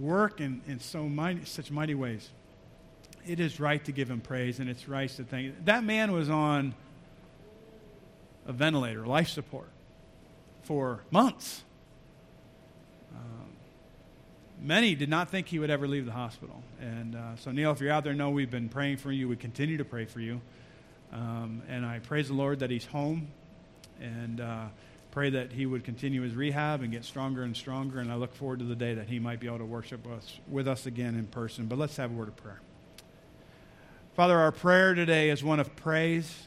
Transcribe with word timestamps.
work 0.00 0.40
in, 0.40 0.62
in 0.66 0.80
so 0.80 1.04
mighty, 1.08 1.44
such 1.44 1.70
mighty 1.70 1.94
ways. 1.94 2.28
It 3.26 3.38
is 3.38 3.60
right 3.60 3.84
to 3.84 3.92
give 3.92 4.10
him 4.10 4.20
praise, 4.20 4.60
and 4.60 4.68
it's 4.68 4.88
right 4.88 5.10
to 5.10 5.24
thank. 5.24 5.64
That 5.66 5.84
man 5.84 6.12
was 6.12 6.30
on 6.30 6.74
a 8.46 8.52
ventilator, 8.52 9.06
life 9.06 9.28
support, 9.28 9.68
for 10.62 11.00
months. 11.10 11.62
Um, 13.14 13.48
many 14.60 14.94
did 14.94 15.08
not 15.08 15.28
think 15.28 15.48
he 15.48 15.58
would 15.58 15.70
ever 15.70 15.86
leave 15.86 16.06
the 16.06 16.12
hospital. 16.12 16.62
And 16.80 17.14
uh, 17.14 17.36
so, 17.36 17.50
Neil, 17.50 17.70
if 17.72 17.80
you're 17.80 17.92
out 17.92 18.04
there, 18.04 18.14
know 18.14 18.30
we've 18.30 18.50
been 18.50 18.68
praying 18.68 18.96
for 18.96 19.12
you. 19.12 19.28
We 19.28 19.36
continue 19.36 19.76
to 19.76 19.84
pray 19.84 20.06
for 20.06 20.20
you. 20.20 20.40
Um, 21.12 21.62
and 21.68 21.84
I 21.84 21.98
praise 21.98 22.28
the 22.28 22.34
Lord 22.34 22.60
that 22.60 22.70
he's 22.70 22.86
home 22.86 23.28
and 24.00 24.40
uh, 24.40 24.66
pray 25.10 25.30
that 25.30 25.52
he 25.52 25.66
would 25.66 25.84
continue 25.84 26.22
his 26.22 26.34
rehab 26.34 26.82
and 26.82 26.92
get 26.92 27.04
stronger 27.04 27.42
and 27.42 27.56
stronger. 27.56 27.98
And 27.98 28.12
I 28.12 28.14
look 28.14 28.34
forward 28.34 28.60
to 28.60 28.64
the 28.64 28.76
day 28.76 28.94
that 28.94 29.08
he 29.08 29.18
might 29.18 29.40
be 29.40 29.46
able 29.46 29.58
to 29.58 29.64
worship 29.64 30.06
us, 30.06 30.38
with 30.48 30.68
us 30.68 30.86
again 30.86 31.14
in 31.16 31.26
person. 31.26 31.66
But 31.66 31.78
let's 31.78 31.96
have 31.96 32.10
a 32.10 32.14
word 32.14 32.28
of 32.28 32.36
prayer. 32.36 32.60
Father, 34.14 34.38
our 34.38 34.52
prayer 34.52 34.94
today 34.94 35.30
is 35.30 35.42
one 35.42 35.60
of 35.60 35.74
praise. 35.76 36.44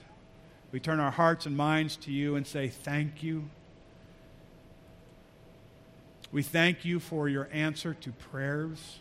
We 0.72 0.80
turn 0.80 1.00
our 1.00 1.12
hearts 1.12 1.46
and 1.46 1.56
minds 1.56 1.96
to 1.98 2.12
you 2.12 2.36
and 2.36 2.48
say, 2.48 2.68
Thank 2.68 3.24
you. 3.24 3.50
We 6.32 6.42
thank 6.42 6.84
you 6.84 7.00
for 7.00 7.30
your 7.30 7.48
answer 7.52 7.94
to 7.94 8.12
prayers. 8.12 8.98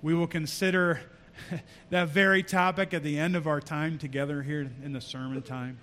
We 0.00 0.14
will 0.14 0.26
consider 0.26 1.00
that 1.90 2.08
very 2.08 2.42
topic 2.42 2.94
at 2.94 3.02
the 3.02 3.18
end 3.18 3.36
of 3.36 3.46
our 3.46 3.60
time 3.60 3.98
together 3.98 4.42
here 4.42 4.70
in 4.82 4.92
the 4.92 5.00
sermon 5.00 5.42
time. 5.42 5.80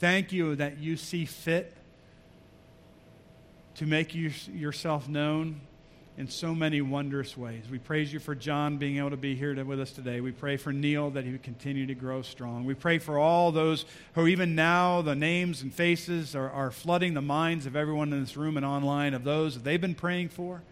Thank 0.00 0.32
you 0.32 0.56
that 0.56 0.78
you 0.78 0.96
see 0.96 1.26
fit 1.26 1.74
to 3.74 3.84
make 3.84 4.14
you, 4.14 4.32
yourself 4.50 5.06
known 5.08 5.60
in 6.16 6.26
so 6.26 6.54
many 6.54 6.80
wondrous 6.80 7.36
ways. 7.36 7.64
We 7.70 7.78
praise 7.78 8.10
you 8.10 8.18
for 8.18 8.34
John 8.34 8.78
being 8.78 8.96
able 8.96 9.10
to 9.10 9.18
be 9.18 9.34
here 9.34 9.54
to, 9.54 9.62
with 9.62 9.78
us 9.78 9.92
today. 9.92 10.22
We 10.22 10.32
pray 10.32 10.56
for 10.56 10.72
Neil 10.72 11.10
that 11.10 11.26
he 11.26 11.32
would 11.32 11.42
continue 11.42 11.86
to 11.86 11.94
grow 11.94 12.22
strong. 12.22 12.64
We 12.64 12.72
pray 12.72 12.98
for 12.98 13.18
all 13.18 13.52
those 13.52 13.84
who, 14.14 14.26
even 14.26 14.54
now, 14.54 15.02
the 15.02 15.14
names 15.14 15.60
and 15.60 15.72
faces 15.72 16.34
are, 16.34 16.50
are 16.50 16.70
flooding 16.70 17.12
the 17.12 17.20
minds 17.20 17.66
of 17.66 17.76
everyone 17.76 18.10
in 18.10 18.20
this 18.20 18.38
room 18.38 18.56
and 18.56 18.64
online 18.64 19.12
of 19.12 19.22
those 19.22 19.52
that 19.52 19.64
they've 19.64 19.80
been 19.80 19.94
praying 19.94 20.30
for. 20.30 20.62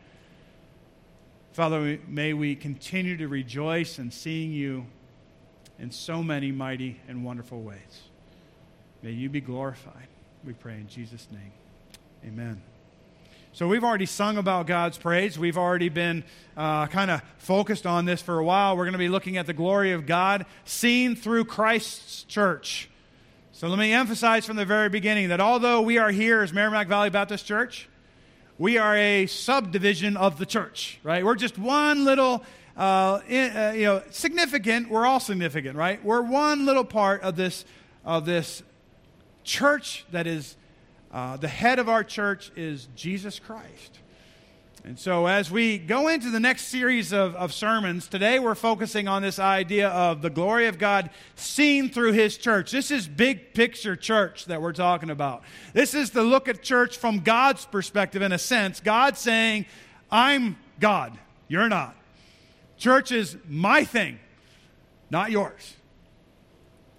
Father, 1.52 1.98
may 2.08 2.32
we 2.32 2.56
continue 2.56 3.18
to 3.18 3.28
rejoice 3.28 3.98
in 3.98 4.10
seeing 4.10 4.52
you 4.52 4.86
in 5.78 5.90
so 5.90 6.22
many 6.22 6.50
mighty 6.50 6.98
and 7.08 7.26
wonderful 7.26 7.60
ways. 7.60 8.07
May 9.02 9.12
you 9.12 9.28
be 9.28 9.40
glorified. 9.40 10.08
We 10.44 10.54
pray 10.54 10.74
in 10.74 10.88
Jesus' 10.88 11.28
name. 11.30 11.52
Amen. 12.24 12.60
So, 13.52 13.68
we've 13.68 13.84
already 13.84 14.06
sung 14.06 14.36
about 14.36 14.66
God's 14.66 14.98
praise. 14.98 15.38
We've 15.38 15.56
already 15.56 15.88
been 15.88 16.24
uh, 16.56 16.86
kind 16.88 17.10
of 17.10 17.22
focused 17.38 17.86
on 17.86 18.04
this 18.04 18.20
for 18.20 18.38
a 18.38 18.44
while. 18.44 18.76
We're 18.76 18.84
going 18.84 18.92
to 18.92 18.98
be 18.98 19.08
looking 19.08 19.36
at 19.36 19.46
the 19.46 19.52
glory 19.52 19.92
of 19.92 20.04
God 20.04 20.46
seen 20.64 21.16
through 21.16 21.44
Christ's 21.44 22.24
church. 22.24 22.90
So, 23.52 23.68
let 23.68 23.78
me 23.78 23.92
emphasize 23.92 24.44
from 24.44 24.56
the 24.56 24.64
very 24.64 24.88
beginning 24.88 25.28
that 25.28 25.40
although 25.40 25.80
we 25.80 25.98
are 25.98 26.10
here 26.10 26.42
as 26.42 26.52
Merrimack 26.52 26.88
Valley 26.88 27.10
Baptist 27.10 27.46
Church, 27.46 27.88
we 28.58 28.78
are 28.78 28.96
a 28.96 29.26
subdivision 29.26 30.16
of 30.16 30.38
the 30.38 30.46
church, 30.46 30.98
right? 31.04 31.24
We're 31.24 31.36
just 31.36 31.56
one 31.56 32.04
little, 32.04 32.44
uh, 32.76 33.20
in, 33.28 33.56
uh, 33.56 33.72
you 33.76 33.84
know, 33.84 34.02
significant. 34.10 34.90
We're 34.90 35.06
all 35.06 35.20
significant, 35.20 35.76
right? 35.76 36.04
We're 36.04 36.22
one 36.22 36.66
little 36.66 36.84
part 36.84 37.22
of 37.22 37.36
this 37.36 37.64
of 38.04 38.24
this 38.24 38.62
church 39.48 40.04
that 40.12 40.26
is 40.26 40.56
uh, 41.10 41.38
the 41.38 41.48
head 41.48 41.78
of 41.78 41.88
our 41.88 42.04
church 42.04 42.52
is 42.54 42.86
Jesus 42.94 43.38
Christ. 43.38 43.98
And 44.84 44.98
so, 44.98 45.26
as 45.26 45.50
we 45.50 45.78
go 45.78 46.08
into 46.08 46.30
the 46.30 46.38
next 46.38 46.66
series 46.66 47.12
of, 47.12 47.34
of 47.34 47.52
sermons, 47.52 48.08
today 48.08 48.38
we're 48.38 48.54
focusing 48.54 49.08
on 49.08 49.22
this 49.22 49.38
idea 49.38 49.88
of 49.88 50.22
the 50.22 50.30
glory 50.30 50.66
of 50.66 50.78
God 50.78 51.10
seen 51.34 51.88
through 51.88 52.12
His 52.12 52.36
church. 52.36 52.70
This 52.70 52.90
is 52.90 53.08
big 53.08 53.54
picture 53.54 53.96
church 53.96 54.44
that 54.44 54.62
we're 54.62 54.72
talking 54.72 55.10
about. 55.10 55.42
This 55.72 55.94
is 55.94 56.10
the 56.10 56.22
look 56.22 56.46
at 56.46 56.62
church 56.62 56.98
from 56.98 57.20
God's 57.20 57.64
perspective, 57.64 58.22
in 58.22 58.32
a 58.32 58.38
sense. 58.38 58.80
God 58.80 59.16
saying, 59.16 59.66
I'm 60.10 60.58
God, 60.78 61.18
you're 61.48 61.68
not. 61.68 61.96
Church 62.76 63.10
is 63.10 63.36
my 63.48 63.82
thing, 63.84 64.20
not 65.10 65.30
yours. 65.30 65.74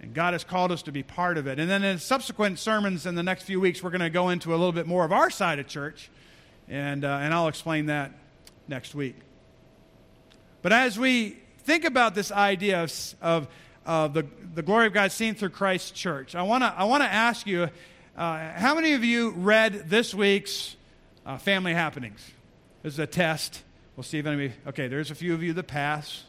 And 0.01 0.13
God 0.13 0.33
has 0.33 0.43
called 0.43 0.71
us 0.71 0.81
to 0.83 0.91
be 0.91 1.03
part 1.03 1.37
of 1.37 1.47
it. 1.47 1.59
And 1.59 1.69
then 1.69 1.83
in 1.83 1.99
subsequent 1.99 2.57
sermons 2.59 3.05
in 3.05 3.15
the 3.15 3.23
next 3.23 3.43
few 3.43 3.59
weeks, 3.59 3.83
we're 3.83 3.89
going 3.89 3.99
to 4.01 4.09
go 4.09 4.29
into 4.29 4.51
a 4.51 4.57
little 4.57 4.71
bit 4.71 4.87
more 4.87 5.03
of 5.03 5.11
our 5.11 5.29
side 5.29 5.59
of 5.59 5.67
church 5.67 6.09
and, 6.69 7.03
uh, 7.03 7.19
and 7.21 7.33
I'll 7.33 7.47
explain 7.47 7.87
that 7.87 8.11
next 8.67 8.93
week. 8.93 9.15
But 10.61 10.71
as 10.71 10.99
we 10.99 11.37
think 11.59 11.83
about 11.83 12.15
this 12.15 12.31
idea 12.31 12.83
of, 12.83 13.15
of, 13.21 13.47
of 13.85 14.13
the, 14.13 14.25
the 14.53 14.61
glory 14.61 14.87
of 14.87 14.93
God 14.93 15.11
seen 15.11 15.35
through 15.35 15.49
Christ's 15.49 15.91
church, 15.91 16.35
I 16.35 16.43
want 16.43 16.63
to 16.63 16.73
I 16.77 16.83
wanna 16.83 17.05
ask 17.05 17.47
you 17.47 17.69
uh, 18.15 18.51
how 18.53 18.75
many 18.75 18.93
of 18.93 19.03
you 19.03 19.31
read 19.31 19.89
this 19.89 20.13
week's 20.13 20.75
uh, 21.25 21.37
family 21.37 21.73
happenings? 21.73 22.19
This 22.83 22.93
is 22.93 22.99
a 22.99 23.07
test. 23.07 23.63
We'll 23.95 24.03
see 24.03 24.19
if 24.19 24.25
anybody, 24.25 24.53
okay, 24.67 24.87
there's 24.87 25.11
a 25.11 25.15
few 25.15 25.33
of 25.33 25.41
you 25.41 25.53
that 25.53 25.67
pass. 25.67 26.23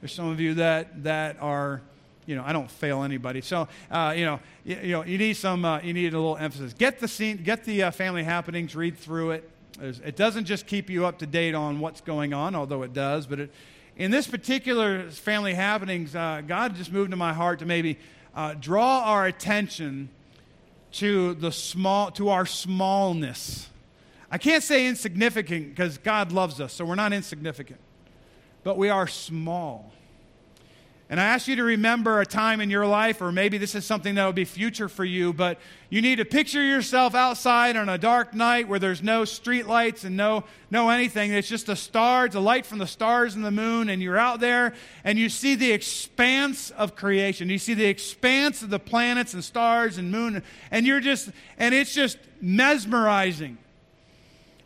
There's 0.00 0.12
some 0.12 0.28
of 0.28 0.38
you 0.38 0.54
that, 0.54 1.04
that 1.04 1.36
are, 1.40 1.80
you 2.28 2.36
know, 2.36 2.44
I 2.44 2.52
don't 2.52 2.70
fail 2.70 3.04
anybody. 3.04 3.40
So, 3.40 3.68
uh, 3.90 4.12
you 4.14 4.26
know, 4.26 4.38
you, 4.62 4.76
you, 4.82 4.92
know, 4.92 5.02
you 5.02 5.16
need 5.16 5.34
some, 5.34 5.64
uh, 5.64 5.80
you 5.80 5.94
need 5.94 6.12
a 6.12 6.18
little 6.18 6.36
emphasis. 6.36 6.74
Get 6.74 7.00
the 7.00 7.08
scene, 7.08 7.38
get 7.38 7.64
the 7.64 7.84
uh, 7.84 7.90
family 7.90 8.22
happenings, 8.22 8.76
read 8.76 8.98
through 8.98 9.30
it. 9.30 9.50
It 9.80 10.14
doesn't 10.14 10.44
just 10.44 10.66
keep 10.66 10.90
you 10.90 11.06
up 11.06 11.18
to 11.20 11.26
date 11.26 11.54
on 11.54 11.80
what's 11.80 12.02
going 12.02 12.34
on, 12.34 12.54
although 12.54 12.82
it 12.82 12.92
does, 12.92 13.26
but 13.26 13.40
it, 13.40 13.50
in 13.96 14.10
this 14.10 14.26
particular 14.26 15.10
family 15.10 15.54
happenings, 15.54 16.14
uh, 16.14 16.42
God 16.46 16.74
just 16.76 16.92
moved 16.92 17.12
to 17.12 17.16
my 17.16 17.32
heart 17.32 17.60
to 17.60 17.66
maybe 17.66 17.98
uh, 18.34 18.54
draw 18.54 19.04
our 19.04 19.26
attention 19.26 20.10
to 20.92 21.32
the 21.34 21.50
small, 21.50 22.10
to 22.10 22.28
our 22.28 22.44
smallness. 22.44 23.68
I 24.30 24.36
can't 24.36 24.62
say 24.62 24.86
insignificant 24.86 25.70
because 25.70 25.96
God 25.96 26.32
loves 26.32 26.60
us, 26.60 26.74
so 26.74 26.84
we're 26.84 26.94
not 26.94 27.14
insignificant, 27.14 27.80
but 28.64 28.76
we 28.76 28.90
are 28.90 29.06
small. 29.06 29.92
And 31.10 31.18
I 31.18 31.24
ask 31.24 31.48
you 31.48 31.56
to 31.56 31.64
remember 31.64 32.20
a 32.20 32.26
time 32.26 32.60
in 32.60 32.68
your 32.68 32.86
life, 32.86 33.22
or 33.22 33.32
maybe 33.32 33.56
this 33.56 33.74
is 33.74 33.86
something 33.86 34.14
that 34.16 34.26
will 34.26 34.34
be 34.34 34.44
future 34.44 34.90
for 34.90 35.06
you, 35.06 35.32
but 35.32 35.58
you 35.88 36.02
need 36.02 36.16
to 36.16 36.26
picture 36.26 36.62
yourself 36.62 37.14
outside 37.14 37.76
on 37.76 37.88
a 37.88 37.96
dark 37.96 38.34
night 38.34 38.68
where 38.68 38.78
there's 38.78 39.02
no 39.02 39.24
street 39.24 39.66
lights 39.66 40.04
and 40.04 40.18
no, 40.18 40.44
no 40.70 40.90
anything. 40.90 41.32
It's 41.32 41.48
just 41.48 41.64
the 41.64 41.76
stars, 41.76 42.34
the 42.34 42.42
light 42.42 42.66
from 42.66 42.76
the 42.76 42.86
stars 42.86 43.36
and 43.36 43.42
the 43.42 43.50
moon, 43.50 43.88
and 43.88 44.02
you're 44.02 44.18
out 44.18 44.40
there 44.40 44.74
and 45.02 45.18
you 45.18 45.30
see 45.30 45.54
the 45.54 45.72
expanse 45.72 46.70
of 46.72 46.94
creation. 46.94 47.48
You 47.48 47.58
see 47.58 47.72
the 47.72 47.86
expanse 47.86 48.62
of 48.62 48.68
the 48.68 48.78
planets 48.78 49.32
and 49.32 49.42
stars 49.42 49.96
and 49.96 50.12
moon, 50.12 50.42
and 50.70 50.86
you're 50.86 51.00
just, 51.00 51.30
and 51.56 51.74
it's 51.74 51.94
just 51.94 52.18
mesmerizing. 52.42 53.56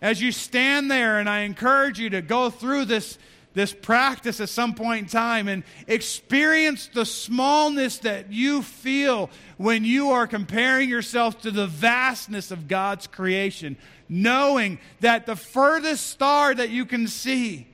As 0.00 0.20
you 0.20 0.32
stand 0.32 0.90
there, 0.90 1.20
and 1.20 1.28
I 1.28 1.42
encourage 1.42 2.00
you 2.00 2.10
to 2.10 2.20
go 2.20 2.50
through 2.50 2.86
this 2.86 3.16
this 3.54 3.72
practice 3.72 4.40
at 4.40 4.48
some 4.48 4.74
point 4.74 5.02
in 5.02 5.08
time 5.08 5.48
and 5.48 5.62
experience 5.86 6.88
the 6.88 7.04
smallness 7.04 7.98
that 7.98 8.32
you 8.32 8.62
feel 8.62 9.30
when 9.58 9.84
you 9.84 10.10
are 10.10 10.26
comparing 10.26 10.88
yourself 10.88 11.40
to 11.42 11.50
the 11.50 11.66
vastness 11.66 12.50
of 12.50 12.68
God's 12.68 13.06
creation, 13.06 13.76
knowing 14.08 14.78
that 15.00 15.26
the 15.26 15.36
furthest 15.36 16.06
star 16.08 16.54
that 16.54 16.70
you 16.70 16.86
can 16.86 17.06
see, 17.06 17.66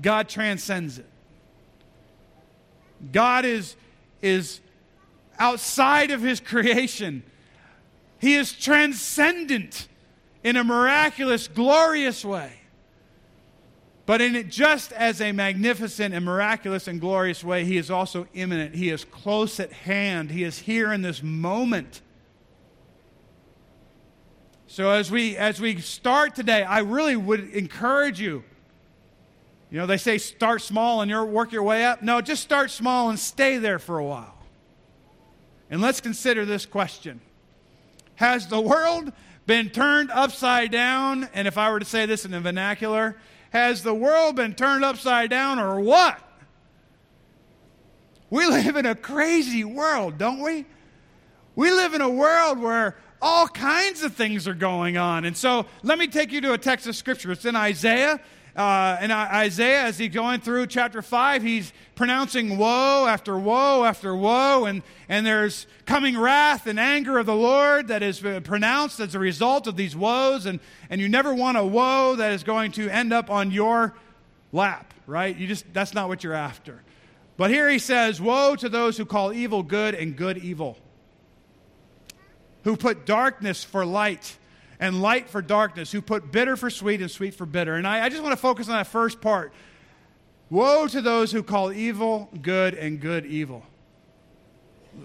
God 0.00 0.28
transcends 0.28 0.98
it. 0.98 1.10
God 3.12 3.44
is, 3.44 3.76
is 4.22 4.60
outside 5.38 6.10
of 6.10 6.22
his 6.22 6.40
creation. 6.40 7.22
He 8.18 8.34
is 8.34 8.52
transcendent 8.52 9.88
in 10.42 10.56
a 10.56 10.64
miraculous, 10.64 11.48
glorious 11.48 12.24
way. 12.24 12.52
But 14.06 14.20
in 14.20 14.36
it, 14.36 14.50
just 14.50 14.92
as 14.92 15.20
a 15.20 15.32
magnificent 15.32 16.14
and 16.14 16.24
miraculous 16.24 16.88
and 16.88 17.00
glorious 17.00 17.42
way, 17.42 17.64
he 17.64 17.78
is 17.78 17.90
also 17.90 18.26
immanent. 18.34 18.74
He 18.74 18.90
is 18.90 19.04
close 19.04 19.58
at 19.58 19.72
hand. 19.72 20.30
He 20.30 20.44
is 20.44 20.58
here 20.58 20.92
in 20.92 21.00
this 21.00 21.22
moment. 21.22 22.02
So 24.66 24.90
as 24.90 25.10
we 25.10 25.36
as 25.36 25.60
we 25.60 25.80
start 25.80 26.34
today, 26.34 26.62
I 26.64 26.80
really 26.80 27.16
would 27.16 27.48
encourage 27.50 28.20
you. 28.20 28.44
You 29.70 29.78
know, 29.78 29.86
they 29.86 29.96
say 29.96 30.18
start 30.18 30.62
small 30.62 31.00
and 31.00 31.10
you 31.10 31.24
work 31.24 31.52
your 31.52 31.62
way 31.62 31.84
up. 31.84 32.02
No, 32.02 32.20
just 32.20 32.42
start 32.42 32.70
small 32.70 33.08
and 33.08 33.18
stay 33.18 33.56
there 33.58 33.78
for 33.78 33.98
a 33.98 34.04
while. 34.04 34.34
And 35.70 35.80
let's 35.80 36.00
consider 36.00 36.44
this 36.44 36.66
question. 36.66 37.20
Has 38.16 38.48
the 38.48 38.60
world 38.60 39.12
been 39.46 39.70
turned 39.70 40.10
upside 40.10 40.70
down? 40.70 41.28
And 41.34 41.48
if 41.48 41.56
I 41.56 41.70
were 41.70 41.78
to 41.78 41.84
say 41.84 42.06
this 42.06 42.24
in 42.24 42.30
the 42.30 42.40
vernacular, 42.40 43.16
has 43.54 43.84
the 43.84 43.94
world 43.94 44.34
been 44.34 44.52
turned 44.52 44.84
upside 44.84 45.30
down 45.30 45.60
or 45.60 45.80
what? 45.80 46.20
We 48.28 48.46
live 48.46 48.74
in 48.74 48.84
a 48.84 48.96
crazy 48.96 49.62
world, 49.62 50.18
don't 50.18 50.40
we? 50.40 50.66
We 51.54 51.70
live 51.70 51.94
in 51.94 52.00
a 52.00 52.10
world 52.10 52.58
where 52.58 52.96
all 53.22 53.46
kinds 53.46 54.02
of 54.02 54.14
things 54.14 54.48
are 54.48 54.54
going 54.54 54.96
on. 54.96 55.24
And 55.24 55.36
so 55.36 55.66
let 55.84 56.00
me 56.00 56.08
take 56.08 56.32
you 56.32 56.40
to 56.40 56.52
a 56.52 56.58
text 56.58 56.88
of 56.88 56.96
scripture. 56.96 57.30
It's 57.30 57.44
in 57.44 57.54
Isaiah. 57.54 58.20
Uh, 58.56 58.96
and 59.00 59.10
Isaiah, 59.10 59.82
as 59.82 59.98
he's 59.98 60.14
going 60.14 60.40
through 60.40 60.68
chapter 60.68 61.02
5, 61.02 61.42
he's 61.42 61.72
pronouncing 61.96 62.56
woe 62.56 63.06
after 63.08 63.36
woe 63.36 63.84
after 63.84 64.14
woe. 64.14 64.64
And, 64.66 64.82
and 65.08 65.26
there's 65.26 65.66
coming 65.86 66.16
wrath 66.16 66.68
and 66.68 66.78
anger 66.78 67.18
of 67.18 67.26
the 67.26 67.34
Lord 67.34 67.88
that 67.88 68.02
is 68.04 68.20
pronounced 68.44 69.00
as 69.00 69.16
a 69.16 69.18
result 69.18 69.66
of 69.66 69.76
these 69.76 69.96
woes. 69.96 70.46
And, 70.46 70.60
and 70.88 71.00
you 71.00 71.08
never 71.08 71.34
want 71.34 71.58
a 71.58 71.64
woe 71.64 72.14
that 72.16 72.32
is 72.32 72.44
going 72.44 72.72
to 72.72 72.88
end 72.88 73.12
up 73.12 73.28
on 73.28 73.50
your 73.50 73.94
lap, 74.52 74.94
right? 75.06 75.36
You 75.36 75.48
just, 75.48 75.64
that's 75.72 75.92
not 75.92 76.06
what 76.08 76.22
you're 76.22 76.32
after. 76.32 76.80
But 77.36 77.50
here 77.50 77.68
he 77.68 77.80
says, 77.80 78.20
Woe 78.20 78.54
to 78.56 78.68
those 78.68 78.96
who 78.96 79.04
call 79.04 79.32
evil 79.32 79.64
good 79.64 79.96
and 79.96 80.16
good 80.16 80.38
evil, 80.38 80.78
who 82.62 82.76
put 82.76 83.04
darkness 83.04 83.64
for 83.64 83.84
light 83.84 84.38
and 84.80 85.00
light 85.02 85.28
for 85.28 85.42
darkness, 85.42 85.92
who 85.92 86.02
put 86.02 86.32
bitter 86.32 86.56
for 86.56 86.70
sweet 86.70 87.00
and 87.00 87.10
sweet 87.10 87.34
for 87.34 87.46
bitter. 87.46 87.74
And 87.74 87.86
I, 87.86 88.04
I 88.04 88.08
just 88.08 88.22
want 88.22 88.32
to 88.32 88.40
focus 88.40 88.68
on 88.68 88.76
that 88.76 88.86
first 88.86 89.20
part. 89.20 89.52
Woe 90.50 90.86
to 90.88 91.00
those 91.00 91.32
who 91.32 91.42
call 91.42 91.72
evil 91.72 92.28
good 92.42 92.74
and 92.74 93.00
good 93.00 93.26
evil. 93.26 93.64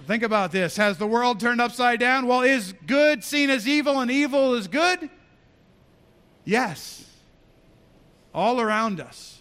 Think 0.05 0.23
about 0.23 0.51
this. 0.51 0.77
Has 0.77 0.97
the 0.97 1.07
world 1.07 1.39
turned 1.39 1.61
upside 1.61 1.99
down? 1.99 2.27
Well, 2.27 2.41
is 2.41 2.73
good 2.85 3.23
seen 3.23 3.49
as 3.49 3.67
evil 3.67 3.99
and 3.99 4.11
evil 4.11 4.53
is 4.53 4.67
good? 4.67 5.09
Yes. 6.45 7.05
All 8.33 8.61
around 8.61 8.99
us. 8.99 9.39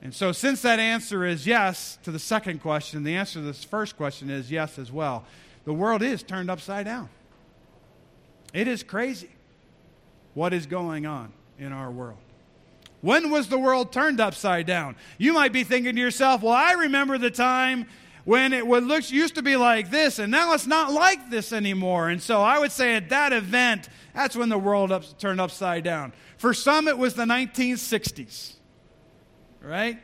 And 0.00 0.14
so, 0.14 0.32
since 0.32 0.62
that 0.62 0.78
answer 0.78 1.24
is 1.24 1.46
yes 1.46 1.98
to 2.04 2.10
the 2.10 2.18
second 2.18 2.60
question, 2.60 3.02
the 3.02 3.16
answer 3.16 3.40
to 3.40 3.44
this 3.44 3.64
first 3.64 3.96
question 3.96 4.30
is 4.30 4.50
yes 4.50 4.78
as 4.78 4.92
well. 4.92 5.24
The 5.64 5.72
world 5.72 6.02
is 6.02 6.22
turned 6.22 6.50
upside 6.50 6.84
down. 6.84 7.08
It 8.52 8.68
is 8.68 8.82
crazy 8.82 9.30
what 10.34 10.52
is 10.52 10.66
going 10.66 11.06
on 11.06 11.32
in 11.58 11.72
our 11.72 11.90
world. 11.90 12.18
When 13.00 13.30
was 13.30 13.48
the 13.48 13.58
world 13.58 13.92
turned 13.92 14.20
upside 14.20 14.66
down? 14.66 14.96
You 15.18 15.32
might 15.32 15.52
be 15.52 15.64
thinking 15.64 15.94
to 15.94 16.00
yourself, 16.00 16.42
well, 16.42 16.52
I 16.52 16.72
remember 16.72 17.18
the 17.18 17.30
time 17.30 17.86
when 18.24 18.52
it 18.52 18.66
would 18.66 18.84
look, 18.84 19.10
used 19.10 19.36
to 19.36 19.42
be 19.42 19.56
like 19.56 19.90
this, 19.90 20.18
and 20.18 20.30
now 20.30 20.52
it's 20.52 20.66
not 20.66 20.92
like 20.92 21.30
this 21.30 21.52
anymore. 21.52 22.10
And 22.10 22.20
so 22.20 22.42
I 22.42 22.58
would 22.58 22.72
say 22.72 22.94
at 22.94 23.08
that 23.08 23.32
event, 23.32 23.88
that's 24.14 24.36
when 24.36 24.48
the 24.48 24.58
world 24.58 24.92
up, 24.92 25.18
turned 25.18 25.40
upside 25.40 25.84
down. 25.84 26.12
For 26.36 26.52
some, 26.52 26.88
it 26.88 26.98
was 26.98 27.14
the 27.14 27.24
1960s, 27.24 28.54
right? 29.62 29.98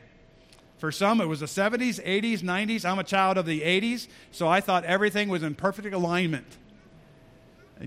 For 0.77 0.91
some, 0.91 1.21
it 1.21 1.25
was 1.25 1.41
the 1.41 1.45
70s, 1.45 2.03
80s, 2.03 2.39
90s. 2.39 2.83
I'm 2.83 2.97
a 2.97 3.03
child 3.03 3.37
of 3.37 3.45
the 3.45 3.61
80s, 3.61 4.07
so 4.31 4.47
I 4.47 4.59
thought 4.59 4.85
everything 4.85 5.29
was 5.29 5.43
in 5.43 5.53
perfect 5.53 5.93
alignment. 5.93 6.47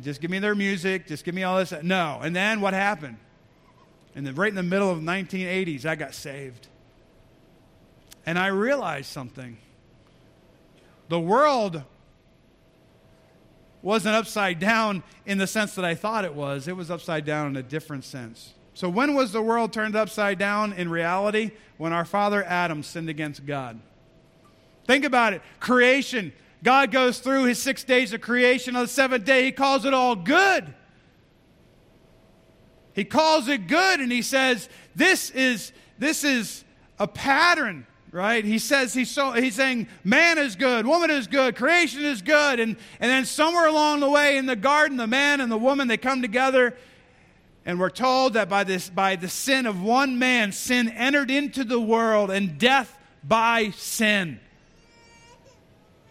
Just 0.01 0.21
give 0.21 0.31
me 0.31 0.39
their 0.39 0.55
music. 0.55 1.07
Just 1.07 1.25
give 1.25 1.35
me 1.35 1.43
all 1.43 1.59
this. 1.59 1.73
No. 1.83 2.21
And 2.23 2.37
then 2.37 2.61
what 2.61 2.75
happened? 2.75 3.17
And 4.15 4.27
then 4.27 4.35
right 4.35 4.49
in 4.49 4.55
the 4.55 4.63
middle 4.63 4.91
of 4.91 5.03
the 5.03 5.11
1980s, 5.11 5.87
I 5.87 5.95
got 5.95 6.15
saved. 6.15 6.67
And 8.27 8.39
I 8.39 8.49
realized 8.49 9.11
something. 9.11 9.57
The 11.09 11.21
world 11.21 11.83
wasn't 13.81 14.15
upside 14.15 14.59
down 14.59 15.03
in 15.25 15.39
the 15.39 15.47
sense 15.47 15.75
that 15.77 15.85
I 15.85 15.95
thought 15.95 16.25
it 16.25 16.35
was, 16.35 16.69
it 16.69 16.77
was 16.77 16.91
upside 16.91 17.25
down 17.25 17.47
in 17.49 17.57
a 17.57 17.63
different 17.63 18.05
sense. 18.05 18.53
So, 18.75 18.89
when 18.89 19.15
was 19.15 19.33
the 19.33 19.43
world 19.43 19.73
turned 19.73 19.97
upside 19.97 20.39
down 20.39 20.73
in 20.73 20.91
reality? 20.91 21.53
When 21.79 21.93
our 21.93 22.05
father 22.05 22.45
Adam 22.45 22.83
sinned 22.83 23.09
against 23.09 23.47
God. 23.47 23.81
Think 24.87 25.05
about 25.05 25.33
it. 25.33 25.43
Creation 25.61 26.33
God 26.63 26.91
goes 26.91 27.21
through 27.21 27.45
his 27.45 27.61
six 27.61 27.85
days 27.85 28.13
of 28.13 28.21
creation. 28.21 28.75
On 28.75 28.83
the 28.83 28.89
seventh 28.89 29.25
day, 29.25 29.45
he 29.45 29.53
calls 29.53 29.85
it 29.85 29.95
all 29.95 30.17
good. 30.17 30.75
He 32.95 33.05
calls 33.05 33.47
it 33.47 33.69
good 33.69 34.01
and 34.01 34.11
he 34.11 34.23
says, 34.23 34.69
This 34.97 35.31
is, 35.31 35.73
this 35.99 36.25
is 36.25 36.65
a 36.99 37.07
pattern, 37.07 37.87
right? 38.11 38.45
He 38.45 38.59
says 38.59 38.93
he's, 38.93 39.09
so, 39.09 39.31
he's 39.31 39.55
saying 39.55 39.87
man 40.03 40.37
is 40.37 40.57
good, 40.57 40.85
woman 40.85 41.09
is 41.09 41.29
good, 41.29 41.55
creation 41.55 42.05
is 42.05 42.23
good. 42.23 42.59
And, 42.59 42.77
and 42.99 43.09
then 43.09 43.25
somewhere 43.25 43.69
along 43.69 44.01
the 44.01 44.11
way 44.11 44.37
in 44.37 44.47
the 44.47 44.57
garden, 44.57 44.97
the 44.97 45.07
man 45.07 45.41
and 45.41 45.51
the 45.51 45.57
woman, 45.57 45.87
they 45.87 45.97
come 45.97 46.23
together. 46.23 46.77
And 47.65 47.79
we're 47.79 47.91
told 47.91 48.33
that 48.33 48.49
by, 48.49 48.65
this, 48.65 48.91
by 48.91 49.15
the 49.15 49.29
sin 49.29 49.67
of 49.67 49.81
one 49.81 50.19
man, 50.19 50.51
sin 50.51 50.89
entered 50.89 51.31
into 51.31 51.63
the 51.63 51.79
world 51.79 52.33
and 52.33 52.59
death 52.59 52.99
by 53.23 53.71
sin. 53.71 54.41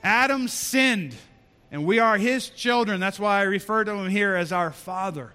Adam 0.03 0.47
sinned, 0.47 1.15
and 1.71 1.85
we 1.85 1.99
are 1.99 2.17
his 2.17 2.49
children. 2.49 2.99
That's 2.99 3.19
why 3.19 3.39
I 3.39 3.43
refer 3.43 3.83
to 3.83 3.93
him 3.93 4.09
here 4.09 4.35
as 4.35 4.51
our 4.51 4.71
father. 4.71 5.33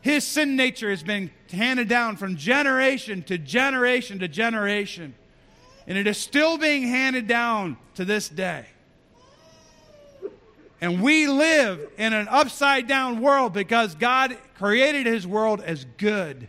His 0.00 0.24
sin 0.24 0.56
nature 0.56 0.90
has 0.90 1.02
been 1.02 1.30
handed 1.50 1.88
down 1.88 2.16
from 2.16 2.36
generation 2.36 3.22
to 3.24 3.36
generation 3.36 4.18
to 4.20 4.28
generation, 4.28 5.14
and 5.86 5.98
it 5.98 6.06
is 6.06 6.16
still 6.16 6.56
being 6.56 6.84
handed 6.84 7.26
down 7.26 7.76
to 7.94 8.04
this 8.04 8.28
day. 8.28 8.66
And 10.80 11.02
we 11.02 11.26
live 11.26 11.90
in 11.98 12.14
an 12.14 12.26
upside 12.28 12.86
down 12.86 13.20
world 13.20 13.52
because 13.52 13.94
God 13.94 14.36
created 14.56 15.06
his 15.06 15.26
world 15.26 15.60
as 15.60 15.84
good. 15.98 16.48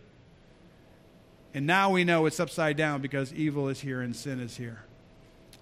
And 1.54 1.68
now 1.68 1.90
we 1.90 2.06
know 2.06 2.26
it's 2.28 2.40
upside 2.40 2.78
down 2.78 3.02
because 3.02 3.34
evil 3.34 3.68
is 3.68 3.82
here 3.82 4.00
and 4.00 4.16
sin 4.16 4.40
is 4.40 4.56
here. 4.56 4.84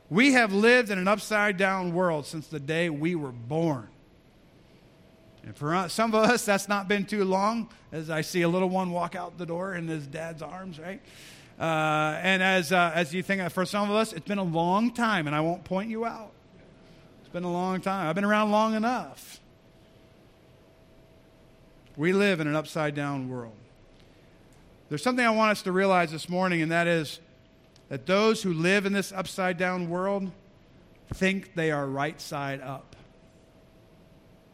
We 0.09 0.33
have 0.33 0.51
lived 0.51 0.89
in 0.89 0.97
an 0.97 1.07
upside 1.07 1.57
down 1.57 1.93
world 1.93 2.25
since 2.25 2.47
the 2.47 2.59
day 2.59 2.89
we 2.89 3.15
were 3.15 3.31
born. 3.31 3.87
And 5.43 5.55
for 5.55 5.87
some 5.89 6.13
of 6.13 6.29
us, 6.29 6.45
that's 6.45 6.67
not 6.67 6.87
been 6.87 7.05
too 7.05 7.23
long, 7.23 7.69
as 7.91 8.09
I 8.09 8.21
see 8.21 8.41
a 8.41 8.49
little 8.49 8.69
one 8.69 8.91
walk 8.91 9.15
out 9.15 9.37
the 9.37 9.45
door 9.45 9.75
in 9.75 9.87
his 9.87 10.05
dad's 10.05 10.41
arms, 10.41 10.79
right? 10.79 11.01
Uh, 11.59 12.19
and 12.21 12.41
as, 12.41 12.71
uh, 12.71 12.91
as 12.93 13.13
you 13.13 13.21
think, 13.21 13.49
for 13.51 13.65
some 13.65 13.89
of 13.89 13.95
us, 13.95 14.13
it's 14.13 14.27
been 14.27 14.37
a 14.37 14.43
long 14.43 14.91
time, 14.91 15.27
and 15.27 15.35
I 15.35 15.41
won't 15.41 15.63
point 15.63 15.89
you 15.89 16.05
out. 16.05 16.31
It's 17.21 17.29
been 17.29 17.43
a 17.43 17.51
long 17.51 17.81
time. 17.81 18.07
I've 18.07 18.15
been 18.15 18.25
around 18.25 18.51
long 18.51 18.75
enough. 18.75 19.39
We 21.95 22.13
live 22.13 22.39
in 22.39 22.47
an 22.47 22.55
upside 22.55 22.95
down 22.95 23.29
world. 23.29 23.53
There's 24.87 25.03
something 25.03 25.25
I 25.25 25.31
want 25.31 25.51
us 25.51 25.61
to 25.63 25.71
realize 25.71 26.11
this 26.11 26.29
morning, 26.29 26.61
and 26.61 26.71
that 26.71 26.87
is 26.87 27.19
that 27.89 28.05
those 28.05 28.41
who 28.41 28.53
live 28.53 28.85
in 28.85 28.93
this 28.93 29.11
upside 29.11 29.57
down 29.57 29.89
world 29.89 30.31
think 31.13 31.55
they 31.55 31.71
are 31.71 31.87
right 31.87 32.21
side 32.21 32.61
up. 32.61 32.95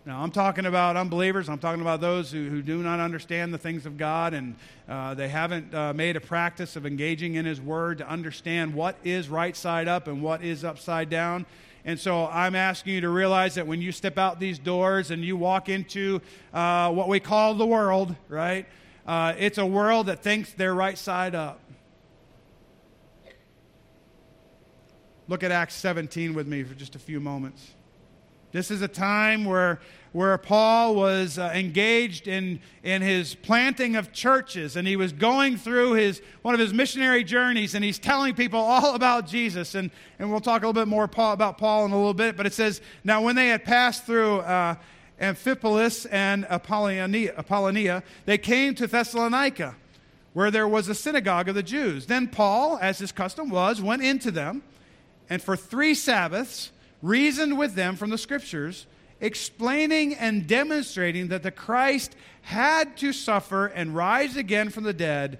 Now, 0.05 0.21
I'm 0.21 0.31
talking 0.31 0.67
about 0.67 0.97
unbelievers. 0.97 1.49
I'm 1.49 1.57
talking 1.57 1.81
about 1.81 1.99
those 1.99 2.31
who, 2.31 2.47
who 2.47 2.61
do 2.61 2.83
not 2.83 2.99
understand 2.99 3.51
the 3.51 3.57
things 3.57 3.87
of 3.87 3.97
God 3.97 4.35
and 4.35 4.55
uh, 4.87 5.15
they 5.15 5.27
haven't 5.27 5.73
uh, 5.73 5.93
made 5.93 6.15
a 6.15 6.21
practice 6.21 6.75
of 6.75 6.85
engaging 6.85 7.35
in 7.35 7.45
His 7.45 7.59
Word 7.59 7.97
to 7.97 8.07
understand 8.07 8.75
what 8.75 8.97
is 9.03 9.29
right 9.29 9.55
side 9.57 9.87
up 9.87 10.07
and 10.07 10.21
what 10.21 10.43
is 10.43 10.63
upside 10.63 11.09
down. 11.09 11.47
And 11.85 11.99
so 11.99 12.27
I'm 12.27 12.55
asking 12.55 12.93
you 12.93 13.01
to 13.01 13.09
realize 13.09 13.55
that 13.55 13.65
when 13.65 13.81
you 13.81 13.91
step 13.91 14.19
out 14.19 14.39
these 14.39 14.59
doors 14.59 15.09
and 15.09 15.23
you 15.23 15.37
walk 15.37 15.69
into 15.69 16.21
uh, 16.53 16.91
what 16.91 17.07
we 17.07 17.19
call 17.19 17.55
the 17.55 17.65
world, 17.65 18.15
right? 18.29 18.67
Uh, 19.07 19.33
it's 19.37 19.57
a 19.57 19.65
world 19.65 20.05
that 20.05 20.21
thinks 20.21 20.51
they're 20.53 20.75
right 20.75 20.97
side 20.97 21.33
up. 21.33 21.59
Look 25.27 25.43
at 25.43 25.51
Acts 25.51 25.73
17 25.75 26.35
with 26.35 26.45
me 26.45 26.63
for 26.63 26.75
just 26.75 26.95
a 26.95 26.99
few 26.99 27.19
moments. 27.19 27.71
This 28.51 28.69
is 28.69 28.83
a 28.83 28.87
time 28.87 29.43
where, 29.43 29.81
where 30.13 30.37
Paul 30.37 30.95
was 30.95 31.39
uh, 31.39 31.51
engaged 31.53 32.27
in, 32.27 32.59
in 32.83 33.01
his 33.01 33.33
planting 33.33 33.95
of 33.95 34.13
churches, 34.13 34.75
and 34.75 34.87
he 34.87 34.95
was 34.95 35.11
going 35.11 35.57
through 35.57 35.93
his, 35.93 36.21
one 36.43 36.53
of 36.53 36.59
his 36.59 36.73
missionary 36.73 37.23
journeys, 37.23 37.73
and 37.73 37.83
he's 37.83 37.97
telling 37.97 38.35
people 38.35 38.59
all 38.59 38.93
about 38.93 39.27
Jesus. 39.27 39.73
And, 39.73 39.89
and 40.19 40.29
we'll 40.29 40.41
talk 40.41 40.61
a 40.61 40.67
little 40.67 40.79
bit 40.79 40.87
more 40.87 41.07
Paul, 41.07 41.33
about 41.33 41.57
Paul 41.57 41.85
in 41.85 41.91
a 41.91 41.97
little 41.97 42.13
bit, 42.13 42.37
but 42.37 42.45
it 42.45 42.53
says, 42.53 42.81
Now, 43.03 43.21
when 43.21 43.35
they 43.35 43.47
had 43.47 43.65
passed 43.65 44.05
through 44.05 44.41
uh, 44.41 44.75
Amphipolis 45.19 46.05
and 46.11 46.45
Apollonia, 46.45 47.33
Apollonia, 47.35 48.03
they 48.25 48.37
came 48.37 48.75
to 48.75 48.85
Thessalonica, 48.85 49.75
where 50.33 50.51
there 50.51 50.67
was 50.67 50.87
a 50.87 50.95
synagogue 50.95 51.49
of 51.49 51.55
the 51.55 51.63
Jews. 51.63 52.05
Then 52.05 52.27
Paul, 52.27 52.77
as 52.79 52.99
his 52.99 53.11
custom 53.11 53.49
was, 53.49 53.81
went 53.81 54.03
into 54.03 54.29
them 54.29 54.61
and 55.29 55.41
for 55.41 55.55
three 55.55 55.93
Sabbaths 55.93 56.71
reasoned 57.01 57.57
with 57.57 57.75
them 57.75 57.95
from 57.95 58.09
the 58.09 58.17
Scriptures, 58.17 58.87
explaining 59.19 60.13
and 60.15 60.47
demonstrating 60.47 61.27
that 61.29 61.43
the 61.43 61.51
Christ 61.51 62.15
had 62.41 62.97
to 62.97 63.13
suffer 63.13 63.67
and 63.67 63.95
rise 63.95 64.37
again 64.37 64.69
from 64.69 64.83
the 64.83 64.93
dead, 64.93 65.39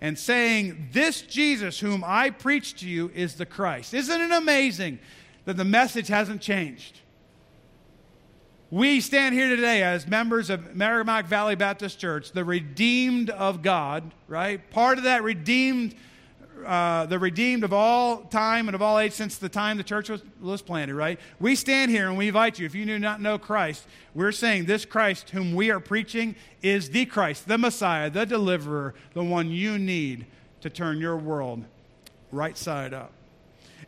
and 0.00 0.18
saying, 0.18 0.88
This 0.92 1.22
Jesus 1.22 1.80
whom 1.80 2.04
I 2.06 2.30
preach 2.30 2.80
to 2.80 2.88
you 2.88 3.10
is 3.14 3.34
the 3.34 3.46
Christ. 3.46 3.94
Isn't 3.94 4.20
it 4.20 4.30
amazing 4.30 4.98
that 5.44 5.56
the 5.56 5.64
message 5.64 6.08
hasn't 6.08 6.40
changed? 6.40 7.00
We 8.70 9.00
stand 9.00 9.34
here 9.34 9.48
today 9.48 9.82
as 9.82 10.06
members 10.06 10.50
of 10.50 10.76
Merrimack 10.76 11.26
Valley 11.26 11.56
Baptist 11.56 11.98
Church, 11.98 12.32
the 12.32 12.44
redeemed 12.44 13.30
of 13.30 13.62
God, 13.62 14.12
right? 14.28 14.70
Part 14.70 14.98
of 14.98 15.04
that 15.04 15.22
redeemed 15.22 15.94
uh, 16.66 17.06
the 17.06 17.18
redeemed 17.18 17.64
of 17.64 17.72
all 17.72 18.18
time 18.18 18.68
and 18.68 18.74
of 18.74 18.82
all 18.82 18.98
age 18.98 19.12
since 19.12 19.36
the 19.38 19.48
time 19.48 19.76
the 19.76 19.84
church 19.84 20.08
was, 20.08 20.22
was 20.40 20.62
planted, 20.62 20.94
right? 20.94 21.18
We 21.40 21.54
stand 21.54 21.90
here 21.90 22.08
and 22.08 22.16
we 22.16 22.28
invite 22.28 22.58
you. 22.58 22.66
If 22.66 22.74
you 22.74 22.84
do 22.84 22.98
not 22.98 23.20
know 23.20 23.38
Christ, 23.38 23.86
we're 24.14 24.32
saying 24.32 24.66
this 24.66 24.84
Christ 24.84 25.30
whom 25.30 25.54
we 25.54 25.70
are 25.70 25.80
preaching 25.80 26.36
is 26.62 26.90
the 26.90 27.06
Christ, 27.06 27.48
the 27.48 27.58
Messiah, 27.58 28.10
the 28.10 28.26
deliverer, 28.26 28.94
the 29.14 29.24
one 29.24 29.50
you 29.50 29.78
need 29.78 30.26
to 30.60 30.70
turn 30.70 30.98
your 30.98 31.16
world 31.16 31.64
right 32.32 32.56
side 32.56 32.92
up. 32.92 33.12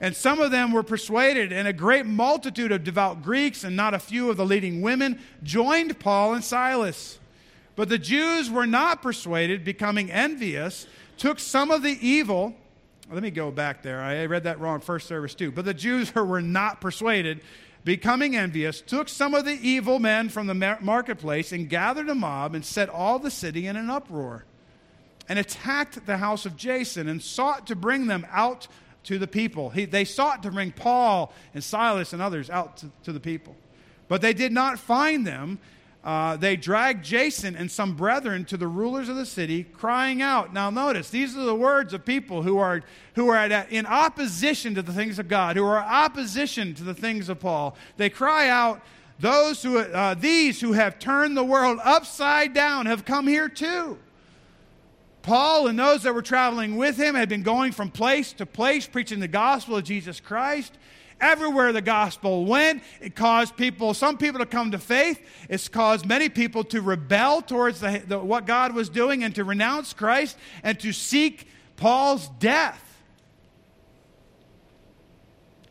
And 0.01 0.17
some 0.17 0.41
of 0.41 0.51
them 0.51 0.73
were 0.73 0.83
persuaded, 0.83 1.53
and 1.53 1.69
a 1.69 1.75
great 1.75 2.07
multitude 2.07 2.73
of 2.73 2.85
devout 2.85 3.23
Greeks 3.23 3.65
and 3.65 3.77
not 3.77 3.93
a 3.93 3.99
few 3.99 4.31
of 4.31 4.39
the 4.39 4.47
leading 4.47 4.81
women 4.81 5.21
joined 5.43 5.99
Paul 5.99 6.33
and 6.33 6.43
Silas. 6.43 7.19
But 7.77 7.91
the 7.91 7.99
Jews 7.99 8.51
were 8.51 8.67
not 8.67 9.03
persuaded, 9.03 9.63
becoming 9.63 10.11
envious, 10.11 10.87
took 11.19 11.39
some 11.39 11.71
of 11.71 11.83
the 11.83 11.99
evil. 12.07 12.55
Let 13.13 13.23
me 13.23 13.31
go 13.31 13.51
back 13.51 13.83
there. 13.83 14.01
I 14.01 14.27
read 14.27 14.45
that 14.45 14.61
wrong 14.61 14.81
first 14.81 15.09
service 15.09 15.35
too. 15.35 15.51
But 15.51 15.65
the 15.65 15.75
Jews 15.75 16.11
who 16.11 16.23
were 16.25 16.41
not 16.41 16.81
persuaded, 16.81 17.41
becoming 17.83 18.37
envious, 18.37 18.81
took 18.81 19.09
some 19.09 19.35
of 19.35 19.45
the 19.45 19.59
evil 19.61 19.99
men 19.99 20.29
from 20.29 20.47
the 20.47 20.79
marketplace 20.81 21.51
and 21.51 21.69
gathered 21.69 22.09
a 22.09 22.15
mob 22.15 22.55
and 22.55 22.65
set 22.65 22.89
all 22.89 23.19
the 23.19 23.31
city 23.31 23.67
in 23.67 23.77
an 23.77 23.91
uproar 23.91 24.45
and 25.29 25.39
attacked 25.39 26.07
the 26.07 26.19
house 26.19 26.47
of 26.47 26.57
Jason 26.57 27.09
and 27.09 27.23
sought 27.23 27.67
to 27.67 27.77
bring 27.77 28.07
them 28.07 28.27
out 28.31 28.69
to 29.05 29.19
the 29.19 29.27
people. 29.27 29.71
He, 29.71 29.87
they 29.87 30.05
sought 30.05 30.43
to 30.45 30.51
bring 30.51 30.73
Paul 30.73 31.33
and 31.55 31.65
Silas 31.65 32.13
and 32.13 32.23
others 32.23 32.51
out 32.51 32.77
to, 32.79 32.91
to 33.05 33.13
the 33.13 33.21
people. 33.21 33.57
But 34.09 34.23
they 34.23 34.33
did 34.33 34.53
not 34.53 34.79
find 34.79 35.27
them. 35.27 35.59
Uh, 36.03 36.35
they 36.37 36.57
dragged 36.57 37.05
Jason 37.05 37.55
and 37.55 37.71
some 37.71 37.95
brethren 37.95 38.47
to 38.47 38.57
the 38.57 38.67
rulers 38.67 39.11
of 39.11 39.17
the 39.17 39.27
city, 39.27 39.65
crying 39.65 40.23
out. 40.23 40.53
Now, 40.53 40.71
notice, 40.71 41.11
these 41.11 41.37
are 41.37 41.45
the 41.45 41.55
words 41.55 41.93
of 41.93 42.07
people 42.07 42.43
who 42.43 42.57
are, 42.57 42.83
who 43.17 43.29
are 43.29 43.37
at, 43.37 43.71
in 43.71 43.85
opposition 43.85 44.75
to 44.77 44.83
the 44.83 44.95
things 44.95 45.19
of 45.19 45.29
God, 45.29 45.57
who 45.57 45.65
are 45.65 45.79
opposition 45.79 46.75
to 46.75 46.85
the 46.85 46.95
things 46.95 47.29
of 47.29 47.39
Paul. 47.39 47.77
They 47.99 48.09
cry 48.09 48.49
out, 48.49 48.81
those 49.19 49.63
who, 49.63 49.79
uh, 49.79 50.15
these 50.15 50.63
who 50.63 50.73
have 50.73 50.99
turned 50.99 51.37
the 51.37 51.45
world 51.45 51.79
upside 51.85 52.55
down 52.55 52.87
have 52.87 53.05
come 53.05 53.27
here 53.27 53.51
too. 53.51 53.99
Paul 55.21 55.67
and 55.67 55.79
those 55.79 56.05
that 56.05 56.15
were 56.15 56.23
traveling 56.23 56.79
with 56.79 56.97
him 56.97 57.15
had 57.15 57.29
been 57.29 57.43
going 57.43 57.73
from 57.73 57.91
place 57.91 58.33
to 58.35 58.47
place 58.47 58.87
preaching 58.87 59.21
the 59.21 59.29
gospel 59.29 59.77
of 59.77 59.85
Jesus 59.85 60.19
Christ. 60.19 60.79
Everywhere 61.21 61.73
the 61.73 61.83
gospel 61.83 62.45
went, 62.45 62.83
it 63.01 63.15
caused 63.15 63.57
people, 63.57 63.95
some 63.95 64.17
people 64.17 64.41
to 64.41 64.47
come 64.47 64.71
to 64.71 64.79
faith. 64.79 65.21
It's 65.49 65.69
caused 65.69 66.07
many 66.07 66.29
people 66.29 66.65
to 66.65 66.81
rebel 66.81 67.43
towards 67.43 67.81
the, 67.81 68.03
the, 68.07 68.19
what 68.19 68.47
God 68.47 68.75
was 68.75 68.89
doing 68.89 69.23
and 69.23 69.35
to 69.35 69.45
renounce 69.45 69.93
Christ 69.93 70.37
and 70.63 70.79
to 70.81 70.93
seek 70.93 71.49
Paul's 71.77 72.29
death. 72.39 72.83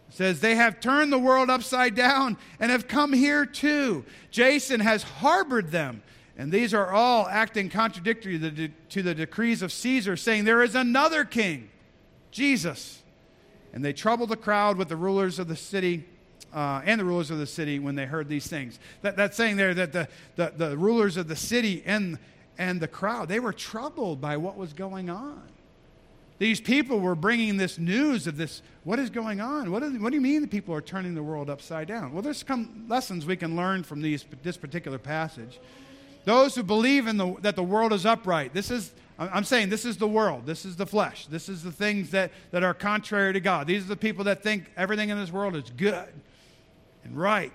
It 0.09 0.15
says, 0.15 0.39
They 0.39 0.55
have 0.55 0.79
turned 0.79 1.11
the 1.11 1.19
world 1.19 1.49
upside 1.49 1.95
down 1.95 2.37
and 2.59 2.71
have 2.71 2.87
come 2.87 3.13
here 3.13 3.45
too. 3.45 4.05
Jason 4.31 4.79
has 4.79 5.03
harbored 5.03 5.71
them 5.71 6.03
and 6.39 6.53
these 6.53 6.73
are 6.73 6.89
all 6.93 7.27
acting 7.27 7.69
contradictory 7.69 8.39
to 8.39 8.49
the, 8.49 8.71
to 8.91 9.03
the 9.03 9.13
decrees 9.13 9.61
of 9.61 9.73
Caesar, 9.73 10.15
saying 10.15 10.45
there 10.45 10.63
is 10.63 10.73
another 10.73 11.25
king, 11.25 11.69
Jesus. 12.31 12.98
And 13.73 13.83
they 13.83 13.93
troubled 13.93 14.29
the 14.29 14.37
crowd 14.37 14.77
with 14.77 14.89
the 14.89 14.95
rulers 14.95 15.39
of 15.39 15.47
the 15.47 15.55
city 15.55 16.05
uh, 16.53 16.81
and 16.83 16.99
the 16.99 17.05
rulers 17.05 17.29
of 17.29 17.37
the 17.37 17.45
city 17.45 17.79
when 17.79 17.95
they 17.95 18.05
heard 18.05 18.27
these 18.27 18.47
things. 18.47 18.79
That, 19.01 19.15
that's 19.15 19.37
saying 19.37 19.57
there 19.57 19.73
that 19.73 19.91
the, 19.91 20.07
the, 20.35 20.53
the 20.55 20.77
rulers 20.77 21.17
of 21.17 21.27
the 21.27 21.35
city 21.35 21.83
and, 21.85 22.17
and 22.57 22.79
the 22.81 22.87
crowd, 22.87 23.29
they 23.29 23.39
were 23.39 23.53
troubled 23.53 24.19
by 24.19 24.37
what 24.37 24.57
was 24.57 24.73
going 24.73 25.09
on. 25.09 25.43
These 26.39 26.61
people 26.61 27.01
were 27.01 27.15
bringing 27.15 27.57
this 27.57 27.77
news 27.77 28.25
of 28.25 28.37
this, 28.37 28.61
what 28.85 28.97
is 28.97 29.09
going 29.09 29.41
on? 29.41 29.71
What, 29.71 29.83
is, 29.83 29.99
what 29.99 30.09
do 30.09 30.15
you 30.15 30.21
mean 30.21 30.41
the 30.41 30.47
people 30.47 30.73
are 30.73 30.81
turning 30.81 31.13
the 31.13 31.21
world 31.21 31.49
upside 31.49 31.89
down? 31.89 32.13
Well, 32.13 32.21
there's 32.21 32.45
some 32.47 32.85
lessons 32.87 33.25
we 33.25 33.35
can 33.35 33.57
learn 33.57 33.83
from 33.83 34.01
these, 34.01 34.25
this 34.41 34.55
particular 34.55 34.97
passage. 34.97 35.59
Those 36.23 36.55
who 36.55 36.63
believe 36.63 37.07
in 37.07 37.17
the, 37.17 37.35
that 37.41 37.57
the 37.57 37.63
world 37.63 37.91
is 37.91 38.05
upright. 38.05 38.53
This 38.53 38.71
is, 38.71 38.93
I'm 39.19 39.43
saying 39.43 39.69
this 39.69 39.83
is 39.83 39.97
the 39.97 40.07
world. 40.07 40.45
This 40.45 40.63
is 40.63 40.77
the 40.77 40.85
flesh. 40.85 41.27
This 41.27 41.49
is 41.49 41.61
the 41.61 41.73
things 41.73 42.11
that, 42.11 42.31
that 42.51 42.63
are 42.63 42.73
contrary 42.73 43.33
to 43.33 43.41
God. 43.41 43.67
These 43.67 43.83
are 43.83 43.89
the 43.89 43.97
people 43.97 44.23
that 44.25 44.41
think 44.41 44.71
everything 44.77 45.09
in 45.09 45.19
this 45.19 45.31
world 45.31 45.57
is 45.57 45.69
good 45.75 46.07
and 47.03 47.17
right. 47.17 47.51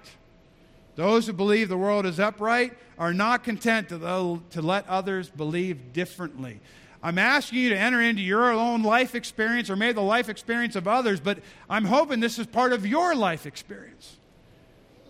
Those 0.97 1.27
who 1.27 1.33
believe 1.33 1.69
the 1.71 1.79
world 1.79 2.05
is 2.05 2.21
upright 2.21 2.75
are 2.99 3.15
not 3.15 3.45
content 3.45 3.89
to, 3.89 4.43
to 4.51 4.63
let 4.63 4.89
others 4.89 5.31
believe 5.31 5.95
differently. 5.95 6.61
I'm 7.03 7.19
asking 7.19 7.59
you 7.59 7.71
to 7.71 7.79
enter 7.79 8.01
into 8.01 8.23
your 8.23 8.53
own 8.53 8.83
life 8.83 9.15
experience 9.15 9.71
or 9.71 9.77
maybe 9.77 9.95
the 9.95 10.03
life 10.03 10.29
experience 10.29 10.77
of 10.77 10.87
others, 10.87 11.19
but 11.19 11.39
I'm 11.69 11.85
hoping 11.85 12.21
this 12.21 12.39
is 12.39 12.47
part 12.47 12.73
of 12.73 12.87
your 12.87 13.15
life 13.15 13.47
experience. 13.47 14.19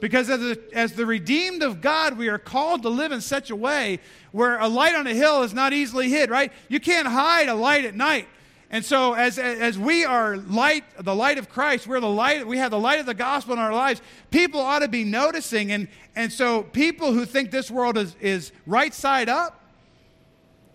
Because 0.01 0.29
as 0.29 0.41
the, 0.41 0.61
as 0.73 0.93
the 0.93 1.07
redeemed 1.07 1.63
of 1.63 1.81
God, 1.81 2.19
we 2.19 2.29
are 2.29 2.39
called 2.39 2.83
to 2.83 2.89
live 2.89 3.13
in 3.13 3.21
such 3.21 3.51
a 3.51 3.57
way 3.57 4.01
where 4.33 4.59
a 4.59 4.69
light 4.69 4.95
on 4.95 5.07
a 5.07 5.15
hill 5.15 5.43
is 5.43 5.55
not 5.55 5.73
easily 5.73 6.11
hid, 6.11 6.31
right? 6.31 6.53
You 6.69 6.81
can't 6.81 7.07
hide 7.07 7.49
a 7.49 7.55
light 7.55 7.85
at 7.85 7.95
night. 7.95 8.29
And 8.71 8.85
so, 8.85 9.13
as, 9.13 9.39
as 9.39 9.79
we 9.79 10.05
are 10.05 10.37
light, 10.37 10.85
the 10.99 11.15
light 11.15 11.39
of 11.39 11.49
Christ, 11.49 11.87
we're 11.87 12.01
the 12.01 12.09
light, 12.09 12.45
we 12.45 12.59
have 12.59 12.73
the 12.73 12.79
light 12.79 12.99
of 12.99 13.07
the 13.07 13.15
gospel 13.15 13.53
in 13.53 13.61
our 13.61 13.73
lives, 13.73 14.03
people 14.33 14.61
ought 14.61 14.81
to 14.81 14.89
be 14.89 15.05
noticing. 15.05 15.71
And, 15.71 15.87
and 16.17 16.33
so, 16.33 16.65
people 16.65 17.13
who 17.13 17.25
think 17.25 17.53
this 17.53 17.71
world 17.71 17.97
is, 17.97 18.17
is 18.21 18.51
right 18.67 18.93
side 18.93 19.29
up 19.29 19.61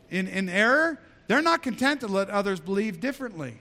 in, 0.09 0.27
in 0.27 0.47
error, 0.47 0.99
they're 1.27 1.41
not 1.41 1.61
content 1.61 1.99
to 1.99 2.07
let 2.07 2.29
others 2.29 2.61
believe 2.61 3.01
differently. 3.01 3.59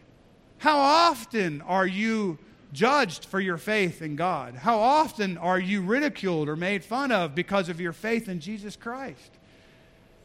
How 0.58 0.78
often 0.78 1.60
are 1.62 1.86
you 1.86 2.38
judged 2.72 3.24
for 3.24 3.40
your 3.40 3.58
faith 3.58 4.02
in 4.02 4.16
God? 4.16 4.54
How 4.54 4.78
often 4.78 5.38
are 5.38 5.58
you 5.58 5.82
ridiculed 5.82 6.48
or 6.48 6.56
made 6.56 6.84
fun 6.84 7.12
of 7.12 7.34
because 7.34 7.68
of 7.68 7.80
your 7.80 7.92
faith 7.92 8.28
in 8.28 8.40
Jesus 8.40 8.76
Christ? 8.76 9.30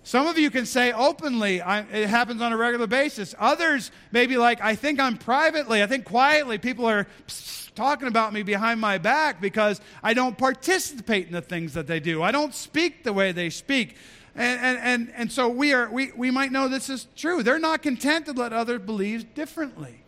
Some 0.05 0.27
of 0.27 0.37
you 0.37 0.51
can 0.51 0.65
say 0.65 0.91
openly, 0.91 1.57
it 1.57 2.09
happens 2.09 2.41
on 2.41 2.51
a 2.51 2.57
regular 2.57 2.87
basis. 2.87 3.33
Others 3.39 3.89
may 4.11 4.25
be 4.25 4.35
like, 4.35 4.59
I 4.61 4.75
think 4.75 4.99
I'm 4.99 5.17
privately, 5.17 5.81
I 5.81 5.87
think 5.87 6.03
quietly, 6.03 6.57
people 6.57 6.85
are 6.85 7.07
talking 7.73 8.09
about 8.09 8.33
me 8.33 8.43
behind 8.43 8.81
my 8.81 8.97
back 8.97 9.39
because 9.39 9.79
I 10.03 10.13
don't 10.13 10.37
participate 10.37 11.27
in 11.27 11.33
the 11.33 11.41
things 11.41 11.73
that 11.73 11.87
they 11.87 12.01
do. 12.01 12.21
I 12.21 12.31
don't 12.31 12.53
speak 12.53 13.05
the 13.05 13.13
way 13.13 13.31
they 13.31 13.49
speak. 13.49 13.95
And, 14.35 14.59
and, 14.59 14.77
and, 14.79 15.13
and 15.15 15.31
so 15.31 15.47
we, 15.47 15.73
are, 15.73 15.89
we, 15.89 16.11
we 16.17 16.31
might 16.31 16.51
know 16.51 16.67
this 16.67 16.89
is 16.89 17.07
true. 17.15 17.41
They're 17.41 17.57
not 17.57 17.81
content 17.81 18.25
to 18.25 18.33
let 18.33 18.51
others 18.51 18.81
believe 18.81 19.33
differently. 19.33 20.02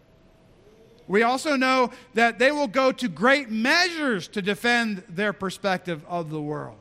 We 1.08 1.22
also 1.24 1.56
know 1.56 1.92
that 2.16 2.40
they 2.40 2.52
will 2.52 2.68
go 2.68 2.92
to 2.92 3.08
great 3.08 3.52
measures 3.52 4.28
to 4.30 4.42
defend 4.42 5.04
their 5.08 5.34
perspective 5.34 6.04
of 6.08 6.30
the 6.30 6.42
world. 6.42 6.78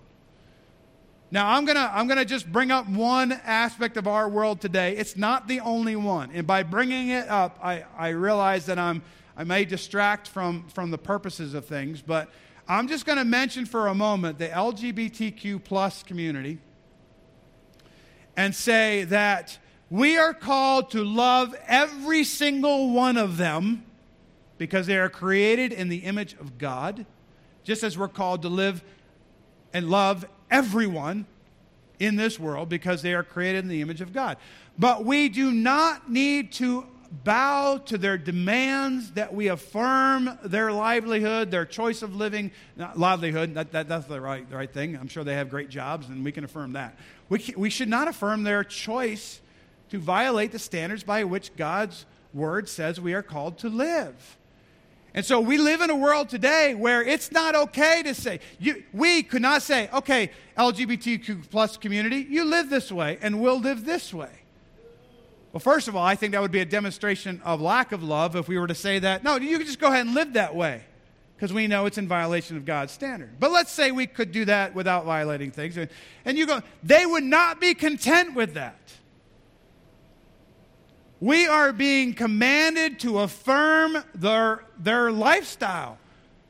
Now, 1.30 1.50
I'm 1.50 1.64
going 1.64 1.76
to 1.76 1.90
I'm 1.92 2.06
going 2.06 2.18
to 2.18 2.24
just 2.24 2.50
bring 2.50 2.70
up 2.70 2.88
one 2.88 3.32
aspect 3.32 3.96
of 3.96 4.06
our 4.06 4.28
world 4.28 4.60
today. 4.60 4.96
It's 4.96 5.16
not 5.16 5.48
the 5.48 5.60
only 5.60 5.96
one. 5.96 6.30
And 6.32 6.46
by 6.46 6.62
bringing 6.62 7.08
it 7.08 7.28
up, 7.28 7.58
I, 7.62 7.84
I 7.98 8.10
realize 8.10 8.66
that 8.66 8.78
I'm, 8.78 9.02
I 9.36 9.44
may 9.44 9.64
distract 9.64 10.28
from, 10.28 10.68
from 10.68 10.90
the 10.90 10.98
purposes 10.98 11.54
of 11.54 11.66
things, 11.66 12.00
but 12.00 12.28
I'm 12.68 12.88
just 12.88 13.04
going 13.04 13.18
to 13.18 13.24
mention 13.24 13.66
for 13.66 13.88
a 13.88 13.94
moment 13.94 14.38
the 14.38 14.48
LGBTQ 14.48 15.64
plus 15.64 16.02
community 16.02 16.58
and 18.36 18.54
say 18.54 19.04
that 19.04 19.58
we 19.90 20.16
are 20.16 20.34
called 20.34 20.90
to 20.92 21.04
love 21.04 21.54
every 21.66 22.24
single 22.24 22.92
one 22.92 23.16
of 23.16 23.36
them 23.36 23.84
because 24.64 24.86
they 24.86 24.96
are 24.96 25.10
created 25.10 25.74
in 25.74 25.90
the 25.90 25.98
image 25.98 26.32
of 26.40 26.56
God, 26.56 27.04
just 27.64 27.82
as 27.82 27.98
we're 27.98 28.08
called 28.08 28.40
to 28.40 28.48
live 28.48 28.82
and 29.74 29.90
love 29.90 30.24
everyone 30.50 31.26
in 31.98 32.16
this 32.16 32.40
world 32.40 32.70
because 32.70 33.02
they 33.02 33.12
are 33.12 33.22
created 33.22 33.58
in 33.58 33.68
the 33.68 33.82
image 33.82 34.00
of 34.00 34.14
God. 34.14 34.38
But 34.78 35.04
we 35.04 35.28
do 35.28 35.52
not 35.52 36.10
need 36.10 36.50
to 36.52 36.86
bow 37.10 37.76
to 37.76 37.98
their 37.98 38.16
demands 38.16 39.10
that 39.10 39.34
we 39.34 39.48
affirm 39.48 40.38
their 40.42 40.72
livelihood, 40.72 41.50
their 41.50 41.66
choice 41.66 42.00
of 42.00 42.16
living, 42.16 42.50
not 42.74 42.98
livelihood, 42.98 43.52
that, 43.56 43.70
that, 43.72 43.86
that's 43.86 44.06
the 44.06 44.18
right, 44.18 44.48
the 44.48 44.56
right 44.56 44.72
thing. 44.72 44.96
I'm 44.96 45.08
sure 45.08 45.24
they 45.24 45.34
have 45.34 45.50
great 45.50 45.68
jobs 45.68 46.08
and 46.08 46.24
we 46.24 46.32
can 46.32 46.44
affirm 46.44 46.72
that. 46.72 46.96
We, 47.28 47.52
we 47.54 47.68
should 47.68 47.90
not 47.90 48.08
affirm 48.08 48.44
their 48.44 48.64
choice 48.64 49.42
to 49.90 49.98
violate 49.98 50.52
the 50.52 50.58
standards 50.58 51.04
by 51.04 51.24
which 51.24 51.54
God's 51.54 52.06
word 52.32 52.66
says 52.66 52.98
we 52.98 53.12
are 53.12 53.22
called 53.22 53.58
to 53.58 53.68
live. 53.68 54.38
And 55.14 55.24
so 55.24 55.40
we 55.40 55.58
live 55.58 55.80
in 55.80 55.90
a 55.90 55.96
world 55.96 56.28
today 56.28 56.74
where 56.74 57.00
it's 57.00 57.30
not 57.30 57.54
okay 57.54 58.02
to 58.02 58.14
say, 58.14 58.40
you, 58.58 58.82
we 58.92 59.22
could 59.22 59.42
not 59.42 59.62
say, 59.62 59.88
okay, 59.94 60.32
LGBTQ 60.58 61.48
plus 61.50 61.76
community, 61.76 62.26
you 62.28 62.44
live 62.44 62.68
this 62.68 62.90
way 62.90 63.18
and 63.22 63.40
we'll 63.40 63.60
live 63.60 63.84
this 63.84 64.12
way. 64.12 64.40
Well, 65.52 65.60
first 65.60 65.86
of 65.86 65.94
all, 65.94 66.04
I 66.04 66.16
think 66.16 66.32
that 66.32 66.42
would 66.42 66.50
be 66.50 66.60
a 66.60 66.64
demonstration 66.64 67.40
of 67.44 67.60
lack 67.60 67.92
of 67.92 68.02
love 68.02 68.34
if 68.34 68.48
we 68.48 68.58
were 68.58 68.66
to 68.66 68.74
say 68.74 68.98
that, 68.98 69.22
no, 69.22 69.36
you 69.36 69.56
can 69.56 69.66
just 69.68 69.78
go 69.78 69.86
ahead 69.86 70.04
and 70.04 70.12
live 70.12 70.32
that 70.32 70.56
way 70.56 70.82
because 71.36 71.52
we 71.52 71.68
know 71.68 71.86
it's 71.86 71.96
in 71.98 72.08
violation 72.08 72.56
of 72.56 72.64
God's 72.64 72.92
standard. 72.92 73.38
But 73.38 73.52
let's 73.52 73.70
say 73.70 73.92
we 73.92 74.08
could 74.08 74.32
do 74.32 74.44
that 74.46 74.74
without 74.74 75.04
violating 75.04 75.52
things. 75.52 75.78
And 76.24 76.36
you 76.36 76.44
go, 76.44 76.60
they 76.82 77.06
would 77.06 77.22
not 77.22 77.60
be 77.60 77.74
content 77.74 78.34
with 78.34 78.54
that. 78.54 78.80
We 81.24 81.46
are 81.46 81.72
being 81.72 82.12
commanded 82.12 83.00
to 83.00 83.20
affirm 83.20 83.96
their, 84.14 84.62
their 84.78 85.10
lifestyle, 85.10 85.96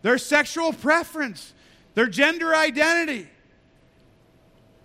their 0.02 0.18
sexual 0.18 0.72
preference, 0.72 1.54
their 1.94 2.08
gender 2.08 2.52
identity. 2.52 3.28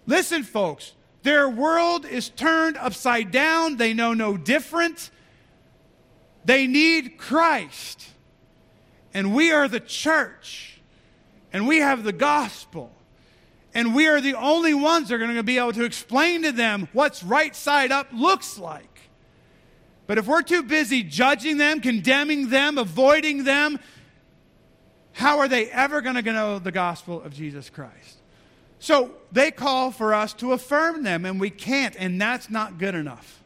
Listen, 0.05 0.43
folks, 0.43 0.93
their 1.23 1.49
world 1.49 2.05
is 2.05 2.29
turned 2.29 2.77
upside 2.77 3.31
down. 3.31 3.77
They 3.77 3.95
know 3.95 4.13
no 4.13 4.37
different. 4.37 5.09
They 6.45 6.67
need 6.67 7.17
Christ. 7.17 8.09
And 9.11 9.33
we 9.33 9.51
are 9.51 9.67
the 9.67 9.79
church. 9.79 10.81
And 11.51 11.67
we 11.67 11.77
have 11.77 12.03
the 12.03 12.13
gospel. 12.13 12.91
And 13.73 13.95
we 13.95 14.07
are 14.07 14.21
the 14.21 14.35
only 14.35 14.75
ones 14.75 15.09
that 15.09 15.15
are 15.15 15.17
going 15.17 15.33
to 15.33 15.41
be 15.41 15.57
able 15.57 15.73
to 15.73 15.83
explain 15.83 16.43
to 16.43 16.51
them 16.51 16.89
what's 16.93 17.23
right 17.23 17.55
side 17.55 17.91
up 17.91 18.09
looks 18.13 18.59
like. 18.59 18.98
But 20.09 20.17
if 20.17 20.25
we're 20.25 20.41
too 20.41 20.63
busy 20.63 21.03
judging 21.03 21.59
them, 21.59 21.81
condemning 21.81 22.49
them, 22.49 22.79
avoiding 22.79 23.43
them, 23.43 23.77
how 25.11 25.37
are 25.37 25.47
they 25.47 25.69
ever 25.69 26.01
going 26.01 26.15
to 26.15 26.23
know 26.23 26.57
the 26.57 26.71
gospel 26.71 27.21
of 27.21 27.31
Jesus 27.31 27.69
Christ? 27.69 28.17
So 28.79 29.11
they 29.31 29.51
call 29.51 29.91
for 29.91 30.15
us 30.15 30.33
to 30.33 30.53
affirm 30.53 31.03
them, 31.03 31.25
and 31.25 31.39
we 31.39 31.51
can't, 31.51 31.95
and 31.95 32.19
that's 32.19 32.49
not 32.49 32.79
good 32.79 32.95
enough. 32.95 33.43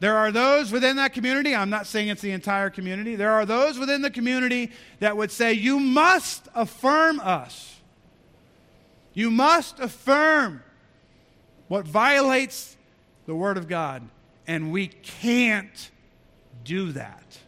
There 0.00 0.16
are 0.16 0.32
those 0.32 0.72
within 0.72 0.96
that 0.96 1.12
community, 1.12 1.54
I'm 1.54 1.70
not 1.70 1.86
saying 1.86 2.08
it's 2.08 2.22
the 2.22 2.32
entire 2.32 2.68
community, 2.68 3.14
there 3.14 3.30
are 3.30 3.46
those 3.46 3.78
within 3.78 4.02
the 4.02 4.10
community 4.10 4.72
that 4.98 5.16
would 5.16 5.30
say, 5.30 5.52
You 5.52 5.78
must 5.78 6.48
affirm 6.56 7.20
us. 7.20 7.76
You 9.14 9.30
must 9.30 9.78
affirm 9.78 10.64
what 11.68 11.86
violates 11.86 12.76
the 13.26 13.36
Word 13.36 13.56
of 13.56 13.68
God. 13.68 14.02
And 14.46 14.70
we 14.70 14.86
can't 14.86 15.90
do 16.64 16.92
that. 16.92 17.38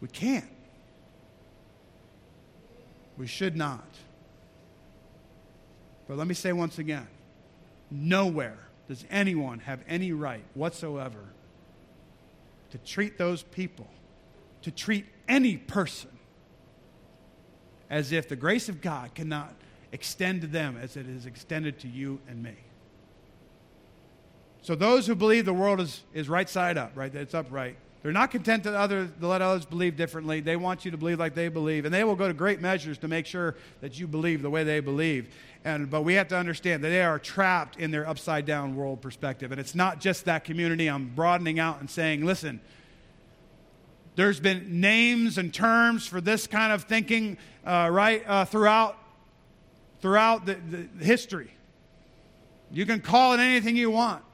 We 0.00 0.08
can't. 0.08 0.44
We 3.16 3.26
should 3.26 3.56
not. 3.56 3.86
But 6.06 6.18
let 6.18 6.26
me 6.26 6.34
say 6.34 6.52
once 6.52 6.78
again 6.78 7.08
nowhere 7.90 8.58
does 8.88 9.04
anyone 9.10 9.60
have 9.60 9.80
any 9.88 10.12
right 10.12 10.44
whatsoever 10.54 11.24
to 12.70 12.78
treat 12.78 13.16
those 13.18 13.42
people, 13.42 13.88
to 14.62 14.70
treat 14.70 15.06
any 15.28 15.56
person, 15.56 16.10
as 17.88 18.12
if 18.12 18.28
the 18.28 18.36
grace 18.36 18.68
of 18.68 18.80
God 18.80 19.14
cannot 19.14 19.54
extend 19.92 20.40
to 20.42 20.46
them 20.46 20.76
as 20.80 20.96
it 20.96 21.08
is 21.08 21.26
extended 21.26 21.78
to 21.80 21.88
you 21.88 22.20
and 22.28 22.42
me. 22.42 22.56
So 24.66 24.74
those 24.74 25.06
who 25.06 25.14
believe 25.14 25.44
the 25.44 25.54
world 25.54 25.80
is, 25.80 26.02
is 26.12 26.28
right 26.28 26.50
side 26.50 26.76
up, 26.76 26.90
right, 26.96 27.12
that 27.12 27.20
it's 27.20 27.34
upright, 27.34 27.76
they're 28.02 28.10
not 28.10 28.32
content 28.32 28.64
to, 28.64 28.76
other, 28.76 29.06
to 29.06 29.26
let 29.28 29.40
others 29.40 29.64
believe 29.64 29.96
differently. 29.96 30.40
They 30.40 30.56
want 30.56 30.84
you 30.84 30.90
to 30.90 30.96
believe 30.96 31.20
like 31.20 31.36
they 31.36 31.46
believe. 31.46 31.84
And 31.84 31.94
they 31.94 32.02
will 32.02 32.16
go 32.16 32.26
to 32.26 32.34
great 32.34 32.60
measures 32.60 32.98
to 32.98 33.06
make 33.06 33.26
sure 33.26 33.54
that 33.80 33.96
you 33.96 34.08
believe 34.08 34.42
the 34.42 34.50
way 34.50 34.64
they 34.64 34.80
believe. 34.80 35.32
And, 35.64 35.88
but 35.88 36.02
we 36.02 36.14
have 36.14 36.26
to 36.28 36.36
understand 36.36 36.82
that 36.82 36.88
they 36.88 37.02
are 37.02 37.20
trapped 37.20 37.76
in 37.76 37.92
their 37.92 38.08
upside 38.08 38.44
down 38.44 38.74
world 38.74 39.00
perspective. 39.00 39.52
And 39.52 39.60
it's 39.60 39.76
not 39.76 40.00
just 40.00 40.24
that 40.24 40.42
community. 40.42 40.88
I'm 40.88 41.14
broadening 41.14 41.60
out 41.60 41.78
and 41.78 41.88
saying, 41.88 42.24
listen, 42.24 42.60
there's 44.16 44.40
been 44.40 44.80
names 44.80 45.38
and 45.38 45.54
terms 45.54 46.08
for 46.08 46.20
this 46.20 46.48
kind 46.48 46.72
of 46.72 46.82
thinking, 46.82 47.38
uh, 47.64 47.88
right, 47.92 48.24
uh, 48.26 48.44
throughout, 48.44 48.98
throughout 50.00 50.44
the, 50.44 50.54
the 50.54 51.04
history. 51.04 51.52
You 52.72 52.84
can 52.84 53.00
call 53.00 53.32
it 53.32 53.38
anything 53.38 53.76
you 53.76 53.92
want 53.92 54.24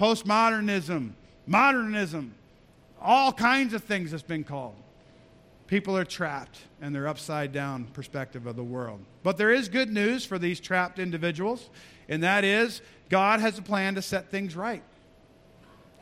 postmodernism, 0.00 1.12
modernism, 1.46 2.34
all 3.00 3.32
kinds 3.32 3.74
of 3.74 3.84
things 3.84 4.10
that's 4.10 4.22
been 4.22 4.44
called. 4.44 4.74
People 5.66 5.96
are 5.96 6.06
trapped 6.06 6.58
in 6.80 6.92
their 6.92 7.06
upside 7.06 7.52
down 7.52 7.84
perspective 7.84 8.46
of 8.46 8.56
the 8.56 8.64
world. 8.64 9.00
But 9.22 9.36
there 9.36 9.52
is 9.52 9.68
good 9.68 9.92
news 9.92 10.24
for 10.24 10.38
these 10.38 10.58
trapped 10.58 10.98
individuals, 10.98 11.68
and 12.08 12.22
that 12.22 12.44
is 12.44 12.80
God 13.10 13.40
has 13.40 13.58
a 13.58 13.62
plan 13.62 13.94
to 13.96 14.02
set 14.02 14.30
things 14.30 14.56
right. 14.56 14.82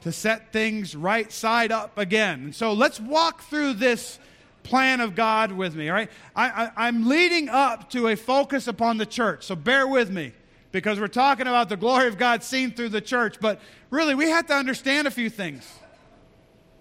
To 0.03 0.13
set 0.13 0.53
things 0.53 0.95
right 0.95 1.31
side 1.33 1.73
up 1.73 1.99
again. 1.99 2.45
And 2.45 2.55
so 2.55 2.73
let's 2.73 3.01
walk 3.01 3.43
through 3.43 3.75
this 3.75 4.21
plan 4.63 5.01
of 5.01 5.17
God 5.17 5.51
with 5.51 5.75
me, 5.75 5.89
all 5.89 5.95
right? 5.97 6.11
I, 6.37 6.71
I'm 6.77 7.09
leading 7.09 7.49
up 7.49 7.91
to 7.91 8.09
a 8.09 8.17
focus 8.17 8.69
upon 8.69 8.99
the 8.99 9.07
church, 9.07 9.45
so 9.45 9.57
bear 9.57 9.89
with 9.89 10.09
me 10.09 10.33
because 10.73 11.01
we're 11.01 11.09
talking 11.09 11.47
about 11.47 11.69
the 11.69 11.77
glory 11.77 12.09
of 12.09 12.19
God 12.19 12.43
seen 12.43 12.71
through 12.71 12.91
the 12.91 13.01
church. 13.01 13.41
But 13.41 13.61
really, 13.91 14.15
we 14.15 14.31
have 14.31 14.47
to 14.47 14.55
understand 14.55 15.07
a 15.07 15.11
few 15.11 15.31
things 15.31 15.71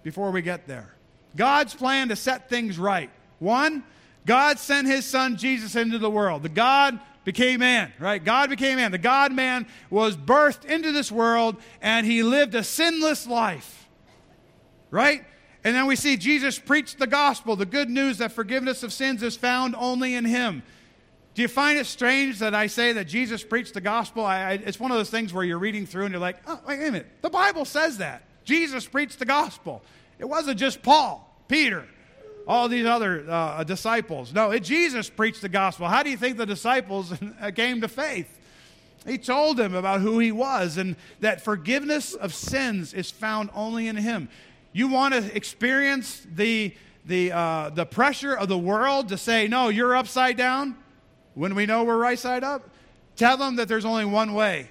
before 0.02 0.30
we 0.30 0.42
get 0.42 0.66
there. 0.66 0.94
God's 1.36 1.74
plan 1.74 2.08
to 2.08 2.16
set 2.16 2.48
things 2.48 2.78
right. 2.78 3.10
One, 3.38 3.84
God 4.26 4.58
sent 4.58 4.86
his 4.86 5.04
son 5.04 5.36
Jesus 5.36 5.76
into 5.76 5.98
the 5.98 6.10
world. 6.10 6.42
The 6.42 6.48
God 6.48 6.98
became 7.24 7.60
man, 7.60 7.92
right? 7.98 8.22
God 8.22 8.50
became 8.50 8.76
man. 8.76 8.90
The 8.90 8.98
God 8.98 9.32
man 9.32 9.66
was 9.90 10.16
birthed 10.16 10.64
into 10.64 10.92
this 10.92 11.12
world 11.12 11.56
and 11.80 12.06
he 12.06 12.22
lived 12.22 12.54
a 12.54 12.64
sinless 12.64 13.26
life, 13.26 13.88
right? 14.90 15.24
And 15.64 15.74
then 15.74 15.86
we 15.86 15.96
see 15.96 16.16
Jesus 16.16 16.58
preached 16.58 16.98
the 16.98 17.06
gospel, 17.06 17.56
the 17.56 17.66
good 17.66 17.90
news 17.90 18.18
that 18.18 18.32
forgiveness 18.32 18.82
of 18.82 18.92
sins 18.92 19.22
is 19.22 19.36
found 19.36 19.74
only 19.76 20.14
in 20.14 20.24
him. 20.24 20.62
Do 21.38 21.42
you 21.42 21.46
find 21.46 21.78
it 21.78 21.86
strange 21.86 22.40
that 22.40 22.52
I 22.52 22.66
say 22.66 22.94
that 22.94 23.04
Jesus 23.04 23.44
preached 23.44 23.74
the 23.74 23.80
gospel? 23.80 24.26
I, 24.26 24.38
I, 24.38 24.52
it's 24.54 24.80
one 24.80 24.90
of 24.90 24.96
those 24.96 25.08
things 25.08 25.32
where 25.32 25.44
you're 25.44 25.60
reading 25.60 25.86
through 25.86 26.06
and 26.06 26.10
you're 26.10 26.20
like, 26.20 26.38
oh, 26.48 26.58
wait 26.66 26.80
a 26.80 26.90
minute. 26.90 27.06
The 27.22 27.30
Bible 27.30 27.64
says 27.64 27.98
that. 27.98 28.24
Jesus 28.44 28.88
preached 28.88 29.20
the 29.20 29.24
gospel. 29.24 29.80
It 30.18 30.24
wasn't 30.24 30.58
just 30.58 30.82
Paul, 30.82 31.40
Peter, 31.46 31.86
all 32.48 32.68
these 32.68 32.86
other 32.86 33.24
uh, 33.30 33.62
disciples. 33.62 34.34
No, 34.34 34.50
it, 34.50 34.64
Jesus 34.64 35.08
preached 35.08 35.40
the 35.40 35.48
gospel. 35.48 35.86
How 35.86 36.02
do 36.02 36.10
you 36.10 36.16
think 36.16 36.38
the 36.38 36.44
disciples 36.44 37.14
came 37.54 37.82
to 37.82 37.86
faith? 37.86 38.36
He 39.06 39.16
told 39.16 39.58
them 39.58 39.76
about 39.76 40.00
who 40.00 40.18
he 40.18 40.32
was 40.32 40.76
and 40.76 40.96
that 41.20 41.40
forgiveness 41.40 42.14
of 42.14 42.34
sins 42.34 42.92
is 42.92 43.12
found 43.12 43.50
only 43.54 43.86
in 43.86 43.94
him. 43.94 44.28
You 44.72 44.88
want 44.88 45.14
to 45.14 45.36
experience 45.36 46.26
the, 46.34 46.74
the, 47.06 47.30
uh, 47.30 47.70
the 47.70 47.86
pressure 47.86 48.34
of 48.34 48.48
the 48.48 48.58
world 48.58 49.10
to 49.10 49.16
say, 49.16 49.46
no, 49.46 49.68
you're 49.68 49.94
upside 49.94 50.36
down? 50.36 50.74
When 51.34 51.54
we 51.54 51.66
know 51.66 51.84
we're 51.84 51.98
right 51.98 52.18
side 52.18 52.44
up? 52.44 52.68
Tell 53.16 53.36
them 53.36 53.56
that 53.56 53.68
there's 53.68 53.84
only 53.84 54.04
one 54.04 54.34
way 54.34 54.70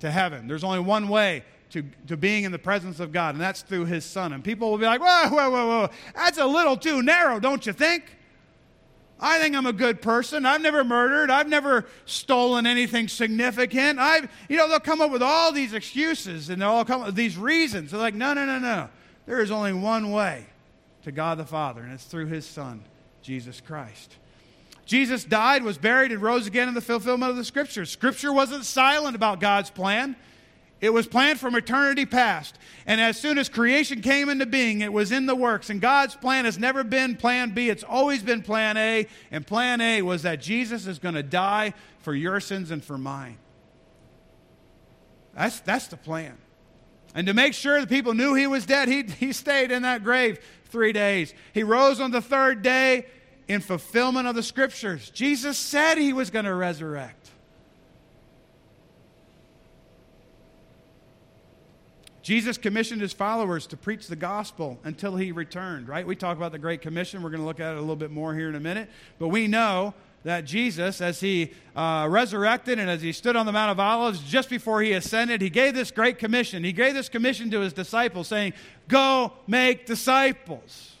to 0.00 0.10
heaven. 0.10 0.48
There's 0.48 0.64
only 0.64 0.80
one 0.80 1.08
way 1.08 1.44
to, 1.70 1.82
to 2.08 2.16
being 2.16 2.44
in 2.44 2.52
the 2.52 2.58
presence 2.58 3.00
of 3.00 3.12
God, 3.12 3.34
and 3.34 3.40
that's 3.40 3.62
through 3.62 3.86
His 3.86 4.04
Son. 4.04 4.32
And 4.32 4.44
people 4.44 4.70
will 4.70 4.78
be 4.78 4.84
like, 4.84 5.00
whoa, 5.00 5.28
whoa, 5.28 5.50
whoa, 5.50 5.66
whoa, 5.66 5.90
that's 6.14 6.38
a 6.38 6.46
little 6.46 6.76
too 6.76 7.02
narrow, 7.02 7.40
don't 7.40 7.64
you 7.66 7.72
think? 7.72 8.16
I 9.18 9.38
think 9.38 9.54
I'm 9.54 9.66
a 9.66 9.72
good 9.72 10.02
person. 10.02 10.44
I've 10.44 10.60
never 10.60 10.82
murdered. 10.82 11.30
I've 11.30 11.48
never 11.48 11.86
stolen 12.06 12.66
anything 12.66 13.06
significant. 13.06 14.00
I've, 14.00 14.28
you 14.48 14.56
know, 14.56 14.68
they'll 14.68 14.80
come 14.80 15.00
up 15.00 15.12
with 15.12 15.22
all 15.22 15.52
these 15.52 15.74
excuses 15.74 16.50
and 16.50 16.60
they'll 16.60 16.70
all 16.70 16.84
come 16.84 17.02
up 17.02 17.06
with 17.06 17.14
these 17.14 17.38
reasons. 17.38 17.92
They're 17.92 18.00
like, 18.00 18.16
no, 18.16 18.34
no, 18.34 18.44
no, 18.44 18.58
no. 18.58 18.88
There 19.26 19.40
is 19.40 19.52
only 19.52 19.72
one 19.72 20.10
way 20.10 20.46
to 21.04 21.12
God 21.12 21.38
the 21.38 21.44
Father, 21.44 21.82
and 21.82 21.92
it's 21.92 22.04
through 22.04 22.26
His 22.26 22.44
Son, 22.44 22.82
Jesus 23.22 23.60
Christ. 23.60 24.16
Jesus 24.92 25.24
died, 25.24 25.62
was 25.62 25.78
buried, 25.78 26.12
and 26.12 26.20
rose 26.20 26.46
again 26.46 26.68
in 26.68 26.74
the 26.74 26.82
fulfillment 26.82 27.30
of 27.30 27.38
the 27.38 27.46
Scriptures. 27.46 27.90
Scripture 27.90 28.30
wasn't 28.30 28.62
silent 28.62 29.16
about 29.16 29.40
God's 29.40 29.70
plan. 29.70 30.16
It 30.82 30.92
was 30.92 31.06
planned 31.06 31.40
from 31.40 31.54
eternity 31.54 32.04
past. 32.04 32.58
And 32.84 33.00
as 33.00 33.18
soon 33.18 33.38
as 33.38 33.48
creation 33.48 34.02
came 34.02 34.28
into 34.28 34.44
being, 34.44 34.82
it 34.82 34.92
was 34.92 35.10
in 35.10 35.24
the 35.24 35.34
works. 35.34 35.70
And 35.70 35.80
God's 35.80 36.14
plan 36.14 36.44
has 36.44 36.58
never 36.58 36.84
been 36.84 37.16
plan 37.16 37.54
B, 37.54 37.70
it's 37.70 37.82
always 37.82 38.22
been 38.22 38.42
plan 38.42 38.76
A. 38.76 39.06
And 39.30 39.46
plan 39.46 39.80
A 39.80 40.02
was 40.02 40.24
that 40.24 40.42
Jesus 40.42 40.86
is 40.86 40.98
going 40.98 41.14
to 41.14 41.22
die 41.22 41.72
for 42.00 42.14
your 42.14 42.38
sins 42.38 42.70
and 42.70 42.84
for 42.84 42.98
mine. 42.98 43.38
That's, 45.34 45.60
that's 45.60 45.86
the 45.86 45.96
plan. 45.96 46.36
And 47.14 47.26
to 47.28 47.32
make 47.32 47.54
sure 47.54 47.80
the 47.80 47.86
people 47.86 48.12
knew 48.12 48.34
he 48.34 48.46
was 48.46 48.66
dead, 48.66 48.88
he, 48.88 49.04
he 49.04 49.32
stayed 49.32 49.70
in 49.70 49.84
that 49.84 50.04
grave 50.04 50.38
three 50.66 50.92
days. 50.92 51.32
He 51.54 51.62
rose 51.62 51.98
on 51.98 52.10
the 52.10 52.20
third 52.20 52.60
day 52.60 53.06
in 53.52 53.60
fulfillment 53.60 54.26
of 54.26 54.34
the 54.34 54.42
scriptures. 54.42 55.10
Jesus 55.10 55.58
said 55.58 55.98
he 55.98 56.12
was 56.12 56.30
going 56.30 56.46
to 56.46 56.54
resurrect. 56.54 57.30
Jesus 62.22 62.56
commissioned 62.56 63.02
his 63.02 63.12
followers 63.12 63.66
to 63.66 63.76
preach 63.76 64.06
the 64.06 64.16
gospel 64.16 64.78
until 64.84 65.16
he 65.16 65.32
returned, 65.32 65.88
right? 65.88 66.06
We 66.06 66.14
talk 66.14 66.36
about 66.36 66.52
the 66.52 66.58
Great 66.58 66.80
Commission. 66.80 67.22
We're 67.22 67.30
going 67.30 67.40
to 67.40 67.46
look 67.46 67.60
at 67.60 67.72
it 67.72 67.78
a 67.78 67.80
little 67.80 67.96
bit 67.96 68.12
more 68.12 68.32
here 68.34 68.48
in 68.48 68.54
a 68.54 68.60
minute. 68.60 68.88
But 69.18 69.28
we 69.28 69.48
know 69.48 69.92
that 70.22 70.44
Jesus, 70.44 71.00
as 71.00 71.18
he 71.18 71.52
uh, 71.74 72.06
resurrected 72.08 72.78
and 72.78 72.88
as 72.88 73.02
he 73.02 73.10
stood 73.10 73.34
on 73.34 73.44
the 73.44 73.50
Mount 73.50 73.72
of 73.72 73.80
Olives 73.80 74.20
just 74.20 74.48
before 74.48 74.80
he 74.82 74.92
ascended, 74.92 75.42
he 75.42 75.50
gave 75.50 75.74
this 75.74 75.90
great 75.90 76.18
commission. 76.18 76.62
He 76.62 76.72
gave 76.72 76.94
this 76.94 77.08
commission 77.08 77.50
to 77.50 77.60
his 77.60 77.72
disciples, 77.72 78.28
saying, 78.28 78.52
Go 78.86 79.32
make 79.48 79.84
disciples. 79.84 80.92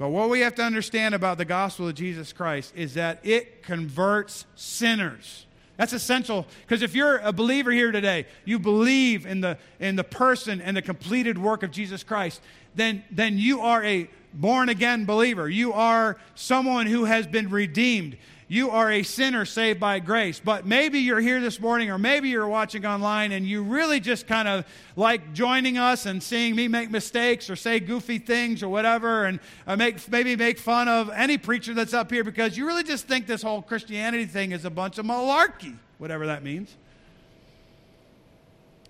But 0.00 0.08
what 0.08 0.30
we 0.30 0.40
have 0.40 0.54
to 0.54 0.62
understand 0.62 1.14
about 1.14 1.36
the 1.36 1.44
gospel 1.44 1.86
of 1.86 1.94
Jesus 1.94 2.32
Christ 2.32 2.72
is 2.74 2.94
that 2.94 3.20
it 3.22 3.62
converts 3.62 4.46
sinners. 4.56 5.44
That's 5.76 5.92
essential 5.92 6.46
because 6.62 6.80
if 6.80 6.94
you're 6.94 7.18
a 7.18 7.34
believer 7.34 7.70
here 7.70 7.92
today, 7.92 8.24
you 8.46 8.58
believe 8.58 9.26
in 9.26 9.42
the, 9.42 9.58
in 9.78 9.96
the 9.96 10.04
person 10.04 10.62
and 10.62 10.74
the 10.74 10.80
completed 10.80 11.36
work 11.36 11.62
of 11.62 11.70
Jesus 11.70 12.02
Christ, 12.02 12.40
then, 12.74 13.04
then 13.10 13.36
you 13.36 13.60
are 13.60 13.84
a 13.84 14.08
born 14.32 14.70
again 14.70 15.04
believer. 15.04 15.50
You 15.50 15.74
are 15.74 16.16
someone 16.34 16.86
who 16.86 17.04
has 17.04 17.26
been 17.26 17.50
redeemed. 17.50 18.16
You 18.50 18.70
are 18.70 18.90
a 18.90 19.04
sinner 19.04 19.44
saved 19.44 19.78
by 19.78 20.00
grace. 20.00 20.40
But 20.44 20.66
maybe 20.66 20.98
you're 20.98 21.20
here 21.20 21.40
this 21.40 21.60
morning, 21.60 21.88
or 21.88 21.98
maybe 21.98 22.30
you're 22.30 22.48
watching 22.48 22.84
online 22.84 23.30
and 23.30 23.46
you 23.46 23.62
really 23.62 24.00
just 24.00 24.26
kind 24.26 24.48
of 24.48 24.66
like 24.96 25.32
joining 25.32 25.78
us 25.78 26.04
and 26.04 26.20
seeing 26.20 26.56
me 26.56 26.66
make 26.66 26.90
mistakes 26.90 27.48
or 27.48 27.54
say 27.54 27.78
goofy 27.78 28.18
things 28.18 28.64
or 28.64 28.68
whatever, 28.68 29.26
and 29.26 29.38
uh, 29.68 29.76
make, 29.76 30.10
maybe 30.10 30.34
make 30.34 30.58
fun 30.58 30.88
of 30.88 31.10
any 31.10 31.38
preacher 31.38 31.74
that's 31.74 31.94
up 31.94 32.10
here 32.10 32.24
because 32.24 32.58
you 32.58 32.66
really 32.66 32.82
just 32.82 33.06
think 33.06 33.28
this 33.28 33.40
whole 33.40 33.62
Christianity 33.62 34.26
thing 34.26 34.50
is 34.50 34.64
a 34.64 34.70
bunch 34.70 34.98
of 34.98 35.06
malarkey, 35.06 35.76
whatever 35.98 36.26
that 36.26 36.42
means. 36.42 36.74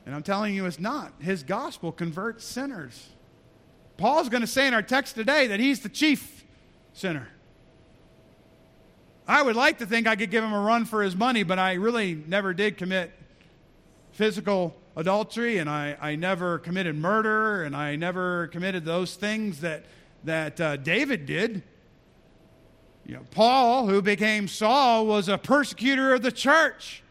And 0.06 0.14
I'm 0.14 0.22
telling 0.22 0.54
you, 0.54 0.64
it's 0.64 0.80
not. 0.80 1.12
His 1.20 1.42
gospel 1.42 1.92
converts 1.92 2.46
sinners. 2.46 3.10
Paul's 3.98 4.30
going 4.30 4.40
to 4.40 4.46
say 4.46 4.66
in 4.66 4.72
our 4.72 4.80
text 4.80 5.16
today 5.16 5.48
that 5.48 5.60
he's 5.60 5.80
the 5.80 5.90
chief 5.90 6.46
sinner. 6.94 7.28
I 9.30 9.42
would 9.42 9.54
like 9.54 9.78
to 9.78 9.86
think 9.86 10.08
I 10.08 10.16
could 10.16 10.32
give 10.32 10.42
him 10.42 10.52
a 10.52 10.60
run 10.60 10.84
for 10.84 11.04
his 11.04 11.14
money, 11.14 11.44
but 11.44 11.56
I 11.56 11.74
really 11.74 12.20
never 12.26 12.52
did 12.52 12.76
commit 12.76 13.12
physical 14.10 14.74
adultery, 14.96 15.58
and 15.58 15.70
I, 15.70 15.96
I 16.00 16.16
never 16.16 16.58
committed 16.58 16.96
murder, 16.96 17.62
and 17.62 17.76
I 17.76 17.94
never 17.94 18.48
committed 18.48 18.84
those 18.84 19.14
things 19.14 19.60
that, 19.60 19.84
that 20.24 20.60
uh, 20.60 20.76
David 20.78 21.26
did. 21.26 21.62
You 23.06 23.14
know, 23.14 23.22
Paul, 23.30 23.86
who 23.86 24.02
became 24.02 24.48
Saul, 24.48 25.06
was 25.06 25.28
a 25.28 25.38
persecutor 25.38 26.12
of 26.12 26.22
the 26.22 26.32
church. 26.32 27.04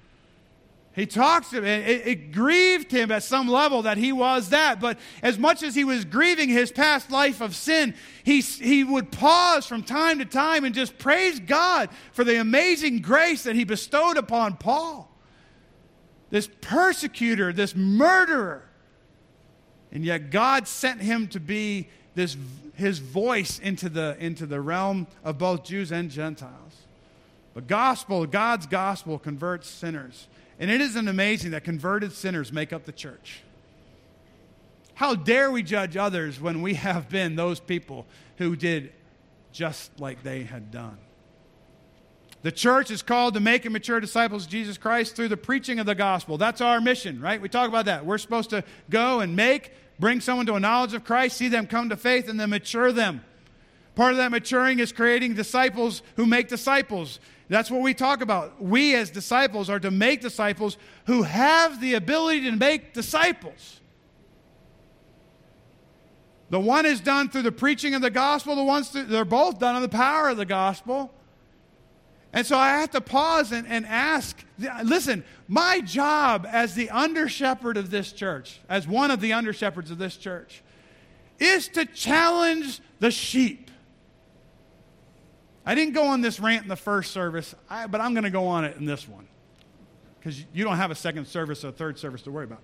He 0.96 1.06
talks 1.06 1.52
to 1.52 1.58
him. 1.58 1.66
It, 1.66 2.08
it, 2.08 2.32
grieved 2.32 2.92
him 2.92 3.12
at 3.12 3.24
some 3.24 3.48
level 3.48 3.84
that 3.84 3.98
he 3.98 4.12
was 4.12 4.50
that. 4.50 4.80
But 4.80 4.98
as 5.22 5.38
much 5.38 5.62
as 5.62 5.76
he 5.76 5.84
was 5.84 6.04
grieving 6.04 6.50
his 6.50 6.72
past 6.72 7.12
life 7.12 7.42
of 7.42 7.56
sin, 7.56 7.94
he, 8.24 8.42
he 8.42 8.84
would 8.84 9.12
pause 9.12 9.66
from 9.66 9.84
time 9.84 10.20
to 10.20 10.26
time 10.26 10.66
and 10.66 10.74
just 10.74 10.98
praise 10.98 11.40
God 11.40 11.90
for 12.12 12.24
the 12.24 12.40
amazing 12.40 13.02
grace 13.02 13.44
that 13.44 13.56
he 13.56 13.64
bestowed 13.64 14.18
upon 14.18 14.58
Paul. 14.58 15.10
This 16.32 16.50
persecutor, 16.62 17.54
this 17.54 17.76
murderer. 17.76 18.68
And 19.92 20.04
yet 20.04 20.32
God 20.32 20.68
sent 20.68 21.02
him 21.02 21.28
to 21.30 21.40
be 21.40 21.88
this, 22.16 22.36
his 22.76 23.00
voice 23.00 23.60
into 23.60 23.90
the, 23.90 24.18
into 24.20 24.46
the 24.46 24.60
realm 24.60 25.08
of 25.24 25.38
both 25.38 25.64
Jews 25.64 25.92
and 25.92 26.10
Gentiles. 26.10 26.76
But 27.54 27.68
gospel, 27.68 28.26
God's 28.26 28.68
gospel 28.68 29.18
converts 29.20 29.70
sinners. 29.70 30.28
And 30.60 30.70
it 30.70 30.82
isn't 30.82 31.08
amazing 31.08 31.52
that 31.52 31.64
converted 31.64 32.12
sinners 32.12 32.52
make 32.52 32.74
up 32.74 32.86
the 32.86 32.92
church. 32.92 33.42
How 34.94 35.16
dare 35.16 35.50
we 35.50 35.64
judge 35.64 35.96
others 35.96 36.42
when 36.42 36.62
we 36.62 36.74
have 36.74 37.08
been 37.08 37.38
those 37.38 37.62
people 37.62 38.06
who 38.38 38.58
did 38.58 38.92
just 39.54 39.98
like 40.00 40.22
they 40.24 40.44
had 40.44 40.72
done? 40.72 40.98
The 42.42 42.52
church 42.52 42.92
is 42.92 43.02
called 43.02 43.34
to 43.34 43.40
make 43.40 43.66
and 43.66 43.74
mature 43.74 44.00
disciples 44.00 44.46
of 44.46 44.52
Jesus 44.52 44.78
Christ 44.78 45.16
through 45.16 45.30
the 45.30 45.38
preaching 45.38 45.80
of 45.80 45.86
the 45.86 45.96
gospel. 45.96 46.38
That's 46.38 46.62
our 46.62 46.80
mission, 46.80 47.22
right? 47.22 47.42
We 47.42 47.50
talk 47.50 47.68
about 47.68 47.86
that. 47.86 48.06
We're 48.06 48.18
supposed 48.18 48.50
to 48.52 48.64
go 48.90 49.22
and 49.22 49.36
make, 49.36 49.74
bring 50.00 50.22
someone 50.22 50.46
to 50.46 50.56
a 50.56 50.60
knowledge 50.60 50.94
of 50.94 51.04
Christ, 51.04 51.38
see 51.38 51.50
them 51.50 51.68
come 51.68 51.90
to 51.90 51.98
faith, 51.98 52.30
and 52.30 52.40
then 52.40 52.50
mature 52.50 52.92
them. 52.92 53.24
Part 53.96 54.12
of 54.12 54.18
that 54.18 54.32
maturing 54.32 54.80
is 54.80 54.94
creating 54.94 55.34
disciples 55.34 56.02
who 56.16 56.26
make 56.26 56.48
disciples. 56.48 57.20
That's 57.50 57.72
what 57.72 57.82
we 57.82 57.96
talk 57.96 58.22
about. 58.22 58.62
We, 58.62 58.96
as 58.96 59.10
disciples, 59.10 59.70
are 59.70 59.80
to 59.80 59.92
make 59.92 60.22
disciples 60.22 60.78
who 61.08 61.24
have 61.24 61.82
the 61.82 61.96
ability 61.96 62.42
to 62.44 62.52
make 62.52 62.94
disciples. 62.94 63.82
The 66.52 66.60
one 66.60 66.86
is 66.86 67.02
done 67.02 67.30
through 67.30 67.42
the 67.44 67.52
preaching 67.52 67.96
of 67.96 68.02
the 68.02 68.12
gospel, 68.12 68.56
the 68.56 68.64
ones 68.64 68.90
through, 68.90 69.06
they're 69.06 69.26
both 69.26 69.60
done 69.60 69.76
in 69.76 69.82
the 69.82 69.90
power 69.90 70.30
of 70.30 70.38
the 70.38 70.46
gospel. 70.46 71.12
And 72.32 72.46
so 72.46 72.58
I 72.58 72.80
have 72.80 72.92
to 72.92 73.02
pause 73.02 73.52
and, 73.52 73.68
and 73.68 73.86
ask 73.88 74.38
listen, 74.84 75.24
my 75.48 75.82
job 75.82 76.48
as 76.48 76.76
the 76.76 76.90
under 76.92 77.28
shepherd 77.28 77.78
of 77.78 77.90
this 77.90 78.12
church, 78.12 78.60
as 78.70 78.88
one 78.88 79.10
of 79.10 79.22
the 79.22 79.34
under 79.34 79.54
shepherds 79.54 79.90
of 79.90 79.98
this 79.98 80.16
church, 80.16 80.62
is 81.40 81.68
to 81.70 81.86
challenge 81.86 82.82
the 83.00 83.10
sheep. 83.10 83.69
I 85.66 85.76
didn't 85.76 85.94
go 85.94 86.06
on 86.06 86.22
this 86.22 86.40
rant 86.40 86.64
in 86.64 86.70
the 86.70 86.76
first 86.76 87.12
service, 87.12 87.54
I, 87.70 87.88
but 87.88 88.02
I'm 88.02 88.14
going 88.14 88.24
to 88.24 88.30
go 88.30 88.48
on 88.48 88.66
it 88.66 88.78
in 88.78 88.86
this 88.86 89.08
one 89.08 89.28
because 90.20 90.44
you 90.54 90.64
don't 90.64 90.78
have 90.78 90.92
a 90.92 90.96
second 90.96 91.28
service 91.28 91.64
or 91.64 91.70
a 91.70 91.72
third 91.72 91.98
service 91.98 92.22
to 92.24 92.32
worry 92.32 92.46
about. 92.46 92.62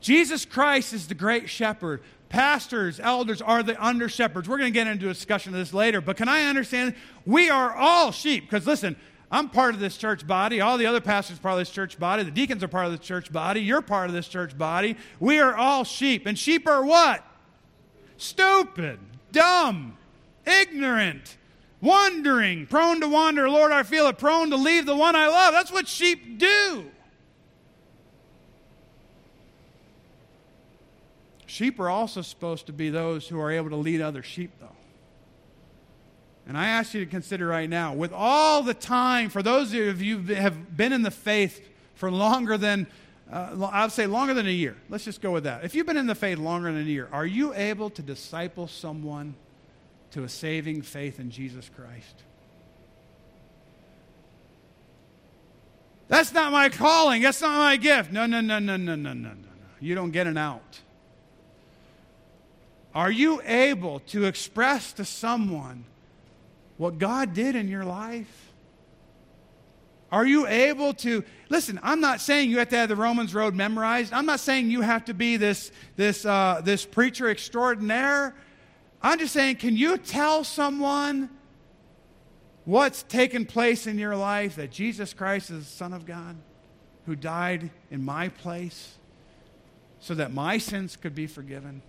Jesus 0.00 0.44
Christ 0.44 0.92
is 0.92 1.08
the 1.08 1.14
great 1.14 1.48
shepherd. 1.48 2.02
Pastors, 2.28 3.00
elders 3.00 3.40
are 3.40 3.62
the 3.62 3.82
under 3.82 4.08
shepherds. 4.08 4.48
We're 4.48 4.58
going 4.58 4.72
to 4.72 4.78
get 4.78 4.86
into 4.86 5.08
a 5.08 5.14
discussion 5.14 5.54
of 5.54 5.58
this 5.58 5.72
later, 5.72 6.00
but 6.00 6.16
can 6.16 6.28
I 6.28 6.44
understand? 6.44 6.94
We 7.24 7.48
are 7.48 7.74
all 7.74 8.12
sheep 8.12 8.44
because 8.44 8.66
listen, 8.66 8.96
I'm 9.30 9.48
part 9.48 9.74
of 9.74 9.80
this 9.80 9.96
church 9.96 10.26
body. 10.26 10.60
All 10.60 10.76
the 10.76 10.86
other 10.86 11.00
pastors 11.00 11.38
are 11.38 11.40
part 11.40 11.54
of 11.54 11.58
this 11.58 11.70
church 11.70 11.98
body. 11.98 12.22
The 12.22 12.30
deacons 12.30 12.62
are 12.62 12.68
part 12.68 12.86
of 12.86 12.92
the 12.92 12.98
church 12.98 13.32
body. 13.32 13.60
You're 13.60 13.82
part 13.82 14.08
of 14.08 14.14
this 14.14 14.28
church 14.28 14.56
body. 14.56 14.96
We 15.20 15.38
are 15.38 15.54
all 15.54 15.84
sheep. 15.84 16.26
And 16.26 16.38
sheep 16.38 16.66
are 16.66 16.84
what? 16.84 17.24
Stupid 18.16 18.98
dumb, 19.34 19.98
ignorant, 20.46 21.36
wandering, 21.82 22.66
prone 22.66 23.00
to 23.02 23.08
wander. 23.08 23.50
Lord, 23.50 23.72
I 23.72 23.82
feel 23.82 24.06
it, 24.06 24.16
prone 24.16 24.48
to 24.50 24.56
leave 24.56 24.86
the 24.86 24.96
one 24.96 25.14
I 25.14 25.26
love. 25.26 25.52
That's 25.52 25.70
what 25.70 25.86
sheep 25.86 26.38
do. 26.38 26.86
Sheep 31.44 31.78
are 31.78 31.90
also 31.90 32.22
supposed 32.22 32.66
to 32.66 32.72
be 32.72 32.88
those 32.88 33.28
who 33.28 33.38
are 33.38 33.50
able 33.50 33.70
to 33.70 33.76
lead 33.76 34.00
other 34.00 34.22
sheep, 34.22 34.50
though. 34.58 34.68
And 36.48 36.58
I 36.58 36.66
ask 36.66 36.94
you 36.94 37.04
to 37.04 37.10
consider 37.10 37.46
right 37.46 37.70
now, 37.70 37.94
with 37.94 38.12
all 38.12 38.62
the 38.62 38.74
time, 38.74 39.30
for 39.30 39.42
those 39.42 39.72
of 39.72 40.02
you 40.02 40.18
who 40.18 40.34
have 40.34 40.76
been 40.76 40.92
in 40.92 41.02
the 41.02 41.10
faith 41.10 41.66
for 41.94 42.10
longer 42.10 42.58
than 42.58 42.86
uh, 43.30 43.68
I 43.72 43.82
would 43.82 43.92
say 43.92 44.06
longer 44.06 44.34
than 44.34 44.46
a 44.46 44.50
year. 44.50 44.76
Let's 44.88 45.04
just 45.04 45.20
go 45.20 45.30
with 45.30 45.44
that. 45.44 45.64
If 45.64 45.74
you've 45.74 45.86
been 45.86 45.96
in 45.96 46.06
the 46.06 46.14
faith 46.14 46.38
longer 46.38 46.70
than 46.70 46.82
a 46.82 46.84
year, 46.84 47.08
are 47.10 47.26
you 47.26 47.54
able 47.54 47.90
to 47.90 48.02
disciple 48.02 48.68
someone 48.68 49.34
to 50.10 50.24
a 50.24 50.28
saving 50.28 50.82
faith 50.82 51.18
in 51.18 51.30
Jesus 51.30 51.70
Christ? 51.74 52.22
That's 56.08 56.32
not 56.32 56.52
my 56.52 56.68
calling. 56.68 57.22
That's 57.22 57.40
not 57.40 57.56
my 57.56 57.76
gift. 57.76 58.12
No, 58.12 58.26
no, 58.26 58.40
no, 58.40 58.58
no, 58.58 58.76
no, 58.76 58.94
no, 58.94 59.12
no, 59.12 59.30
no. 59.30 59.36
You 59.80 59.94
don't 59.94 60.10
get 60.10 60.26
an 60.26 60.36
out. 60.36 60.80
Are 62.94 63.10
you 63.10 63.40
able 63.44 64.00
to 64.00 64.26
express 64.26 64.92
to 64.94 65.04
someone 65.04 65.84
what 66.76 66.98
God 66.98 67.34
did 67.34 67.56
in 67.56 67.68
your 67.68 67.84
life? 67.84 68.43
Are 70.14 70.24
you 70.24 70.46
able 70.46 70.94
to 70.94 71.24
listen? 71.48 71.80
I'm 71.82 72.00
not 72.00 72.20
saying 72.20 72.48
you 72.48 72.60
have 72.60 72.68
to 72.68 72.76
have 72.76 72.88
the 72.88 72.94
Romans 72.94 73.34
Road 73.34 73.52
memorized. 73.52 74.12
I'm 74.12 74.26
not 74.26 74.38
saying 74.38 74.70
you 74.70 74.80
have 74.80 75.06
to 75.06 75.12
be 75.12 75.36
this 75.36 75.72
this 75.96 76.24
uh, 76.24 76.60
this 76.62 76.86
preacher 76.86 77.28
extraordinaire. 77.28 78.32
I'm 79.02 79.18
just 79.18 79.32
saying, 79.32 79.56
can 79.56 79.76
you 79.76 79.98
tell 79.98 80.44
someone 80.44 81.30
what's 82.64 83.02
taken 83.02 83.44
place 83.44 83.88
in 83.88 83.98
your 83.98 84.14
life 84.14 84.54
that 84.54 84.70
Jesus 84.70 85.12
Christ 85.12 85.50
is 85.50 85.64
the 85.64 85.72
Son 85.72 85.92
of 85.92 86.06
God, 86.06 86.36
who 87.06 87.16
died 87.16 87.70
in 87.90 88.04
my 88.04 88.28
place, 88.28 88.94
so 89.98 90.14
that 90.14 90.32
my 90.32 90.58
sins 90.58 90.94
could 90.94 91.16
be 91.16 91.26
forgiven? 91.26 91.82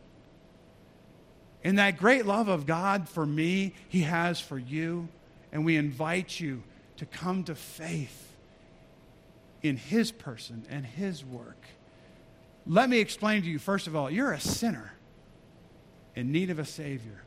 And 1.63 1.77
that 1.77 1.97
great 1.97 2.25
love 2.25 2.47
of 2.47 2.65
God 2.65 3.07
for 3.07 3.23
me, 3.23 3.75
He 3.87 4.01
has 4.01 4.39
for 4.39 4.57
you, 4.57 5.09
and 5.51 5.63
we 5.63 5.75
invite 5.75 6.39
you 6.39 6.63
to 6.97 7.05
come 7.05 7.43
to 7.45 7.55
faith 7.55 8.33
in 9.61 9.77
His 9.77 10.11
person 10.11 10.65
and 10.69 10.85
His 10.85 11.23
work. 11.23 11.61
Let 12.67 12.89
me 12.89 12.99
explain 12.99 13.41
to 13.43 13.47
you, 13.47 13.59
first 13.59 13.87
of 13.87 13.95
all, 13.95 14.09
you're 14.09 14.31
a 14.31 14.39
sinner 14.39 14.93
in 16.15 16.31
need 16.31 16.49
of 16.49 16.59
a 16.59 16.65
Savior. 16.65 17.21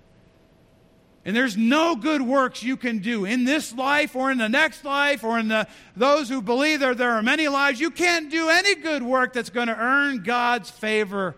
And 1.24 1.36
there's 1.36 1.56
no 1.56 1.94
good 1.94 2.22
works 2.22 2.62
you 2.62 2.76
can 2.76 2.98
do 2.98 3.24
in 3.24 3.44
this 3.44 3.74
life 3.74 4.16
or 4.16 4.30
in 4.30 4.38
the 4.38 4.48
next 4.48 4.84
life 4.84 5.24
or 5.24 5.38
in 5.38 5.48
the, 5.48 5.68
those 5.94 6.28
who 6.28 6.40
believe 6.40 6.80
that 6.80 6.96
there 6.96 7.12
are 7.12 7.22
many 7.22 7.48
lives. 7.48 7.80
You 7.80 7.90
can't 7.90 8.30
do 8.30 8.48
any 8.48 8.74
good 8.76 9.02
work 9.02 9.34
that's 9.34 9.50
going 9.50 9.66
to 9.66 9.76
earn 9.76 10.22
God's 10.22 10.70
favor. 10.70 11.36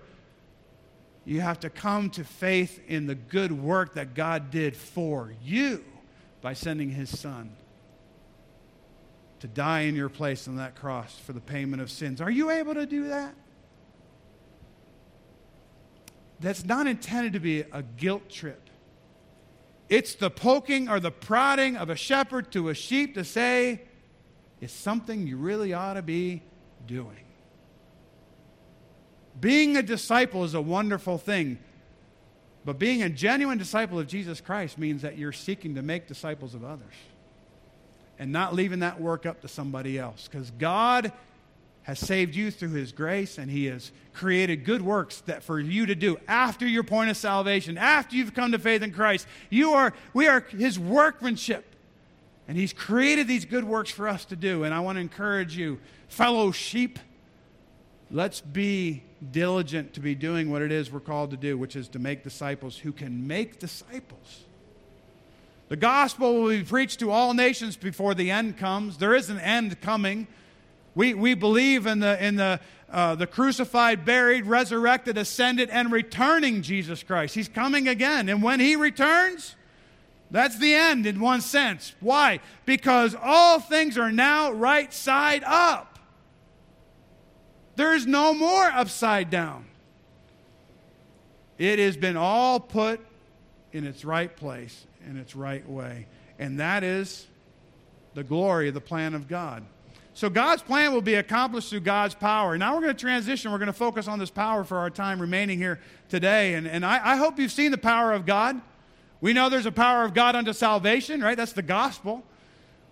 You 1.25 1.41
have 1.41 1.61
to 1.61 1.71
come 1.71 2.11
to 2.11 2.25
faith 2.25 2.81
in 2.87 3.07
the 3.07 3.15
good 3.15 3.53
work 3.53 3.95
that 3.95 4.15
God 4.15 4.51
did 4.51 4.77
for 4.77 5.35
you 5.43 5.85
by 6.41 6.53
sending 6.53 6.91
His 6.91 7.19
Son 7.19 7.51
to 9.41 9.49
die 9.49 9.81
in 9.81 9.97
your 9.97 10.09
place 10.09 10.47
on 10.47 10.57
that 10.57 10.77
cross 10.77 11.19
for 11.19 11.33
the 11.33 11.41
payment 11.41 11.83
of 11.83 11.91
sins. 11.91 12.21
Are 12.21 12.31
you 12.31 12.51
able 12.51 12.75
to 12.75 12.87
do 12.87 13.09
that? 13.09 13.35
That's 16.41 16.65
not 16.65 16.87
intended 16.87 17.33
to 17.35 17.41
be 17.41 17.61
a 17.73 17.83
guilt 17.83 18.29
trip. 18.31 18.69
It's 19.89 20.15
the 20.15 20.31
poking 20.31 20.89
or 20.89 21.01
the 21.01 21.11
prodding 21.11 21.77
of 21.77 21.91
a 21.91 21.97
shepherd 21.97 22.53
to 22.53 22.69
a 22.69 22.75
sheep 22.75 23.15
to 23.15 23.25
say, 23.25 23.83
it's 24.61 24.73
something 24.73 25.27
you 25.27 25.37
really 25.37 25.73
ought 25.73 25.95
to 25.95 26.03
be 26.03 26.43
doing. 26.87 27.25
Being 29.41 29.77
a 29.77 29.83
disciple 29.83 30.45
is 30.45 30.55
a 30.55 30.61
wonderful 30.61 31.17
thing, 31.17 31.59
but 32.65 32.79
being 32.79 33.03
a 33.03 33.09
genuine 33.09 33.57
disciple 33.57 33.99
of 33.99 34.07
Jesus 34.07 34.41
Christ 34.41 34.77
means 34.79 35.03
that 35.03 35.17
you're 35.17 35.33
seeking 35.33 35.75
to 35.77 35.83
make 35.83 36.07
disciples 36.07 36.55
of 36.55 36.63
others 36.63 36.93
and 38.21 38.31
not 38.31 38.55
leaving 38.55 38.81
that 38.81 39.01
work 39.01 39.25
up 39.25 39.41
to 39.41 39.49
somebody 39.49 39.99
else. 39.99 40.29
Because 40.31 40.51
God 40.53 41.11
has 41.85 41.99
saved 41.99 42.37
you 42.37 42.51
through 42.51 42.73
his 42.73 42.93
grace 42.93 43.39
and 43.39 43.51
he 43.51 43.65
has 43.65 43.91
created 44.13 44.63
good 44.63 44.83
works 44.83 45.23
that 45.23 45.43
for 45.43 45.59
you 45.59 45.87
to 45.87 45.95
do 45.95 46.19
after 46.29 46.67
your 46.67 46.83
point 46.83 47.09
of 47.09 47.17
salvation 47.17 47.79
after 47.79 48.15
you've 48.15 48.35
come 48.35 48.53
to 48.53 48.59
faith 48.59 48.83
in 48.83 48.93
christ. 48.93 49.27
You 49.49 49.73
are 49.73 49.95
we 50.13 50.29
are 50.29 50.41
his 50.41 50.79
workmanship 50.79 51.65
and 52.47 52.59
he's 52.59 52.75
created 52.75 53.27
these 53.27 53.47
good 53.47 53.65
works 53.65 53.91
for 53.91 54.07
us 54.07 54.27
to 54.27 54.37
do. 54.37 54.65
And 54.65 54.75
i 54.75 54.81
want 54.81 54.97
to 54.97 55.01
encourage 55.01 55.57
you 55.57 55.79
fellow 56.09 56.51
sheep 56.51 56.99
let's 58.11 58.43
be 58.43 59.03
diligent 59.33 59.95
to 59.95 60.01
be 60.01 60.15
doing 60.15 60.51
what 60.51 60.61
it 60.61 60.71
is 60.71 60.93
we're 60.93 61.01
called 61.01 61.31
to 61.31 61.39
do 61.39 61.57
which 61.57 61.75
is 61.75 61.89
to 61.89 61.99
make 61.99 62.23
disciples 62.23 62.77
who 62.77 62.93
can 62.93 63.27
make 63.27 63.59
disciples 63.59 64.45
the 65.71 65.77
gospel 65.77 66.43
will 66.43 66.51
be 66.51 66.63
preached 66.63 67.01
to 67.01 67.11
all 67.11 67.33
nations 67.33 67.79
before 67.79 68.15
the 68.15 68.31
end 68.31 68.59
comes 68.59 68.99
there 68.99 69.15
is 69.15 69.31
an 69.31 69.41
end 69.41 69.81
coming 69.81 70.27
we, 70.95 71.15
we 71.15 71.35
believe 71.35 71.87
in 71.87 72.01
the, 72.01 72.23
in 72.25 72.37
the, 72.37 72.61
uh, 72.91 73.15
the 73.15 73.27
crucified, 73.27 74.05
buried, 74.05 74.47
resurrected, 74.47 75.17
ascended, 75.17 75.71
and 75.71 75.93
returning 75.93 76.63
Jesus 76.63 77.03
Christ. 77.03 77.35
He's 77.35 77.49
coming 77.49 77.89
again. 77.89 78.29
And 78.29 78.43
when 78.43 78.61
he 78.61 78.77
returns, 78.77 79.55
that's 80.31 80.59
the 80.59 80.75
end 80.75 81.07
in 81.07 81.21
one 81.21 81.41
sense. 81.41 81.95
Why? 82.01 82.41
Because 82.67 83.17
all 83.21 83.61
things 83.61 83.97
are 83.97 84.11
now 84.11 84.53
right 84.53 84.93
side 84.93 85.45
up. 85.47 85.99
There's 87.77 88.07
no 88.07 88.35
more 88.35 88.65
upside 88.65 89.31
down. 89.31 89.67
It 91.57 91.79
has 91.79 91.97
been 91.97 92.17
all 92.17 92.59
put 92.59 93.01
in 93.73 93.87
its 93.87 94.05
right 94.05 94.35
place, 94.35 94.85
in 95.09 95.17
its 95.17 95.35
right 95.37 95.69
way. 95.69 96.07
And 96.39 96.61
that 96.61 96.83
is 96.83 97.27
the 98.15 98.25
glory 98.25 98.69
of 98.69 98.75
the 98.75 98.81
plan 98.81 99.15
of 99.15 99.29
God. 99.29 99.65
So 100.15 100.29
God's 100.29 100.63
plan 100.63 100.93
will 100.93 101.03
be 101.03 101.15
accomplished 101.15 101.71
through 101.71 101.81
God's 101.81 102.15
power. 102.15 102.59
Now 102.59 102.75
we're 102.75 102.83
going 102.83 102.95
to 102.95 103.01
transition. 103.01 103.53
We're 103.53 103.59
going 103.59 103.69
to 103.69 103.73
focus 103.73 104.09
on 104.09 104.19
this 104.19 104.31
power 104.31 104.65
for 104.65 104.79
our 104.79 104.91
time 104.91 105.21
remaining 105.21 105.59
here 105.59 105.81
today. 106.09 106.55
And, 106.55 106.67
and 106.67 106.85
I, 106.85 107.13
I 107.13 107.17
hope 107.17 107.39
you've 107.39 107.53
seen 107.53 107.71
the 107.71 107.79
power 107.79 108.13
of 108.13 108.27
God. 108.27 108.61
We 109.21 109.33
know 109.33 109.49
there's 109.49 109.67
a 109.67 109.73
power 109.73 110.05
of 110.05 110.15
God 110.15 110.35
unto 110.35 110.53
salvation, 110.53 111.23
right? 111.23 111.37
That's 111.37 111.53
the 111.53 111.63
gospel. 111.63 112.25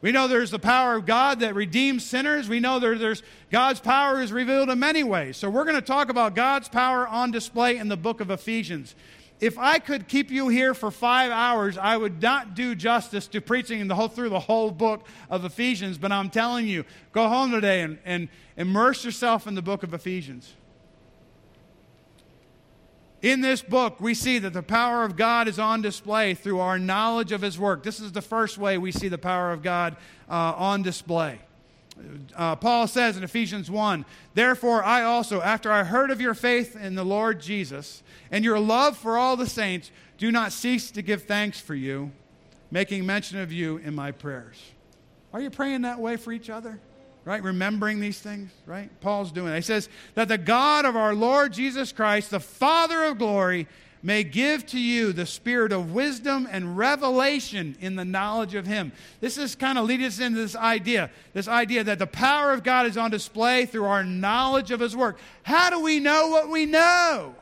We 0.01 0.13
know 0.13 0.29
there's 0.29 0.53
the 0.53 0.61
power 0.61 0.95
of 0.95 1.07
God 1.07 1.41
that 1.41 1.57
redeems 1.57 2.05
sinners. 2.05 2.49
We 2.49 2.61
know 2.61 2.79
there, 2.79 2.97
there's 2.97 3.23
God's 3.51 3.81
power 3.81 4.23
is 4.23 4.31
revealed 4.31 4.71
in 4.71 4.79
many 4.79 5.03
ways. 5.03 5.37
So 5.37 5.51
we're 5.51 5.65
going 5.65 5.75
to 5.75 5.83
talk 5.83 6.09
about 6.09 6.37
God's 6.37 6.69
power 6.69 7.09
on 7.09 7.33
display 7.33 7.79
in 7.79 7.89
the 7.89 7.97
book 7.97 8.21
of 8.21 8.31
Ephesians 8.31 8.95
if 9.41 9.57
I 9.59 9.79
could 9.79 10.09
keep 10.09 10.31
you 10.31 10.49
here 10.49 10.75
for 10.75 10.91
five 10.91 11.31
hours, 11.31 11.79
I 11.79 11.97
would 11.97 12.21
not 12.21 12.55
do 12.55 12.75
justice 12.75 13.29
to 13.29 13.41
preaching 13.41 13.87
the 13.87 13.95
whole, 13.95 14.09
through 14.09 14.31
the 14.31 14.41
whole 14.41 14.71
book 14.71 15.07
of 15.31 15.45
Ephesians. 15.45 15.97
But 15.97 16.11
I'm 16.11 16.29
telling 16.29 16.67
you, 16.67 16.85
go 17.13 17.29
home 17.29 17.53
today 17.53 17.83
and, 17.83 17.99
and 18.05 18.29
immerse 18.57 19.05
yourself 19.05 19.47
in 19.47 19.55
the 19.55 19.63
book 19.63 19.85
of 19.85 19.95
Ephesians. 19.95 20.55
In 23.23 23.41
this 23.41 23.63
book, 23.63 24.01
we 24.01 24.15
see 24.15 24.39
that 24.41 24.53
the 24.53 24.63
power 24.63 25.05
of 25.05 25.17
God 25.17 25.49
is 25.49 25.59
on 25.59 25.83
display 25.83 26.35
through 26.35 26.61
our 26.61 26.79
knowledge 26.79 27.33
of 27.33 27.43
His 27.43 27.59
work. 27.59 27.83
This 27.83 28.01
is 28.01 28.13
the 28.13 28.23
first 28.23 28.59
way 28.59 28.79
we 28.79 28.93
see 28.93 29.09
the 29.09 29.19
power 29.19 29.53
of 29.53 29.63
God 29.63 29.97
uh, 30.29 30.55
on 30.57 30.83
display. 30.83 31.41
Uh, 32.37 32.55
Paul 32.55 32.87
says 32.87 33.17
in 33.17 33.25
Ephesians 33.25 33.71
1 33.71 34.05
Therefore, 34.35 34.85
I 34.85 35.03
also, 35.03 35.41
after 35.43 35.73
I 35.73 35.83
heard 35.83 36.11
of 36.11 36.21
your 36.21 36.35
faith 36.35 36.77
in 36.77 36.95
the 36.95 37.05
Lord 37.05 37.41
Jesus 37.41 38.03
and 38.31 38.45
your 38.45 38.59
love 38.59 38.97
for 38.97 39.19
all 39.19 39.37
the 39.37 39.47
saints, 39.47 39.91
do 40.17 40.31
not 40.31 40.53
cease 40.53 40.91
to 40.93 41.03
give 41.03 41.25
thanks 41.25 41.61
for 41.61 41.75
you, 41.75 42.11
making 42.71 43.07
mention 43.07 43.39
of 43.39 43.53
you 43.53 43.79
in 43.79 43.95
my 43.95 44.11
prayers. 44.11 44.61
Are 45.33 45.41
you 45.41 45.51
praying 45.51 45.83
that 45.83 46.01
way 46.01 46.17
for 46.17 46.33
each 46.33 46.51
other? 46.51 46.81
Right? 47.25 47.43
Remembering 47.43 48.01
these 48.01 48.21
things, 48.21 48.51
right? 48.65 48.91
Paul's 49.01 49.33
doing 49.33 49.53
it. 49.53 49.57
He 49.57 49.63
says 49.63 49.89
that 50.15 50.29
the 50.29 50.39
God 50.39 50.87
of 50.87 50.97
our 50.97 51.15
Lord 51.15 51.53
Jesus 51.53 51.93
Christ, 51.93 52.31
the 52.31 52.41
Father 52.41 53.05
of 53.05 53.19
glory, 53.19 53.69
may 54.03 54.25
give 54.25 54.65
to 54.67 54.79
you 54.79 55.13
the 55.13 55.27
spirit 55.27 55.73
of 55.73 55.93
wisdom 55.93 56.49
and 56.51 56.79
revelation 56.79 57.77
in 57.81 57.97
the 57.97 58.05
knowledge 58.05 58.55
of 58.55 58.67
Him. 58.67 58.93
This 59.21 59.37
is 59.37 59.55
kind 59.55 59.79
of 59.79 59.87
leading 59.87 60.07
us 60.07 60.21
into 60.21 60.39
this 60.39 60.57
idea 60.57 61.11
this 61.33 61.49
idea 61.49 61.85
that 61.85 61.99
the 61.99 62.07
power 62.07 62.53
of 62.53 62.63
God 62.63 62.87
is 62.87 62.97
on 62.97 63.11
display 63.11 63.67
through 63.67 63.85
our 63.85 64.05
knowledge 64.05 64.71
of 64.71 64.81
His 64.81 64.97
work. 64.97 65.19
How 65.43 65.71
do 65.71 65.81
we 65.81 66.01
know 66.01 66.29
what 66.29 66.49
we 66.49 66.65
know? 66.67 67.35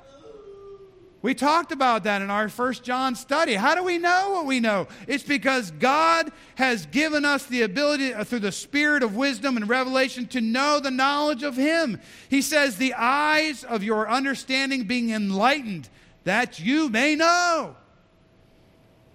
We 1.27 1.35
talked 1.35 1.73
about 1.73 2.05
that 2.05 2.23
in 2.23 2.31
our 2.31 2.49
first 2.49 2.85
John 2.85 3.17
study. 3.17 3.55
How 3.55 3.75
do 3.75 3.83
we 3.83 3.99
know 3.99 4.31
what 4.31 4.47
we 4.47 4.61
know? 4.61 4.87
It's 5.09 5.25
because 5.25 5.73
God 5.73 6.31
has 6.55 6.87
given 6.87 7.25
us 7.25 7.47
the 7.47 7.63
ability 7.63 8.15
uh, 8.15 8.23
through 8.23 8.39
the 8.39 8.53
spirit 8.53 9.03
of 9.03 9.17
wisdom 9.17 9.57
and 9.57 9.69
revelation 9.69 10.29
to 10.29 10.41
know 10.41 10.79
the 10.79 10.93
knowledge 10.93 11.43
of 11.43 11.57
Him. 11.57 12.01
He 12.29 12.43
says, 12.43 12.77
The 12.77 12.95
eyes 12.95 13.65
of 13.65 13.83
your 13.83 14.09
understanding 14.09 14.85
being 14.85 15.11
enlightened 15.11 15.89
that 16.23 16.61
you 16.61 16.89
may 16.91 17.17
know. 17.17 17.75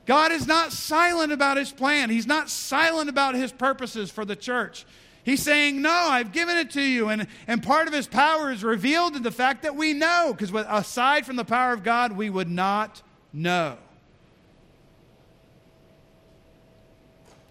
God 0.05 0.33
is 0.33 0.45
not 0.45 0.73
silent 0.73 1.31
about 1.31 1.55
his 1.55 1.71
plan. 1.71 2.09
He's 2.09 2.27
not 2.27 2.49
silent 2.49 3.09
about 3.09 3.35
his 3.35 3.53
purposes 3.53 4.11
for 4.11 4.25
the 4.25 4.35
church. 4.35 4.85
He's 5.23 5.41
saying, 5.41 5.81
No, 5.81 5.91
I've 5.91 6.31
given 6.31 6.57
it 6.57 6.71
to 6.71 6.81
you. 6.81 7.09
And, 7.09 7.27
and 7.47 7.61
part 7.61 7.87
of 7.87 7.93
his 7.93 8.07
power 8.07 8.51
is 8.51 8.63
revealed 8.63 9.15
in 9.15 9.23
the 9.23 9.31
fact 9.31 9.63
that 9.63 9.75
we 9.75 9.93
know, 9.93 10.33
because 10.35 10.51
aside 10.67 11.25
from 11.25 11.35
the 11.35 11.45
power 11.45 11.73
of 11.73 11.83
God, 11.83 12.13
we 12.13 12.29
would 12.29 12.49
not 12.49 13.01
know. 13.31 13.77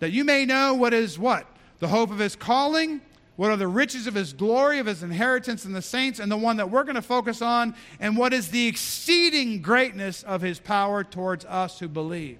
That 0.00 0.11
you 0.11 0.24
may 0.24 0.46
know 0.46 0.74
what 0.74 0.94
is 0.94 1.18
what? 1.18 1.46
The 1.78 1.88
hope 1.88 2.11
of 2.11 2.18
his 2.18 2.37
calling 2.37 3.00
what 3.40 3.50
are 3.50 3.56
the 3.56 3.66
riches 3.66 4.06
of 4.06 4.12
his 4.12 4.35
glory, 4.35 4.80
of 4.80 4.85
his 4.85 5.02
inheritance 5.02 5.64
in 5.64 5.72
the 5.72 5.80
saints, 5.80 6.18
and 6.18 6.30
the 6.30 6.37
one 6.37 6.59
that 6.59 6.70
we're 6.70 6.85
going 6.85 6.94
to 6.94 7.00
focus 7.00 7.40
on, 7.40 7.74
and 7.98 8.14
what 8.14 8.35
is 8.35 8.50
the 8.50 8.66
exceeding 8.66 9.62
greatness 9.62 10.22
of 10.24 10.42
his 10.42 10.61
power 10.61 11.02
towards 11.02 11.46
us 11.46 11.78
who 11.78 11.88
believe. 11.88 12.38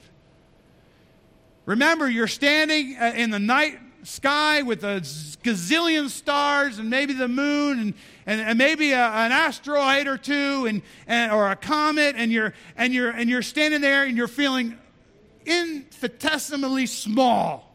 Remember, 1.65 2.07
you're 2.07 2.27
standing 2.27 2.99
uh, 3.01 3.15
in 3.17 3.31
the 3.31 3.39
night 3.39 3.79
sky 4.03 4.63
with 4.63 4.85
a 4.85 5.01
gazillion 5.43 6.09
stars 6.09 6.79
and 6.79 6.91
maybe 6.91 7.13
the 7.13 7.29
moon 7.29 7.79
and, 7.79 7.95
and, 8.27 8.41
and 8.41 8.59
maybe 8.59 8.93
a, 8.93 9.05
an 9.05 9.33
asteroid 9.33 10.07
or 10.07 10.17
two 10.17 10.67
and, 10.67 10.83
and, 11.07 11.33
or 11.33 11.51
a 11.51 11.57
comet 11.57 12.15
and 12.17 12.31
you're, 12.33 12.55
and, 12.77 12.93
you're, 12.93 13.11
and 13.11 13.29
you're 13.29 13.43
standing 13.43 13.81
there 13.81 14.05
and 14.05 14.17
you're 14.17 14.29
feeling 14.29 14.77
infinitesimally 15.45 16.87
small 16.87 17.71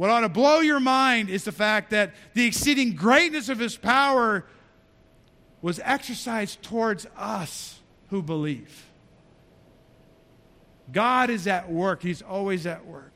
What 0.00 0.08
ought 0.08 0.20
to 0.20 0.30
blow 0.30 0.60
your 0.60 0.80
mind 0.80 1.28
is 1.28 1.44
the 1.44 1.52
fact 1.52 1.90
that 1.90 2.14
the 2.32 2.46
exceeding 2.46 2.94
greatness 2.94 3.50
of 3.50 3.58
his 3.58 3.76
power 3.76 4.46
was 5.60 5.78
exercised 5.84 6.62
towards 6.62 7.06
us 7.18 7.78
who 8.08 8.22
believe. 8.22 8.89
God 10.92 11.30
is 11.30 11.46
at 11.46 11.70
work, 11.70 12.02
he's 12.02 12.22
always 12.22 12.66
at 12.66 12.84
work 12.86 13.12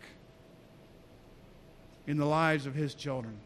in 2.07 2.17
the 2.17 2.27
lives 2.27 2.67
of 2.67 2.75
his 2.75 2.95
children. 2.95 3.39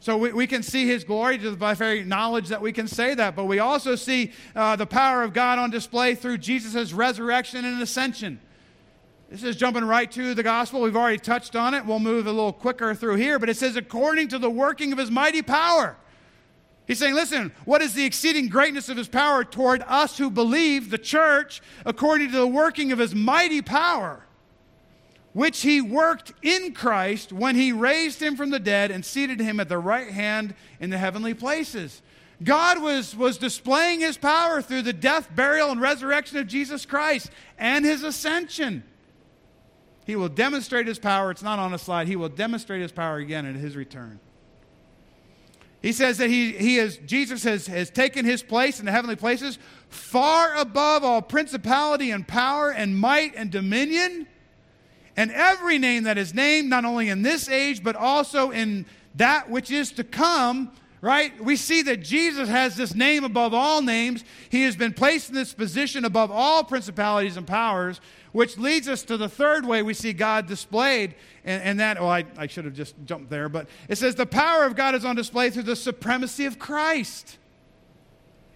So 0.00 0.16
we, 0.16 0.32
we 0.32 0.46
can 0.46 0.62
see 0.62 0.86
his 0.86 1.04
glory 1.04 1.36
just 1.36 1.58
by 1.58 1.74
very 1.74 2.02
knowledge 2.02 2.48
that 2.48 2.62
we 2.62 2.72
can 2.72 2.88
say 2.88 3.14
that. 3.14 3.36
But 3.36 3.44
we 3.44 3.58
also 3.58 3.96
see 3.96 4.32
uh, 4.56 4.76
the 4.76 4.86
power 4.86 5.22
of 5.22 5.34
God 5.34 5.58
on 5.58 5.70
display 5.70 6.14
through 6.14 6.38
Jesus' 6.38 6.92
resurrection 6.92 7.64
and 7.64 7.80
ascension. 7.82 8.40
This 9.28 9.44
is 9.44 9.56
jumping 9.56 9.84
right 9.84 10.10
to 10.12 10.34
the 10.34 10.42
gospel. 10.42 10.80
We've 10.80 10.96
already 10.96 11.18
touched 11.18 11.54
on 11.54 11.74
it. 11.74 11.84
We'll 11.86 12.00
move 12.00 12.26
a 12.26 12.32
little 12.32 12.52
quicker 12.52 12.94
through 12.94 13.16
here, 13.16 13.38
but 13.38 13.48
it 13.48 13.56
says, 13.56 13.76
according 13.76 14.28
to 14.28 14.38
the 14.38 14.50
working 14.50 14.92
of 14.92 14.98
his 14.98 15.10
mighty 15.10 15.42
power. 15.42 15.96
He's 16.90 16.98
saying, 16.98 17.14
listen, 17.14 17.52
what 17.66 17.82
is 17.82 17.94
the 17.94 18.04
exceeding 18.04 18.48
greatness 18.48 18.88
of 18.88 18.96
his 18.96 19.06
power 19.06 19.44
toward 19.44 19.84
us 19.86 20.18
who 20.18 20.28
believe, 20.28 20.90
the 20.90 20.98
church, 20.98 21.62
according 21.86 22.32
to 22.32 22.38
the 22.38 22.48
working 22.48 22.90
of 22.90 22.98
his 22.98 23.14
mighty 23.14 23.62
power, 23.62 24.26
which 25.32 25.60
he 25.62 25.80
worked 25.80 26.32
in 26.42 26.74
Christ 26.74 27.32
when 27.32 27.54
he 27.54 27.70
raised 27.70 28.20
him 28.20 28.34
from 28.34 28.50
the 28.50 28.58
dead 28.58 28.90
and 28.90 29.04
seated 29.04 29.38
him 29.38 29.60
at 29.60 29.68
the 29.68 29.78
right 29.78 30.10
hand 30.10 30.52
in 30.80 30.90
the 30.90 30.98
heavenly 30.98 31.32
places. 31.32 32.02
God 32.42 32.82
was, 32.82 33.14
was 33.14 33.38
displaying 33.38 34.00
his 34.00 34.18
power 34.18 34.60
through 34.60 34.82
the 34.82 34.92
death, 34.92 35.28
burial, 35.32 35.70
and 35.70 35.80
resurrection 35.80 36.38
of 36.38 36.48
Jesus 36.48 36.84
Christ 36.84 37.30
and 37.56 37.84
his 37.84 38.02
ascension. 38.02 38.82
He 40.06 40.16
will 40.16 40.28
demonstrate 40.28 40.88
his 40.88 40.98
power. 40.98 41.30
It's 41.30 41.40
not 41.40 41.60
on 41.60 41.72
a 41.72 41.78
slide. 41.78 42.08
He 42.08 42.16
will 42.16 42.28
demonstrate 42.28 42.82
his 42.82 42.90
power 42.90 43.18
again 43.18 43.46
at 43.46 43.54
his 43.54 43.76
return. 43.76 44.18
He 45.82 45.92
says 45.92 46.18
that 46.18 46.28
he, 46.28 46.52
he 46.52 46.76
is, 46.76 46.98
Jesus 47.06 47.42
has, 47.44 47.66
has 47.66 47.90
taken 47.90 48.24
his 48.24 48.42
place 48.42 48.80
in 48.80 48.86
the 48.86 48.92
heavenly 48.92 49.16
places 49.16 49.58
far 49.88 50.54
above 50.56 51.04
all 51.04 51.22
principality 51.22 52.10
and 52.10 52.26
power 52.26 52.70
and 52.70 52.98
might 52.98 53.34
and 53.34 53.50
dominion. 53.50 54.26
And 55.16 55.30
every 55.32 55.78
name 55.78 56.04
that 56.04 56.18
is 56.18 56.34
named, 56.34 56.68
not 56.68 56.84
only 56.84 57.08
in 57.08 57.22
this 57.22 57.48
age, 57.48 57.82
but 57.82 57.96
also 57.96 58.50
in 58.50 58.86
that 59.16 59.50
which 59.50 59.70
is 59.70 59.90
to 59.92 60.04
come, 60.04 60.70
right? 61.00 61.42
We 61.42 61.56
see 61.56 61.82
that 61.82 61.98
Jesus 61.98 62.48
has 62.48 62.76
this 62.76 62.94
name 62.94 63.24
above 63.24 63.54
all 63.54 63.80
names. 63.80 64.24
He 64.50 64.62
has 64.62 64.76
been 64.76 64.92
placed 64.92 65.30
in 65.30 65.34
this 65.34 65.54
position 65.54 66.04
above 66.04 66.30
all 66.30 66.62
principalities 66.62 67.36
and 67.36 67.46
powers, 67.46 68.00
which 68.32 68.58
leads 68.58 68.86
us 68.88 69.02
to 69.04 69.16
the 69.16 69.28
third 69.28 69.64
way 69.64 69.82
we 69.82 69.94
see 69.94 70.12
God 70.12 70.46
displayed. 70.46 71.14
And, 71.44 71.62
and 71.62 71.80
that, 71.80 71.98
oh, 71.98 72.08
I, 72.08 72.24
I 72.36 72.46
should 72.46 72.66
have 72.66 72.74
just 72.74 72.94
jumped 73.06 73.30
there, 73.30 73.48
but 73.48 73.68
it 73.88 73.96
says 73.96 74.14
the 74.14 74.26
power 74.26 74.64
of 74.64 74.76
God 74.76 74.94
is 74.94 75.04
on 75.04 75.16
display 75.16 75.50
through 75.50 75.62
the 75.62 75.76
supremacy 75.76 76.44
of 76.44 76.58
Christ. 76.58 77.38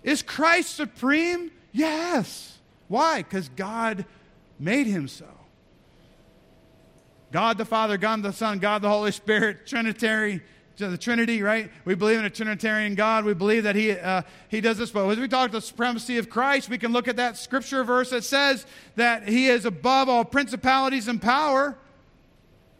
Is 0.02 0.22
Christ 0.22 0.74
supreme? 0.74 1.50
Yes. 1.72 2.58
Why? 2.88 3.22
Because 3.22 3.48
God 3.48 4.04
made 4.58 4.86
him 4.86 5.08
so. 5.08 5.26
God 7.32 7.58
the 7.58 7.64
Father, 7.64 7.96
God 7.96 8.22
the 8.22 8.32
Son, 8.32 8.58
God 8.58 8.82
the 8.82 8.88
Holy 8.88 9.10
Spirit, 9.10 9.66
Trinitary, 9.66 10.42
the 10.76 10.98
Trinity, 10.98 11.42
right? 11.42 11.70
We 11.84 11.94
believe 11.94 12.18
in 12.18 12.24
a 12.24 12.30
Trinitarian 12.30 12.94
God. 12.94 13.24
We 13.24 13.34
believe 13.34 13.62
that 13.62 13.76
He, 13.76 13.92
uh, 13.92 14.22
he 14.48 14.60
does 14.60 14.78
this. 14.78 14.90
But 14.90 15.08
as 15.08 15.18
we 15.18 15.28
talk 15.28 15.52
the 15.52 15.60
supremacy 15.60 16.18
of 16.18 16.28
Christ, 16.28 16.68
we 16.68 16.78
can 16.78 16.92
look 16.92 17.08
at 17.08 17.16
that 17.16 17.36
scripture 17.36 17.84
verse 17.84 18.10
that 18.10 18.24
says 18.24 18.66
that 18.96 19.28
He 19.28 19.46
is 19.46 19.64
above 19.64 20.08
all 20.08 20.24
principalities 20.24 21.08
and 21.08 21.22
power. 21.22 21.76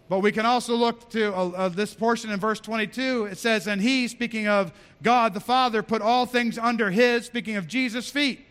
But 0.08 0.20
we 0.20 0.32
can 0.32 0.44
also 0.44 0.74
look 0.74 1.08
to 1.10 1.34
uh, 1.34 1.48
uh, 1.50 1.68
this 1.68 1.94
portion 1.94 2.30
in 2.30 2.38
verse 2.38 2.60
22. 2.60 3.26
It 3.26 3.38
says, 3.38 3.66
And 3.66 3.80
He, 3.80 4.08
speaking 4.08 4.48
of 4.48 4.72
God 5.02 5.32
the 5.32 5.40
Father, 5.40 5.82
put 5.82 6.02
all 6.02 6.26
things 6.26 6.58
under 6.58 6.90
His, 6.90 7.26
speaking 7.26 7.56
of 7.56 7.66
Jesus' 7.66 8.10
feet. 8.10 8.44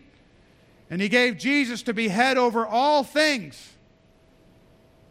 And 0.90 1.02
He 1.02 1.10
gave 1.10 1.38
Jesus 1.38 1.84
to 1.84 1.94
be 1.94 2.08
head 2.08 2.38
over 2.38 2.66
all 2.66 3.04
things. 3.04 3.74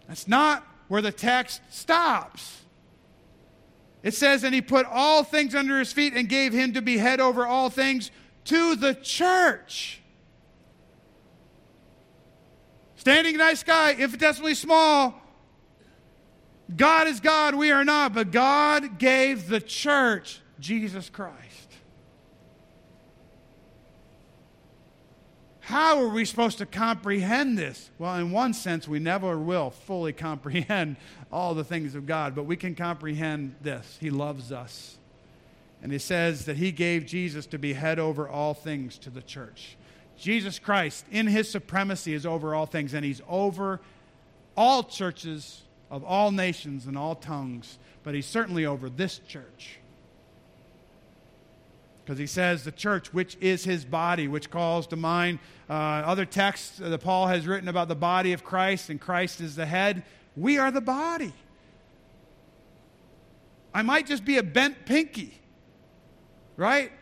That's 0.09 0.27
not 0.27 0.66
where 0.88 1.03
the 1.03 1.12
text 1.12 1.61
stops. 1.71 2.62
It 4.03 4.15
says, 4.15 4.45
And 4.45 4.55
he 4.55 4.61
put 4.61 4.87
all 4.87 5.23
things 5.23 5.55
under 5.55 5.79
his 5.79 5.93
feet 5.93 6.15
and 6.15 6.29
gave 6.29 6.53
him 6.53 6.73
to 6.75 6.83
be 6.83 6.99
head 6.99 7.21
over 7.21 7.47
all 7.47 7.71
things 7.71 8.11
to 8.47 8.75
the 8.77 8.95
church. 8.95 10.01
Standing 12.97 13.37
night 13.37 13.59
sky, 13.59 13.95
infinitesimally 13.99 14.55
small. 14.55 15.15
God 16.75 17.07
is 17.07 17.21
God, 17.21 17.55
we 17.55 17.71
are 17.71 17.85
not, 17.85 18.15
but 18.15 18.31
God 18.31 18.99
gave 18.99 19.49
the 19.49 19.61
church 19.61 20.41
Jesus 20.59 21.11
Christ. 21.11 21.52
How 25.66 26.03
are 26.03 26.09
we 26.09 26.25
supposed 26.25 26.59
to 26.59 26.66
comprehend 26.66 27.57
this? 27.57 27.90
Well, 27.96 28.16
in 28.16 28.33
one 28.33 28.53
sense, 28.53 28.88
we 28.88 28.98
never 28.98 29.38
will 29.38 29.70
fully 29.70 30.12
comprehend 30.12 30.96
all 31.33 31.55
the 31.55 31.62
things 31.62 31.94
of 31.94 32.05
God, 32.05 32.35
but 32.35 32.44
we 32.44 32.57
can 32.57 32.75
comprehend 32.75 33.55
this. 33.62 33.96
He 34.01 34.11
loves 34.11 34.51
us. 34.51 34.98
And 35.81 35.92
He 35.92 35.98
says 35.98 36.46
that 36.46 36.57
He 36.57 36.72
gave 36.72 37.07
Jesus 37.07 37.46
to 37.46 37.59
be 37.59 37.75
head 37.75 38.01
over 38.01 38.29
all 38.29 38.55
things 38.55 38.98
to 38.98 39.11
the 39.11 39.22
church. 39.22 39.77
Jesus 40.18 40.59
Christ, 40.59 41.05
in 41.12 41.29
His 41.29 41.48
supremacy, 41.48 42.12
is 42.12 42.27
over 42.27 42.57
all 42.57 42.66
things, 42.66 42.92
and 42.92 43.05
He's 43.05 43.22
over 43.29 43.81
all 44.57 44.83
churches 44.83 45.62
of 45.92 46.03
all 46.03 46.33
nations 46.33 46.87
and 46.87 46.98
all 46.98 47.14
tongues, 47.14 47.79
but 48.03 48.14
He's 48.16 48.27
certainly 48.27 48.66
over 48.66 48.90
this 48.90 49.20
church. 49.29 49.79
Because 52.05 52.19
he 52.19 52.27
says 52.27 52.65
the 52.65 52.73
church, 52.73 53.12
which 53.15 53.37
is 53.41 53.65
his 53.65 53.85
body, 53.85 54.27
which 54.27 54.51
calls 54.51 54.87
to 54.88 54.97
mind 54.97 55.38
uh, 55.71 55.73
other 55.73 56.25
texts 56.25 56.79
that 56.79 56.99
Paul 57.01 57.29
has 57.29 57.47
written 57.47 57.69
about 57.69 57.88
the 57.88 57.95
body 57.95 58.33
of 58.33 58.43
Christ, 58.43 58.91
and 58.91 59.01
Christ 59.01 59.41
is 59.41 59.55
the 59.55 59.67
head. 59.67 60.03
We 60.37 60.59
are 60.59 60.71
the 60.71 60.81
body. 60.81 61.33
I 63.73 63.83
might 63.83 64.07
just 64.07 64.25
be 64.25 64.38
a 64.38 64.43
bent 64.43 64.85
pinky, 64.85 65.41
right? 66.57 66.93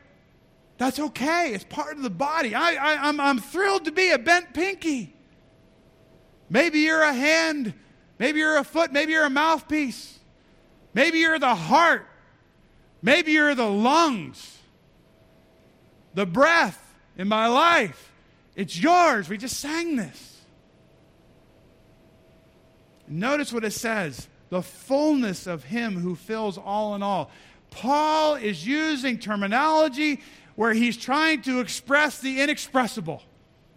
That's 0.76 1.00
okay. 1.00 1.52
It's 1.52 1.64
part 1.64 1.96
of 1.96 2.02
the 2.02 2.10
body. 2.10 2.54
I, 2.54 2.72
I, 2.72 3.08
I'm, 3.08 3.20
I'm 3.20 3.38
thrilled 3.38 3.86
to 3.86 3.92
be 3.92 4.10
a 4.10 4.18
bent 4.18 4.54
pinky. 4.54 5.14
Maybe 6.48 6.80
you're 6.80 7.02
a 7.02 7.12
hand. 7.12 7.74
Maybe 8.18 8.40
you're 8.40 8.58
a 8.58 8.64
foot. 8.64 8.92
Maybe 8.92 9.12
you're 9.12 9.24
a 9.24 9.30
mouthpiece. 9.30 10.18
Maybe 10.94 11.18
you're 11.18 11.38
the 11.38 11.54
heart. 11.54 12.06
Maybe 13.02 13.32
you're 13.32 13.54
the 13.54 13.68
lungs 13.68 14.59
the 16.14 16.26
breath 16.26 16.94
in 17.16 17.28
my 17.28 17.46
life. 17.46 18.12
It's 18.56 18.80
yours. 18.80 19.28
We 19.28 19.38
just 19.38 19.58
sang 19.58 19.96
this. 19.96 20.40
Notice 23.08 23.52
what 23.52 23.64
it 23.64 23.72
says 23.72 24.28
the 24.50 24.62
fullness 24.62 25.46
of 25.46 25.64
Him 25.64 25.98
who 25.98 26.14
fills 26.14 26.58
all 26.58 26.94
in 26.94 27.02
all. 27.02 27.30
Paul 27.70 28.34
is 28.34 28.66
using 28.66 29.18
terminology 29.18 30.20
where 30.56 30.74
he's 30.74 30.96
trying 30.96 31.42
to 31.42 31.60
express 31.60 32.18
the 32.18 32.40
inexpressible. 32.42 33.22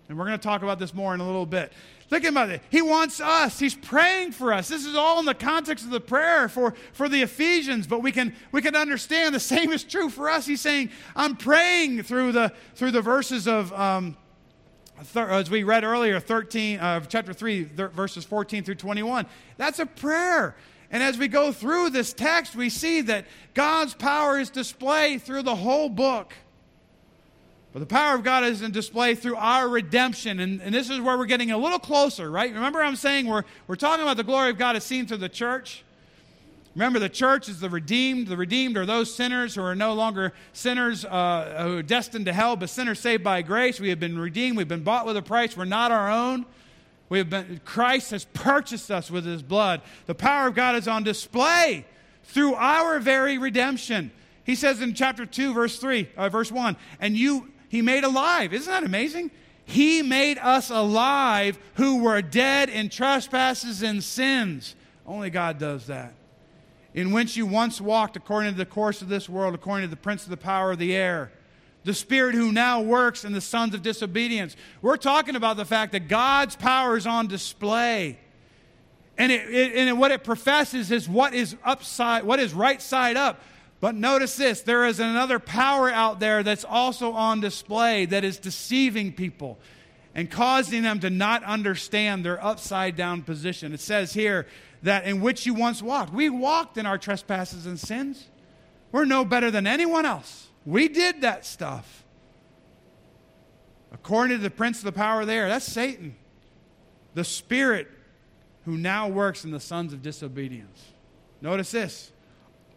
And 0.10 0.18
we're 0.18 0.26
going 0.26 0.38
to 0.38 0.44
talk 0.44 0.64
about 0.64 0.80
this 0.80 0.94
more 0.94 1.14
in 1.14 1.20
a 1.20 1.26
little 1.26 1.46
bit. 1.46 1.72
Think 2.14 2.26
about 2.26 2.52
it. 2.52 2.62
He 2.70 2.84
wants 2.84 3.20
us. 3.20 3.58
He's 3.58 3.74
praying 3.74 4.34
for 4.34 4.54
us. 4.54 4.68
This 4.68 4.86
is 4.86 4.94
all 4.94 5.20
in 5.20 5.26
the 5.26 5.34
context 5.34 5.84
of 5.84 5.90
the 5.90 6.00
prayer 6.00 6.48
for, 6.48 6.76
for 6.92 7.10
the 7.10 7.24
Ephesians, 7.24 7.88
but 7.88 8.04
we 8.04 8.12
can, 8.12 8.36
we 8.52 8.62
can 8.62 8.76
understand 8.76 9.34
the 9.34 9.40
same 9.40 9.72
is 9.72 9.84
true 9.84 10.12
for 10.12 10.30
us. 10.30 10.46
He's 10.46 10.62
saying, 10.62 10.92
I'm 11.16 11.36
praying 11.36 12.04
through 12.04 12.34
the, 12.34 12.54
through 12.76 12.92
the 12.92 13.02
verses 13.02 13.48
of, 13.48 13.74
um, 13.74 14.16
thir- 15.02 15.28
as 15.32 15.50
we 15.50 15.64
read 15.64 15.84
earlier, 15.84 16.20
13, 16.20 16.78
uh, 16.78 17.00
chapter 17.00 17.34
3, 17.34 17.66
th- 17.66 17.90
verses 17.90 18.24
14 18.26 18.64
through 18.64 18.76
21. 18.76 19.26
That's 19.58 19.80
a 19.80 19.88
prayer. 19.88 20.56
And 20.92 21.02
as 21.02 21.18
we 21.18 21.28
go 21.28 21.52
through 21.52 21.90
this 21.90 22.14
text, 22.14 22.56
we 22.56 22.70
see 22.70 23.02
that 23.02 23.26
God's 23.56 23.96
power 23.96 24.38
is 24.38 24.52
displayed 24.52 25.24
through 25.24 25.42
the 25.42 25.56
whole 25.56 25.90
book. 25.90 26.36
But 27.74 27.80
the 27.80 27.88
power 27.88 28.14
of 28.14 28.24
God 28.24 28.44
is 28.44 28.62
in 28.62 28.72
display 28.72 29.16
through 29.16 29.36
our 29.36 29.68
redemption. 29.68 30.40
And, 30.40 30.62
and 30.62 30.74
this 30.74 30.92
is 30.92 31.02
where 31.02 31.18
we're 31.18 31.26
getting 31.26 31.52
a 31.52 31.58
little 31.58 31.80
closer, 31.80 32.30
right? 32.30 32.54
Remember, 32.54 32.84
I'm 32.84 32.96
saying 32.96 33.26
we're, 33.26 33.44
we're 33.66 33.76
talking 33.76 34.04
about 34.04 34.18
the 34.18 34.24
glory 34.24 34.52
of 34.52 34.60
God 34.60 34.76
as 34.76 34.84
seen 34.84 35.08
through 35.08 35.18
the 35.18 35.30
church. 35.30 35.84
Remember, 36.76 37.00
the 37.00 37.10
church 37.10 37.50
is 37.50 37.60
the 37.60 37.70
redeemed. 37.70 38.28
The 38.28 38.38
redeemed 38.38 38.78
are 38.78 38.86
those 38.86 39.14
sinners 39.14 39.56
who 39.56 39.64
are 39.64 39.76
no 39.76 39.94
longer 39.94 40.34
sinners 40.54 41.04
uh, 41.04 41.64
who 41.64 41.78
are 41.80 41.84
destined 41.84 42.26
to 42.28 42.34
hell, 42.34 42.56
but 42.56 42.70
sinners 42.70 43.00
saved 43.00 43.24
by 43.24 43.42
grace. 43.42 43.80
We 43.80 43.90
have 43.90 44.00
been 44.00 44.20
redeemed. 44.20 44.58
We've 44.58 44.68
been 44.68 44.84
bought 44.84 45.08
with 45.08 45.18
a 45.18 45.22
price. 45.22 45.58
We're 45.58 45.66
not 45.66 45.92
our 45.92 46.12
own. 46.12 46.46
We 47.10 47.20
have 47.20 47.30
been, 47.30 47.62
Christ 47.66 48.12
has 48.12 48.26
purchased 48.26 48.90
us 48.90 49.12
with 49.12 49.26
his 49.26 49.44
blood. 49.44 49.82
The 50.06 50.16
power 50.16 50.48
of 50.48 50.56
God 50.56 50.76
is 50.76 50.88
on 50.88 51.04
display 51.04 51.86
through 52.24 52.56
our 52.56 53.00
very 53.00 53.38
redemption. 53.38 54.12
He 54.44 54.56
says 54.56 54.82
in 54.82 54.94
chapter 54.94 55.26
2, 55.26 55.54
verse 55.54 55.78
3, 55.78 56.10
uh, 56.18 56.30
verse 56.30 56.52
1, 56.52 56.76
and 57.00 57.16
you 57.16 57.53
he 57.74 57.82
made 57.82 58.04
alive. 58.04 58.54
Isn't 58.54 58.72
that 58.72 58.84
amazing? 58.84 59.32
He 59.66 60.04
made 60.04 60.38
us 60.38 60.70
alive 60.70 61.58
who 61.74 62.04
were 62.04 62.22
dead 62.22 62.70
in 62.70 62.88
trespasses 62.88 63.82
and 63.82 64.04
sins. 64.04 64.76
Only 65.08 65.32
God 65.32 65.58
does 65.58 65.88
that. 65.88 66.14
In 66.94 67.12
which 67.12 67.36
you 67.36 67.48
once 67.48 67.82
walked 67.82 68.16
according 68.16 68.52
to 68.52 68.58
the 68.60 68.68
course 68.68 69.02
of 69.02 69.10
this 69.10 69.28
world, 69.28 69.56
according 69.56 69.88
to 69.88 69.90
the 69.90 70.00
prince 70.00 70.24
of 70.24 70.30
the 70.30 70.38
power 70.38 70.74
of 70.74 70.78
the 70.78 70.96
air, 70.96 71.32
the 71.84 71.96
spirit 71.96 72.36
who 72.36 72.52
now 72.52 72.80
works 72.80 73.26
in 73.26 73.34
the 73.34 73.42
sons 73.42 73.74
of 73.74 73.82
disobedience. 73.82 74.56
We're 74.84 74.96
talking 74.96 75.36
about 75.36 75.58
the 75.58 75.66
fact 75.66 75.94
that 75.94 76.08
God's 76.08 76.56
power 76.56 76.96
is 76.96 77.08
on 77.08 77.26
display. 77.26 78.20
And, 79.18 79.32
it, 79.32 79.50
it, 79.50 79.76
and 79.78 79.98
what 79.98 80.12
it 80.12 80.24
professes 80.24 80.92
is 80.92 81.10
what 81.10 81.34
is 81.34 81.56
upside, 81.66 82.24
what 82.24 82.40
is 82.40 82.54
right 82.54 82.80
side 82.80 83.18
up. 83.18 83.42
But 83.84 83.96
notice 83.96 84.38
this 84.38 84.62
there 84.62 84.86
is 84.86 85.02
another 85.02 85.40
power 85.40 85.92
out 85.92 86.22
there 86.22 86.42
that's 86.42 86.64
also 86.64 87.12
on 87.12 87.42
display 87.42 88.06
that 88.06 88.24
is 88.24 88.40
deceiving 88.40 89.12
people 89.12 89.60
and 90.16 90.32
causing 90.32 90.84
them 90.84 91.02
to 91.02 91.10
not 91.10 91.44
understand 91.44 92.24
their 92.24 92.42
upside 92.42 92.96
down 92.96 93.24
position. 93.24 93.74
It 93.74 93.82
says 93.82 94.14
here 94.14 94.48
that 94.84 95.04
in 95.04 95.20
which 95.20 95.46
you 95.46 95.54
once 95.54 95.82
walked. 95.82 96.14
We 96.14 96.30
walked 96.30 96.78
in 96.78 96.86
our 96.86 96.98
trespasses 96.98 97.66
and 97.66 97.78
sins. 97.78 98.26
We're 98.94 99.04
no 99.04 99.26
better 99.26 99.52
than 99.52 99.68
anyone 99.68 100.06
else. 100.06 100.48
We 100.66 100.88
did 100.88 101.20
that 101.20 101.46
stuff. 101.46 102.06
According 103.92 104.38
to 104.38 104.44
the 104.44 104.50
prince 104.50 104.78
of 104.78 104.86
the 104.86 104.94
power 104.94 105.26
there, 105.26 105.50
that's 105.50 105.66
Satan, 105.66 106.16
the 107.16 107.26
spirit 107.26 107.90
who 108.64 108.78
now 108.78 109.10
works 109.10 109.44
in 109.44 109.52
the 109.52 109.60
sons 109.60 109.92
of 109.92 110.02
disobedience. 110.02 110.86
Notice 111.42 111.72
this 111.72 112.13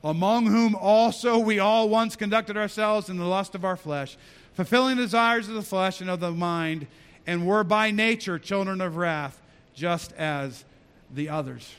among 0.04 0.46
whom 0.46 0.74
also 0.74 1.38
we 1.38 1.58
all 1.58 1.88
once 1.88 2.16
conducted 2.16 2.56
ourselves 2.56 3.08
in 3.08 3.16
the 3.16 3.24
lust 3.24 3.54
of 3.54 3.64
our 3.64 3.76
flesh, 3.76 4.16
fulfilling 4.54 4.96
the 4.96 5.02
desires 5.02 5.48
of 5.48 5.54
the 5.54 5.62
flesh 5.62 6.00
and 6.00 6.10
of 6.10 6.20
the 6.20 6.30
mind, 6.30 6.86
and 7.26 7.46
were 7.46 7.64
by 7.64 7.90
nature 7.90 8.38
children 8.38 8.80
of 8.80 8.96
wrath, 8.96 9.40
just 9.74 10.12
as 10.12 10.64
the 11.12 11.28
others. 11.28 11.74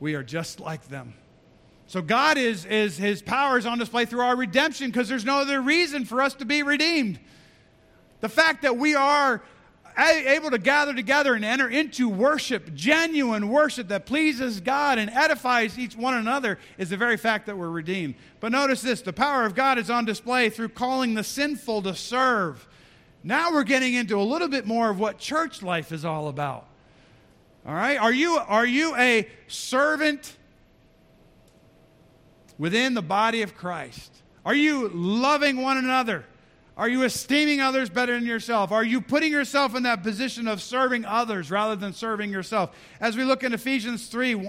We 0.00 0.14
are 0.14 0.22
just 0.22 0.60
like 0.60 0.88
them. 0.88 1.14
So 1.88 2.02
God 2.02 2.36
is, 2.36 2.66
is 2.66 2.98
his 2.98 3.22
power 3.22 3.56
is 3.56 3.64
on 3.64 3.78
display 3.78 4.04
through 4.04 4.20
our 4.20 4.36
redemption 4.36 4.90
because 4.90 5.08
there's 5.08 5.24
no 5.24 5.38
other 5.38 5.60
reason 5.60 6.04
for 6.04 6.20
us 6.20 6.34
to 6.34 6.44
be 6.44 6.62
redeemed. 6.62 7.18
The 8.20 8.28
fact 8.28 8.62
that 8.62 8.76
we 8.76 8.94
are 8.94 9.42
able 9.98 10.50
to 10.50 10.58
gather 10.58 10.94
together 10.94 11.34
and 11.34 11.44
enter 11.44 11.68
into 11.68 12.08
worship, 12.08 12.72
genuine 12.74 13.48
worship 13.48 13.88
that 13.88 14.06
pleases 14.06 14.60
God 14.60 14.98
and 14.98 15.10
edifies 15.10 15.78
each 15.78 15.96
one 15.96 16.14
another, 16.14 16.58
is 16.78 16.90
the 16.90 16.96
very 16.96 17.16
fact 17.16 17.46
that 17.46 17.58
we're 17.58 17.70
redeemed. 17.70 18.14
But 18.40 18.52
notice 18.52 18.80
this 18.82 19.02
the 19.02 19.12
power 19.12 19.44
of 19.44 19.54
God 19.54 19.78
is 19.78 19.90
on 19.90 20.04
display 20.04 20.50
through 20.50 20.70
calling 20.70 21.14
the 21.14 21.24
sinful 21.24 21.82
to 21.82 21.94
serve. 21.94 22.68
Now 23.24 23.52
we're 23.52 23.64
getting 23.64 23.94
into 23.94 24.20
a 24.20 24.22
little 24.22 24.48
bit 24.48 24.66
more 24.66 24.90
of 24.90 25.00
what 25.00 25.18
church 25.18 25.62
life 25.62 25.90
is 25.90 26.04
all 26.04 26.28
about. 26.28 26.66
All 27.66 27.74
right? 27.74 27.98
Are 27.98 28.12
you, 28.12 28.38
are 28.38 28.66
you 28.66 28.94
a 28.96 29.28
servant 29.48 30.36
within 32.56 32.94
the 32.94 33.02
body 33.02 33.42
of 33.42 33.56
Christ? 33.56 34.12
Are 34.44 34.54
you 34.54 34.88
loving 34.88 35.60
one 35.60 35.76
another? 35.76 36.24
Are 36.78 36.88
you 36.88 37.02
esteeming 37.02 37.60
others 37.60 37.90
better 37.90 38.14
than 38.14 38.24
yourself? 38.24 38.70
Are 38.70 38.84
you 38.84 39.00
putting 39.00 39.32
yourself 39.32 39.74
in 39.74 39.82
that 39.82 40.04
position 40.04 40.46
of 40.46 40.62
serving 40.62 41.04
others 41.04 41.50
rather 41.50 41.74
than 41.74 41.92
serving 41.92 42.30
yourself? 42.30 42.74
As 43.00 43.16
we 43.16 43.24
look 43.24 43.42
in 43.42 43.52
Ephesians 43.52 44.06
3, 44.06 44.48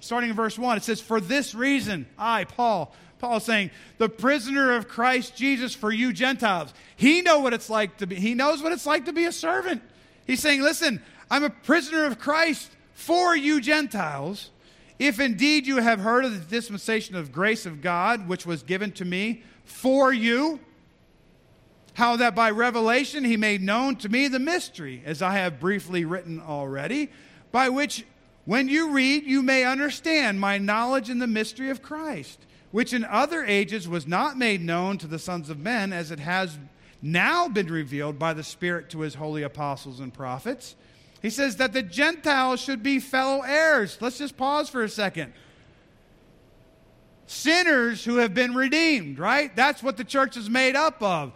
starting 0.00 0.30
in 0.30 0.36
verse 0.36 0.58
1, 0.58 0.76
it 0.76 0.82
says, 0.82 1.00
For 1.00 1.20
this 1.20 1.54
reason, 1.54 2.06
I, 2.18 2.44
Paul, 2.44 2.94
Paul 3.18 3.40
saying, 3.40 3.70
the 3.96 4.10
prisoner 4.10 4.76
of 4.76 4.88
Christ 4.88 5.34
Jesus 5.34 5.74
for 5.74 5.90
you 5.90 6.12
Gentiles. 6.12 6.74
He 6.96 7.22
know 7.22 7.40
what 7.40 7.54
it's 7.54 7.70
like 7.70 7.96
to 7.96 8.06
be, 8.06 8.16
he 8.16 8.34
knows 8.34 8.62
what 8.62 8.72
it's 8.72 8.86
like 8.86 9.06
to 9.06 9.12
be 9.14 9.24
a 9.24 9.32
servant. 9.32 9.82
He's 10.26 10.40
saying, 10.40 10.60
listen, 10.60 11.02
I'm 11.30 11.44
a 11.44 11.50
prisoner 11.50 12.04
of 12.04 12.18
Christ 12.18 12.70
for 12.92 13.34
you 13.34 13.60
Gentiles 13.60 14.50
if 14.98 15.18
indeed 15.18 15.66
you 15.66 15.78
have 15.78 16.00
heard 16.00 16.24
of 16.24 16.32
the 16.32 16.56
dispensation 16.56 17.16
of 17.16 17.32
grace 17.32 17.66
of 17.66 17.80
God, 17.80 18.28
which 18.28 18.46
was 18.46 18.62
given 18.62 18.92
to 18.92 19.04
me 19.04 19.42
for 19.64 20.12
you, 20.12 20.60
how 21.94 22.16
that 22.16 22.34
by 22.34 22.50
revelation 22.50 23.24
he 23.24 23.36
made 23.36 23.62
known 23.62 23.96
to 23.96 24.08
me 24.08 24.28
the 24.28 24.38
mystery, 24.38 25.02
as 25.04 25.22
I 25.22 25.34
have 25.34 25.60
briefly 25.60 26.04
written 26.04 26.40
already, 26.40 27.10
by 27.50 27.68
which 27.68 28.04
when 28.44 28.68
you 28.68 28.90
read, 28.90 29.24
you 29.24 29.42
may 29.42 29.64
understand 29.64 30.40
my 30.40 30.58
knowledge 30.58 31.08
in 31.08 31.18
the 31.18 31.26
mystery 31.26 31.70
of 31.70 31.82
Christ, 31.82 32.38
which 32.70 32.92
in 32.92 33.04
other 33.04 33.44
ages 33.44 33.88
was 33.88 34.06
not 34.06 34.36
made 34.36 34.60
known 34.60 34.98
to 34.98 35.06
the 35.06 35.18
sons 35.18 35.48
of 35.48 35.58
men, 35.58 35.92
as 35.92 36.10
it 36.10 36.18
has 36.18 36.58
now 37.00 37.48
been 37.48 37.68
revealed 37.68 38.18
by 38.18 38.34
the 38.34 38.42
Spirit 38.42 38.90
to 38.90 39.00
his 39.00 39.14
holy 39.14 39.42
apostles 39.42 40.00
and 40.00 40.12
prophets 40.12 40.74
he 41.24 41.30
says 41.30 41.56
that 41.56 41.72
the 41.72 41.82
Gentiles 41.82 42.60
should 42.60 42.82
be 42.82 43.00
fellow 43.00 43.40
heirs. 43.40 43.96
Let's 43.98 44.18
just 44.18 44.36
pause 44.36 44.68
for 44.68 44.84
a 44.84 44.90
second. 44.90 45.32
Sinners 47.24 48.04
who 48.04 48.16
have 48.16 48.34
been 48.34 48.54
redeemed, 48.54 49.18
right? 49.18 49.56
That's 49.56 49.82
what 49.82 49.96
the 49.96 50.04
church 50.04 50.36
is 50.36 50.50
made 50.50 50.76
up 50.76 51.02
of. 51.02 51.32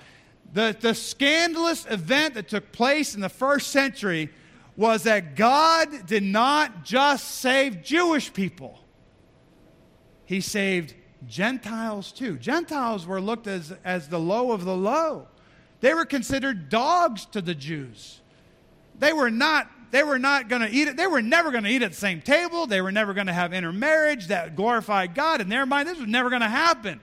The, 0.53 0.77
the 0.79 0.95
scandalous 0.95 1.87
event 1.87 2.35
that 2.35 2.49
took 2.49 2.73
place 2.73 3.15
in 3.15 3.21
the 3.21 3.29
first 3.29 3.69
century 3.69 4.31
was 4.77 5.03
that 5.03 5.35
God 5.35 6.07
did 6.07 6.23
not 6.23 6.85
just 6.85 7.37
save 7.37 7.83
Jewish 7.83 8.33
people, 8.33 8.79
He 10.25 10.41
saved 10.41 10.95
Gentiles 11.27 12.13
too. 12.13 12.39
Gentiles 12.39 13.07
were 13.07 13.21
looked 13.21 13.47
as, 13.47 13.75
as 13.85 14.09
the 14.09 14.21
low 14.21 14.53
of 14.53 14.65
the 14.65 14.77
low, 14.77 15.27
they 15.81 15.95
were 15.95 16.05
considered 16.05 16.69
dogs 16.69 17.27
to 17.27 17.41
the 17.41 17.55
Jews. 17.55 18.21
They 18.99 19.13
were 19.13 19.31
not 19.31 19.71
they 19.91 20.03
were 20.03 20.19
not 20.19 20.49
going 20.49 20.61
to 20.63 20.71
eat 20.71 20.87
it. 20.89 20.97
They 20.97 21.07
were 21.07 21.23
never 21.23 21.51
going 21.51 21.65
to 21.65 21.71
eat 21.71 21.83
at 21.83 21.93
the 21.93 21.97
same 21.97 22.21
table. 22.21 22.67
They 22.67 22.83
were 22.83 22.93
never 22.93 23.15
going 23.15 23.29
to 23.29 23.33
have 23.33 23.55
intermarriage 23.55 24.27
that 24.27 24.55
glorified 24.55 25.15
God. 25.15 25.41
In 25.41 25.49
their 25.49 25.65
mind, 25.65 25.89
this 25.89 25.99
was 25.99 26.09
never 26.09 26.29
going 26.29 26.43
to 26.43 26.49
happen. 26.49 27.01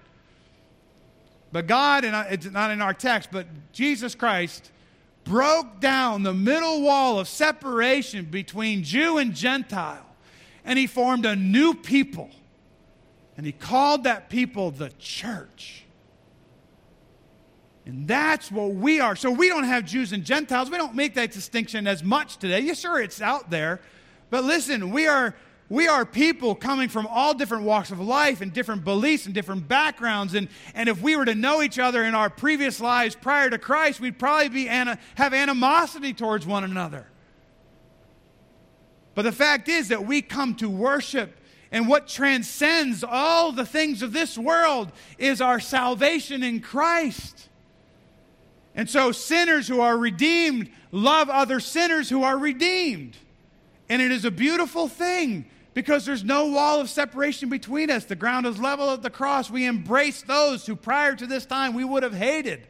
But 1.51 1.67
God, 1.67 2.03
and 2.03 2.15
it's 2.31 2.49
not 2.51 2.71
in 2.71 2.81
our 2.81 2.93
text, 2.93 3.29
but 3.31 3.47
Jesus 3.71 4.15
Christ 4.15 4.71
broke 5.23 5.79
down 5.79 6.23
the 6.23 6.33
middle 6.33 6.81
wall 6.81 7.19
of 7.19 7.27
separation 7.27 8.25
between 8.25 8.83
Jew 8.83 9.17
and 9.17 9.33
Gentile. 9.33 10.05
And 10.63 10.79
he 10.79 10.87
formed 10.87 11.25
a 11.25 11.35
new 11.35 11.73
people. 11.73 12.29
And 13.37 13.45
he 13.45 13.51
called 13.51 14.05
that 14.05 14.29
people 14.29 14.71
the 14.71 14.89
church. 14.97 15.83
And 17.85 18.07
that's 18.07 18.51
what 18.51 18.73
we 18.73 18.99
are. 18.99 19.15
So 19.15 19.29
we 19.29 19.47
don't 19.47 19.65
have 19.65 19.85
Jews 19.85 20.11
and 20.11 20.23
Gentiles. 20.23 20.71
We 20.71 20.77
don't 20.77 20.95
make 20.95 21.13
that 21.15 21.31
distinction 21.31 21.85
as 21.85 22.03
much 22.03 22.37
today. 22.37 22.61
Yes, 22.61 22.79
sure, 22.79 22.99
it's 22.99 23.21
out 23.21 23.51
there. 23.51 23.79
But 24.31 24.43
listen, 24.43 24.89
we 24.89 25.07
are 25.07 25.35
we 25.67 25.87
are 25.87 26.05
people 26.05 26.53
coming 26.53 26.89
from 26.89 27.07
all 27.07 27.33
different 27.33 27.63
walks 27.63 27.89
of 27.89 27.99
life 27.99 28.41
and 28.41 28.53
different 28.53 28.83
beliefs 28.83 29.25
and 29.25 29.33
different 29.33 29.67
backgrounds. 29.67 30.35
And, 30.35 30.47
and 30.75 30.87
if 30.87 31.01
we 31.01 31.15
were 31.15 31.25
to 31.25 31.33
know 31.33 31.63
each 31.63 31.79
other 31.79 32.03
in 32.03 32.13
our 32.13 32.29
previous 32.29 32.79
lives 32.79 33.15
prior 33.15 33.49
to 33.49 33.57
Christ, 33.57 33.99
we'd 33.99 34.19
probably 34.19 34.49
be 34.49 34.65
have 34.65 35.33
animosity 35.33 36.13
towards 36.13 36.45
one 36.45 36.63
another. 36.63 37.07
But 39.15 39.23
the 39.23 39.31
fact 39.31 39.67
is 39.67 39.87
that 39.87 40.05
we 40.05 40.21
come 40.21 40.55
to 40.55 40.69
worship, 40.69 41.35
and 41.71 41.87
what 41.87 42.07
transcends 42.07 43.03
all 43.03 43.51
the 43.51 43.65
things 43.65 44.03
of 44.03 44.13
this 44.13 44.37
world 44.37 44.91
is 45.17 45.41
our 45.41 45.59
salvation 45.59 46.43
in 46.43 46.59
Christ. 46.59 47.49
And 48.75 48.89
so 48.89 49.11
sinners 49.11 49.67
who 49.67 49.81
are 49.81 49.97
redeemed 49.97 50.69
love 50.91 51.29
other 51.29 51.59
sinners 51.59 52.09
who 52.09 52.23
are 52.23 52.37
redeemed. 52.37 53.17
And 53.89 54.01
it 54.01 54.11
is 54.11 54.25
a 54.25 54.31
beautiful 54.31 54.87
thing 54.87 55.45
because 55.75 56.05
there's 56.05 56.23
no 56.23 56.47
wall 56.47 56.79
of 56.79 56.89
separation 56.89 57.49
between 57.49 57.91
us. 57.91 58.05
The 58.05 58.15
ground 58.15 58.47
is 58.47 58.57
level 58.57 58.89
at 58.89 59.03
the 59.03 59.11
cross. 59.11 59.51
We 59.51 59.65
embrace 59.65 60.23
those 60.23 60.65
who 60.65 60.75
prior 60.75 61.15
to 61.15 61.27
this 61.27 61.45
time 61.45 61.75
we 61.75 61.83
would 61.83 62.01
have 62.01 62.15
hated. 62.15 62.65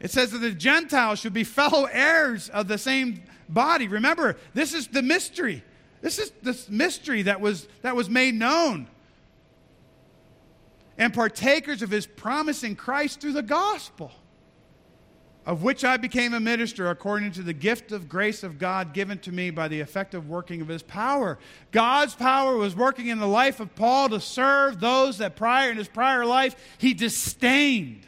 It 0.00 0.10
says 0.10 0.30
that 0.30 0.38
the 0.38 0.52
Gentiles 0.52 1.18
should 1.18 1.34
be 1.34 1.44
fellow 1.44 1.84
heirs 1.84 2.48
of 2.48 2.68
the 2.68 2.78
same 2.78 3.22
body. 3.48 3.88
Remember, 3.88 4.36
this 4.54 4.72
is 4.72 4.86
the 4.86 5.02
mystery. 5.02 5.62
This 6.00 6.18
is 6.18 6.32
this 6.42 6.70
mystery 6.70 7.22
that 7.22 7.42
was, 7.42 7.68
that 7.82 7.94
was 7.94 8.08
made 8.08 8.34
known 8.34 8.88
and 10.98 11.12
partakers 11.12 11.82
of 11.82 11.90
his 11.90 12.06
promise 12.06 12.62
in 12.62 12.76
Christ 12.76 13.20
through 13.20 13.34
the 13.34 13.42
gospel, 13.42 14.12
of 15.46 15.62
which 15.62 15.84
I 15.84 15.96
became 15.96 16.34
a 16.34 16.40
minister 16.40 16.90
according 16.90 17.30
to 17.32 17.42
the 17.42 17.52
gift 17.52 17.92
of 17.92 18.08
grace 18.08 18.42
of 18.42 18.58
God 18.58 18.92
given 18.92 19.18
to 19.20 19.32
me 19.32 19.50
by 19.50 19.68
the 19.68 19.80
effective 19.80 20.28
working 20.28 20.60
of 20.60 20.66
his 20.66 20.82
power. 20.82 21.38
God's 21.70 22.16
power 22.16 22.56
was 22.56 22.74
working 22.74 23.06
in 23.06 23.20
the 23.20 23.28
life 23.28 23.60
of 23.60 23.74
Paul 23.76 24.08
to 24.08 24.20
serve 24.20 24.80
those 24.80 25.18
that 25.18 25.36
prior 25.36 25.70
in 25.70 25.76
his 25.76 25.88
prior 25.88 26.26
life 26.26 26.56
he 26.78 26.92
disdained. 26.92 28.04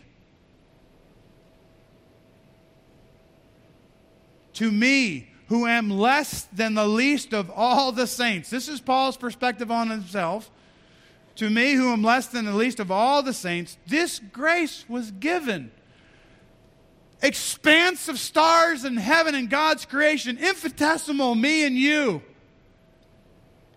To 4.54 4.72
me, 4.72 5.30
who 5.46 5.66
am 5.66 5.90
less 5.90 6.42
than 6.52 6.74
the 6.74 6.88
least 6.88 7.32
of 7.32 7.50
all 7.54 7.92
the 7.92 8.06
saints. 8.06 8.50
This 8.50 8.68
is 8.68 8.80
Paul's 8.80 9.16
perspective 9.16 9.70
on 9.70 9.88
himself. 9.88 10.50
To 11.36 11.48
me, 11.48 11.72
who 11.74 11.92
am 11.92 12.02
less 12.02 12.26
than 12.26 12.44
the 12.44 12.54
least 12.54 12.80
of 12.80 12.90
all 12.90 13.22
the 13.22 13.32
saints, 13.32 13.78
this 13.86 14.18
grace 14.18 14.84
was 14.88 15.12
given. 15.12 15.70
Expanse 17.22 18.08
of 18.08 18.18
stars 18.18 18.84
in 18.84 18.96
heaven 18.96 19.34
and 19.34 19.50
God's 19.50 19.84
creation, 19.84 20.38
infinitesimal, 20.38 21.34
me 21.34 21.64
and 21.64 21.76
you. 21.76 22.22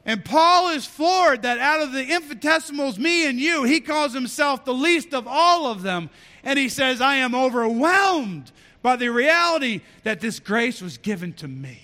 And 0.06 0.26
Paul 0.26 0.70
is 0.70 0.86
floored 0.86 1.44
that 1.44 1.60
out 1.60 1.82
of 1.82 1.92
the 1.92 2.04
infinitesimals, 2.04 2.98
me 2.98 3.28
and 3.28 3.40
you, 3.40 3.64
he 3.64 3.80
calls 3.80 4.14
himself 4.14 4.66
the 4.66 4.74
least 4.74 5.14
of 5.14 5.28
all 5.28 5.68
of 5.68 5.84
them. 5.84 6.10
And 6.44 6.58
he 6.58 6.70
says, 6.70 7.02
I 7.02 7.18
am 7.18 7.36
overwhelmed 7.36 8.52
by 8.82 8.96
the 8.96 9.10
reality 9.10 9.82
that 10.04 10.20
this 10.20 10.40
grace 10.40 10.82
was 10.82 10.98
given 10.98 11.34
to 11.34 11.48
me. 11.48 11.80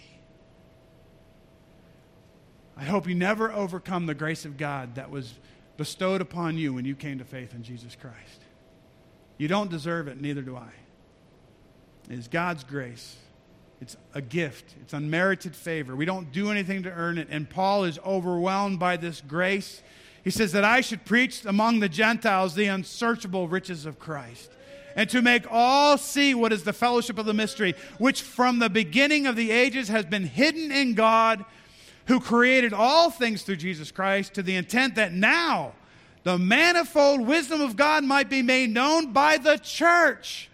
I 2.76 2.84
hope 2.84 3.08
you 3.08 3.16
never 3.16 3.52
overcome 3.52 4.06
the 4.06 4.16
grace 4.16 4.46
of 4.46 4.58
God 4.58 4.96
that 4.96 5.10
was 5.10 5.34
bestowed 5.78 6.22
upon 6.22 6.58
you 6.58 6.74
when 6.74 6.86
you 6.86 6.96
came 6.96 7.20
to 7.20 7.26
faith 7.26 7.54
in 7.54 7.64
Jesus 7.64 7.96
Christ. 8.00 8.42
You 9.38 9.48
don't 9.48 9.70
deserve 9.70 10.08
it, 10.08 10.20
neither 10.20 10.42
do 10.42 10.56
I. 10.56 10.70
It 12.10 12.18
is 12.18 12.28
God's 12.28 12.64
grace. 12.64 13.16
It's 13.80 13.96
a 14.14 14.22
gift, 14.22 14.74
it's 14.82 14.94
unmerited 14.94 15.56
favor. 15.56 15.96
We 15.96 16.06
don't 16.06 16.32
do 16.32 16.50
anything 16.50 16.84
to 16.84 16.92
earn 16.92 17.18
it. 17.20 17.28
And 17.30 17.48
Paul 17.48 17.84
is 17.84 18.00
overwhelmed 18.06 18.80
by 18.80 18.98
this 18.98 19.22
grace. 19.22 19.84
He 20.24 20.32
says 20.32 20.52
that 20.54 20.64
I 20.64 20.82
should 20.82 21.06
preach 21.06 21.46
among 21.46 21.80
the 21.80 21.90
Gentiles 21.90 22.56
the 22.56 22.66
unsearchable 22.66 23.48
riches 23.48 23.86
of 23.86 24.00
Christ 24.00 24.50
and 24.96 25.08
to 25.12 25.22
make 25.22 25.46
all 25.52 25.96
see 25.98 26.34
what 26.34 26.52
is 26.52 26.64
the 26.64 26.74
fellowship 26.74 27.20
of 27.20 27.28
the 27.28 27.34
mystery, 27.34 27.76
which 28.00 28.24
from 28.24 28.58
the 28.58 28.70
beginning 28.70 29.28
of 29.28 29.36
the 29.36 29.52
ages 29.52 29.90
has 29.90 30.06
been 30.06 30.26
hidden 30.26 30.72
in 30.72 30.96
God 30.96 31.46
who 32.08 32.20
created 32.20 32.74
all 32.74 33.12
things 33.12 33.44
through 33.44 33.58
Jesus 33.58 33.92
Christ 33.92 34.34
to 34.34 34.42
the 34.42 34.56
intent 34.56 34.96
that 34.96 35.14
now 35.14 35.74
the 36.24 36.40
manifold 36.40 37.22
wisdom 37.22 37.62
of 37.62 37.76
God 37.76 38.04
might 38.04 38.30
be 38.30 38.42
made 38.42 38.72
known 38.72 39.14
by 39.14 39.38
the 39.38 39.58
church. 39.58 40.50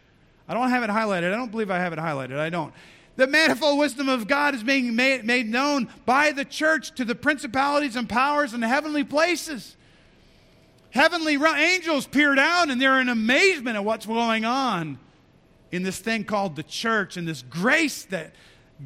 I 0.47 0.53
don't 0.53 0.69
have 0.69 0.83
it 0.83 0.89
highlighted. 0.89 1.33
I 1.33 1.35
don't 1.35 1.51
believe 1.51 1.71
I 1.71 1.79
have 1.79 1.93
it 1.93 1.99
highlighted. 1.99 2.37
I 2.37 2.49
don't. 2.49 2.73
The 3.15 3.27
manifold 3.27 3.79
wisdom 3.79 4.09
of 4.09 4.27
God 4.27 4.55
is 4.55 4.63
being 4.63 4.95
made, 4.95 5.23
made 5.23 5.47
known 5.47 5.87
by 6.05 6.31
the 6.31 6.43
church 6.43 6.95
to 6.95 7.05
the 7.05 7.15
principalities 7.15 7.95
and 7.95 8.09
powers 8.09 8.53
in 8.53 8.59
the 8.59 8.67
heavenly 8.67 9.03
places. 9.03 9.77
Heavenly 10.89 11.35
angels 11.35 12.07
peer 12.07 12.35
down 12.35 12.69
and 12.69 12.81
they're 12.81 12.99
in 12.99 13.09
amazement 13.09 13.75
at 13.75 13.85
what's 13.85 14.05
going 14.05 14.45
on 14.45 14.99
in 15.71 15.83
this 15.83 15.99
thing 15.99 16.23
called 16.23 16.55
the 16.55 16.63
church 16.63 17.17
and 17.17 17.27
this 17.27 17.41
grace 17.41 18.05
that 18.05 18.33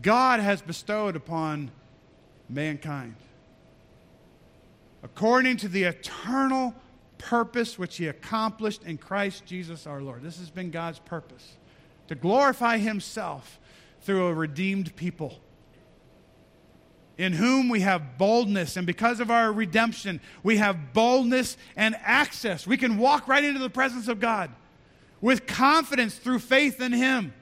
God 0.01 0.39
has 0.39 0.61
bestowed 0.61 1.15
upon 1.15 1.71
mankind. 2.49 3.15
According 5.03 5.57
to 5.57 5.67
the 5.67 5.83
eternal 5.83 6.73
purpose 7.17 7.77
which 7.77 7.97
He 7.97 8.07
accomplished 8.07 8.83
in 8.83 8.97
Christ 8.97 9.45
Jesus 9.45 9.87
our 9.87 10.01
Lord. 10.01 10.23
This 10.23 10.39
has 10.39 10.49
been 10.49 10.71
God's 10.71 10.99
purpose 10.99 11.57
to 12.07 12.15
glorify 12.15 12.77
Himself 12.77 13.59
through 14.01 14.27
a 14.27 14.33
redeemed 14.33 14.95
people 14.95 15.39
in 17.17 17.33
whom 17.33 17.67
we 17.67 17.81
have 17.81 18.17
boldness, 18.17 18.77
and 18.77 18.85
because 18.85 19.19
of 19.19 19.31
our 19.31 19.51
redemption, 19.51 20.21
we 20.43 20.57
have 20.57 20.93
boldness 20.93 21.57
and 21.75 21.95
access. 22.03 22.67
We 22.67 22.77
can 22.77 22.97
walk 22.97 23.27
right 23.27 23.43
into 23.43 23.59
the 23.59 23.69
presence 23.69 24.07
of 24.07 24.19
God 24.19 24.51
with 25.19 25.47
confidence 25.47 26.15
through 26.15 26.39
faith 26.39 26.79
in 26.79 26.93
Him. 26.93 27.33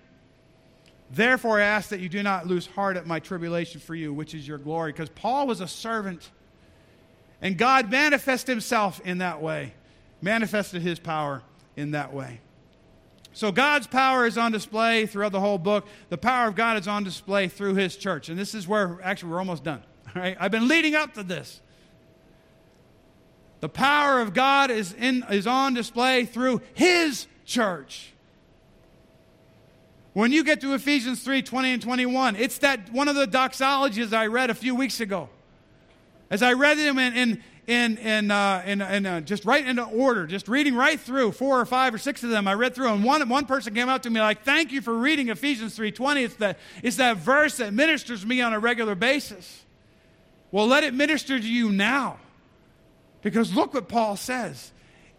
Therefore, 1.12 1.60
I 1.60 1.66
ask 1.66 1.90
that 1.90 2.00
you 2.00 2.10
do 2.10 2.24
not 2.24 2.48
lose 2.48 2.66
heart 2.66 2.98
at 2.98 3.06
my 3.06 3.20
tribulation 3.20 3.80
for 3.80 3.96
you, 3.96 4.14
which 4.14 4.34
is 4.34 4.48
your 4.48 4.58
glory. 4.58 4.92
Because 4.92 5.10
Paul 5.10 5.46
was 5.46 5.62
a 5.62 5.68
servant, 5.68 6.32
and 7.42 7.58
God 7.58 7.92
manifested 7.92 8.54
himself 8.54 9.02
in 9.06 9.20
that 9.20 9.42
way, 9.42 9.74
manifested 10.22 10.82
his 10.82 11.00
power 11.00 11.44
in 11.76 11.92
that 11.92 12.14
way. 12.14 12.40
So, 13.34 13.52
God's 13.52 13.86
power 13.86 14.26
is 14.26 14.38
on 14.38 14.54
display 14.54 15.06
throughout 15.06 15.34
the 15.34 15.42
whole 15.42 15.58
book. 15.58 15.86
The 16.08 16.18
power 16.18 16.48
of 16.48 16.56
God 16.56 16.78
is 16.78 16.88
on 16.88 17.04
display 17.04 17.50
through 17.50 17.76
his 17.76 17.98
church. 17.98 18.30
And 18.30 18.40
this 18.40 18.56
is 18.56 18.66
where, 18.66 18.98
actually, 19.04 19.32
we're 19.32 19.40
almost 19.40 19.64
done. 19.66 19.84
All 20.16 20.22
right? 20.22 20.38
I've 20.40 20.52
been 20.52 20.70
leading 20.70 20.96
up 20.96 21.14
to 21.16 21.24
this. 21.24 21.60
The 23.60 23.68
power 23.68 24.22
of 24.22 24.34
God 24.34 24.72
is, 24.72 24.94
in, 24.94 25.26
is 25.30 25.48
on 25.48 25.74
display 25.74 26.24
through 26.24 26.62
his 26.74 27.28
church. 27.46 28.14
When 30.14 30.32
you 30.32 30.46
get 30.46 30.62
to 30.62 30.74
Ephesians 30.74 31.22
3 31.22 31.42
20 31.42 31.74
and 31.74 31.82
21, 31.82 32.38
it's 32.38 32.60
that 32.60 32.90
one 32.94 33.10
of 33.10 33.16
the 33.16 33.28
doxologies 33.28 34.14
I 34.14 34.28
read 34.28 34.50
a 34.50 34.56
few 34.56 34.76
weeks 34.76 35.02
ago. 35.02 35.28
As 36.30 36.42
I 36.42 36.54
read 36.54 36.78
them 36.78 36.98
in, 36.98 37.14
in, 37.14 37.44
in, 37.68 37.98
in, 37.98 38.32
uh, 38.32 38.64
in, 38.66 38.82
in 38.82 39.06
uh, 39.06 39.22
just 39.22 39.46
right 39.46 39.66
into 39.66 39.84
order, 39.84 40.26
just 40.28 40.48
reading 40.48 40.76
right 40.76 41.00
through 41.00 41.32
four 41.32 41.60
or 41.60 41.66
five 41.66 41.94
or 41.94 41.98
six 41.98 42.24
of 42.24 42.30
them, 42.30 42.48
I 42.48 42.54
read 42.54 42.76
through, 42.76 42.90
and 42.90 43.04
one, 43.04 43.28
one 43.30 43.46
person 43.46 43.74
came 43.74 43.90
up 43.90 44.04
to 44.04 44.10
me 44.10 44.20
like, 44.20 44.44
"Thank 44.44 44.72
you 44.72 44.82
for 44.82 44.94
reading 44.94 45.30
Ephesians 45.30 45.78
3:20. 45.78 46.24
It's 46.24 46.36
that 46.36 46.60
it's 46.84 46.98
that 46.98 47.18
verse 47.18 47.58
that 47.58 47.74
ministers 47.74 48.26
me 48.26 48.42
on 48.42 48.54
a 48.54 48.60
regular 48.60 48.96
basis." 48.96 49.64
Well, 50.52 50.68
let 50.68 50.84
it 50.84 50.94
minister 50.94 51.40
to 51.40 51.48
you 51.48 51.72
now, 51.72 52.18
because 53.22 53.54
look 53.54 53.74
what 53.74 53.88
Paul 53.88 54.16
says 54.16 54.72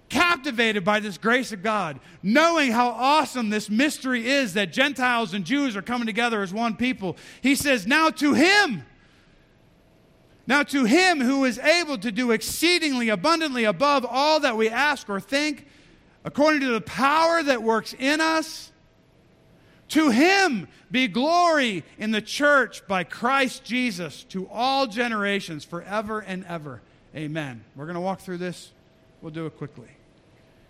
captivated 0.09 0.85
by 0.85 1.01
this 1.01 1.19
grace 1.19 1.53
of 1.53 1.63
God, 1.63 1.99
knowing 2.23 2.73
how 2.73 2.91
awesome 2.91 3.51
this 3.51 3.69
mystery 3.69 4.27
is 4.27 4.55
that 4.55 4.73
Gentiles 4.73 5.35
and 5.35 5.45
Jews 5.45 5.77
are 5.77 5.83
coming 5.83 6.07
together 6.07 6.43
as 6.43 6.53
one 6.53 6.77
people. 6.77 7.17
He 7.41 7.55
says, 7.55 7.87
Now 7.87 8.11
to 8.11 8.35
him, 8.35 8.85
now 10.47 10.63
to 10.63 10.85
him 10.85 11.21
who 11.21 11.45
is 11.45 11.59
able 11.59 11.99
to 11.99 12.13
do 12.13 12.31
exceedingly 12.31 13.09
abundantly 13.09 13.65
above 13.65 14.07
all 14.09 14.41
that 14.41 14.57
we 14.57 14.69
ask 14.69 15.09
or 15.09 15.21
think, 15.21 15.67
according 16.25 16.61
to 16.61 16.69
the 16.69 16.81
power 16.81 17.43
that 17.43 17.63
works 17.63 17.95
in 17.99 18.21
us, 18.21 18.73
to 19.89 20.11
him 20.11 20.69
be 20.91 21.09
glory 21.09 21.85
in 21.99 22.11
the 22.11 22.21
church 22.21 22.87
by 22.87 23.05
Christ 23.05 23.65
Jesus 23.65 24.25
to 24.25 24.49
all 24.49 24.87
generations 24.87 25.65
forever 25.65 26.21
and 26.21 26.45
ever. 26.47 26.83
Amen. 27.15 27.65
We're 27.75 27.87
going 27.87 27.95
to 27.95 28.01
walk 28.01 28.21
through 28.21 28.39
this. 28.39 28.73
We'll 29.23 29.33
do 29.33 29.47
it 29.47 29.57
quickly. 29.57 29.96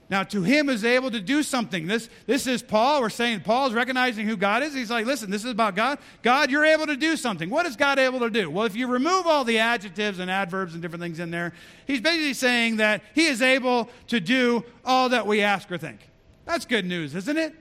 Now, 0.08 0.22
to 0.22 0.42
him 0.42 0.68
is 0.68 0.84
able 0.84 1.10
to 1.10 1.20
do 1.20 1.42
something. 1.42 1.88
This, 1.88 2.08
this 2.26 2.46
is 2.46 2.62
Paul. 2.62 3.00
We're 3.00 3.10
saying 3.10 3.40
Paul's 3.40 3.72
recognizing 3.72 4.26
who 4.26 4.36
God 4.36 4.62
is. 4.62 4.72
He's 4.72 4.90
like, 4.90 5.04
listen, 5.04 5.30
this 5.30 5.44
is 5.44 5.50
about 5.50 5.74
God. 5.74 5.98
God, 6.22 6.48
you're 6.48 6.64
able 6.64 6.86
to 6.86 6.96
do 6.96 7.16
something. 7.16 7.50
What 7.50 7.66
is 7.66 7.74
God 7.74 7.98
able 7.98 8.20
to 8.20 8.30
do? 8.30 8.48
Well, 8.48 8.66
if 8.66 8.76
you 8.76 8.86
remove 8.86 9.26
all 9.26 9.42
the 9.42 9.58
adjectives 9.58 10.20
and 10.20 10.30
adverbs 10.30 10.74
and 10.74 10.82
different 10.82 11.02
things 11.02 11.18
in 11.18 11.32
there, 11.32 11.52
he's 11.88 12.00
basically 12.00 12.34
saying 12.34 12.76
that 12.76 13.02
he 13.14 13.26
is 13.26 13.42
able 13.42 13.90
to 14.06 14.20
do 14.20 14.64
all 14.84 15.08
that 15.08 15.26
we 15.26 15.42
ask 15.42 15.70
or 15.72 15.78
think. 15.78 15.98
That's 16.44 16.66
good 16.66 16.86
news, 16.86 17.16
isn't 17.16 17.36
it? 17.36 17.56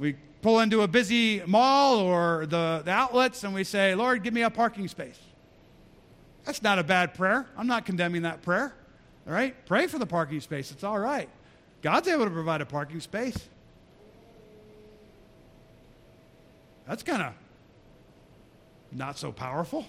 We 0.00 0.16
pull 0.42 0.58
into 0.58 0.82
a 0.82 0.88
busy 0.88 1.42
mall 1.46 1.98
or 1.98 2.46
the, 2.46 2.82
the 2.84 2.90
outlets 2.90 3.44
and 3.44 3.54
we 3.54 3.62
say, 3.62 3.94
Lord, 3.94 4.24
give 4.24 4.34
me 4.34 4.42
a 4.42 4.50
parking 4.50 4.88
space. 4.88 5.20
That's 6.44 6.60
not 6.60 6.80
a 6.80 6.82
bad 6.82 7.14
prayer. 7.14 7.46
I'm 7.56 7.68
not 7.68 7.86
condemning 7.86 8.22
that 8.22 8.42
prayer. 8.42 8.74
All 9.26 9.32
right? 9.32 9.54
Pray 9.66 9.86
for 9.86 9.98
the 9.98 10.06
parking 10.06 10.40
space. 10.40 10.70
It's 10.70 10.84
all 10.84 10.98
right. 10.98 11.28
God's 11.82 12.08
able 12.08 12.24
to 12.24 12.30
provide 12.30 12.60
a 12.60 12.66
parking 12.66 13.00
space. 13.00 13.36
That's 16.86 17.02
kind 17.02 17.22
of 17.22 17.32
not 18.92 19.18
so 19.18 19.32
powerful. 19.32 19.86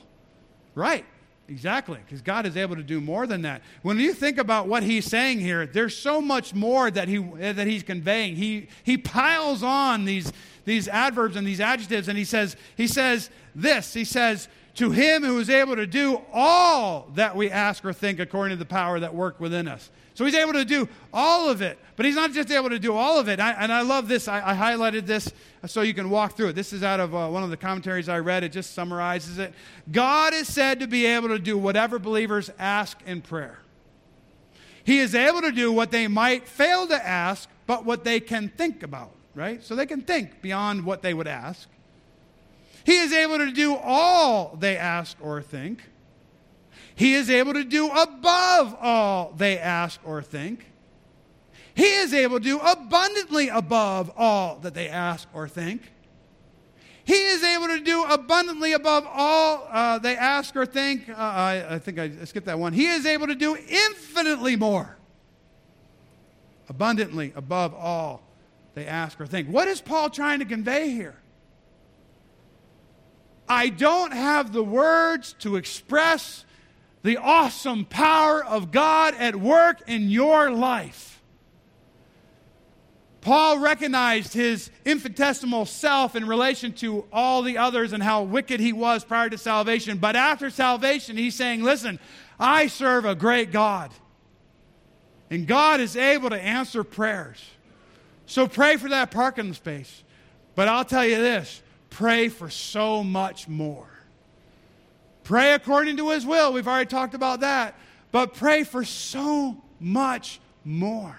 Right. 0.76 1.06
Exactly, 1.52 2.00
because 2.06 2.22
God 2.22 2.46
is 2.46 2.56
able 2.56 2.78
to 2.78 2.84
do 2.84 3.02
more 3.02 3.28
than 3.28 3.42
that. 3.42 3.62
When 3.82 4.00
you 4.00 4.14
think 4.14 4.38
about 4.38 4.68
what 4.68 4.84
he's 4.84 5.06
saying 5.06 5.42
here, 5.42 5.66
there's 5.66 5.98
so 5.98 6.22
much 6.22 6.54
more 6.54 6.90
that 6.90 7.10
he 7.10 7.18
eh, 7.18 7.52
that 7.52 7.68
he's 7.68 7.84
conveying. 7.84 8.38
He 8.38 8.70
he 8.84 8.98
piles 8.98 9.62
on 9.62 10.06
these 10.06 10.32
these 10.64 10.88
adverbs 10.88 11.36
and 11.36 11.46
these 11.46 11.60
adjectives, 11.60 12.08
and 12.08 12.18
he 12.18 12.24
says 12.24 12.56
he 12.78 12.88
says 12.88 13.30
this. 13.54 13.94
He 13.94 14.06
says 14.06 14.48
to 14.76 14.92
him 14.92 15.24
who 15.24 15.40
is 15.40 15.50
able 15.50 15.76
to 15.76 15.88
do 15.88 16.22
all 16.32 17.10
that 17.16 17.36
we 17.36 17.50
ask 17.50 17.84
or 17.84 17.94
think 17.94 18.20
according 18.20 18.58
to 18.58 18.60
the 18.60 18.66
power 18.66 19.00
that 19.00 19.14
work 19.14 19.40
within 19.40 19.68
us. 19.68 19.90
So 20.14 20.26
he's 20.26 20.36
able 20.36 20.54
to 20.54 20.66
do 20.66 20.88
all 21.14 21.50
of 21.50 21.62
it, 21.62 21.80
but 21.96 22.06
he's 22.06 22.16
not 22.16 22.32
just 22.32 22.52
able 22.52 22.70
to 22.70 22.80
do 22.80 22.94
all 22.94 23.18
of 23.18 23.30
it. 23.30 23.40
I, 23.40 23.52
and 23.52 23.72
I 23.72 23.82
love 23.82 24.08
this. 24.08 24.28
I, 24.28 24.52
I, 24.52 24.56
highlighted 24.56 25.06
this 25.06 25.32
so 25.66 25.82
you 25.82 25.94
can 25.94 26.10
walk 26.10 26.36
through 26.36 26.50
it. 26.50 26.54
This 26.54 26.74
is 26.74 26.84
out 26.84 27.00
of 27.00 27.16
uh, 27.16 27.28
one 27.30 27.44
of 27.44 27.50
the 27.50 27.58
commentaries 27.58 28.10
I 28.10 28.20
read. 28.20 28.44
It 28.44 28.52
just 28.52 28.74
summarizes 28.74 29.40
it. 29.40 29.54
God 29.92 30.34
is 30.34 30.48
said 30.48 30.82
to 30.82 30.88
be 30.88 31.06
able 31.06 31.30
to 31.30 31.40
do 31.40 31.58
whatever 31.58 31.98
believers 31.98 32.50
ask 32.60 33.00
in 33.06 33.22
prayer. 33.22 33.60
He 34.84 35.00
is 35.00 35.16
able 35.16 35.42
to 35.42 35.52
do 35.52 35.72
what 35.72 35.92
they 35.92 36.08
might 36.08 36.48
fail 36.48 36.88
to 36.88 37.08
ask, 37.08 37.48
but 37.66 37.86
what 37.86 38.04
they 38.04 38.20
can 38.20 38.50
think 38.50 38.84
about, 38.84 39.12
right? 39.34 39.64
So 39.64 39.76
they 39.76 39.86
can 39.86 40.02
think 40.02 40.42
beyond 40.42 40.86
what 40.86 41.02
they 41.02 41.14
would 41.14 41.28
ask. 41.28 41.70
He 42.84 42.98
is 42.98 43.14
able 43.14 43.38
to 43.38 43.52
do 43.52 43.76
all 43.76 44.56
they 44.60 44.78
ask 44.78 45.18
or 45.22 45.42
think. 45.42 45.82
He 46.96 47.14
is 47.14 47.30
able 47.30 47.54
to 47.54 47.64
do 47.64 47.90
above 47.90 48.76
all 48.80 49.34
they 49.38 49.58
ask 49.58 50.00
or 50.04 50.22
think. 50.22 50.66
He 51.74 51.86
is 51.86 52.14
able 52.14 52.40
to 52.40 52.44
do 52.44 52.60
abundantly 52.60 53.50
above 53.50 54.12
all 54.18 54.60
that 54.60 54.74
they 54.74 54.90
ask 54.90 55.28
or 55.34 55.48
think. 55.48 55.82
He 57.04 57.14
is 57.14 57.44
able 57.44 57.68
to 57.68 57.80
do 57.80 58.04
abundantly 58.04 58.74
above 58.74 59.08
all 59.08 59.68
uh, 59.70 59.98
they 60.00 60.16
ask 60.16 60.56
or 60.56 60.66
think. 60.66 61.10
Uh, 61.10 61.16
I, 61.18 61.66
I, 61.76 61.80
think 61.80 61.98
I 61.98 62.26
skipped 62.26 62.46
that 62.46 62.60
one. 62.60 62.74
He 62.74 62.88
is 62.88 63.06
able 63.06 63.28
to 63.28 63.36
do 63.36 63.56
infinitely 63.56 64.56
more. 64.56 64.98
Abundantly 66.70 67.34
above 67.36 67.74
all 67.74 68.22
they 68.76 68.86
ask 68.86 69.20
or 69.20 69.26
think. 69.26 69.50
What 69.50 69.68
is 69.68 69.82
Paul 69.82 70.10
trying 70.10 70.40
to 70.40 70.46
convey 70.46 70.92
here? 70.92 71.16
I 73.52 73.68
don't 73.68 74.14
have 74.14 74.54
the 74.54 74.64
words 74.64 75.34
to 75.40 75.58
express 75.58 76.46
the 77.04 77.18
awesome 77.18 77.84
power 77.84 78.42
of 78.42 78.72
God 78.72 79.14
at 79.16 79.36
work 79.36 79.82
in 79.88 80.10
your 80.10 80.52
life. 80.52 81.22
Paul 83.20 83.60
recognized 83.60 84.32
his 84.32 84.72
infinitesimal 84.86 85.66
self 85.66 86.16
in 86.16 86.28
relation 86.28 86.72
to 86.76 87.06
all 87.12 87.42
the 87.42 87.58
others 87.58 87.92
and 87.92 88.02
how 88.02 88.24
wicked 88.24 88.62
he 88.62 88.72
was 88.72 89.04
prior 89.04 89.30
to 89.30 89.38
salvation. 89.38 89.98
But 89.98 90.16
after 90.16 90.50
salvation, 90.50 91.18
he's 91.18 91.36
saying, 91.36 91.62
Listen, 91.62 92.00
I 92.40 92.68
serve 92.68 93.04
a 93.04 93.16
great 93.16 93.52
God. 93.52 93.92
And 95.30 95.46
God 95.46 95.82
is 95.82 95.98
able 95.98 96.30
to 96.30 96.42
answer 96.42 96.86
prayers. 96.86 97.44
So 98.28 98.48
pray 98.48 98.78
for 98.78 98.88
that 98.88 99.12
parking 99.12 99.54
space. 99.54 100.06
But 100.56 100.70
I'll 100.70 100.86
tell 100.86 101.06
you 101.06 101.18
this 101.18 101.62
pray 101.92 102.30
for 102.30 102.50
so 102.50 103.04
much 103.04 103.48
more. 103.48 103.88
Pray 105.24 105.54
according 105.54 105.98
to 105.98 106.10
his 106.10 106.26
will. 106.26 106.52
We've 106.52 106.68
already 106.68 106.90
talked 106.90 107.14
about 107.14 107.42
that. 107.42 107.76
But 108.12 108.34
pray 108.34 108.64
for 108.64 108.84
so 108.84 109.62
much 109.80 110.40
more. 110.66 111.16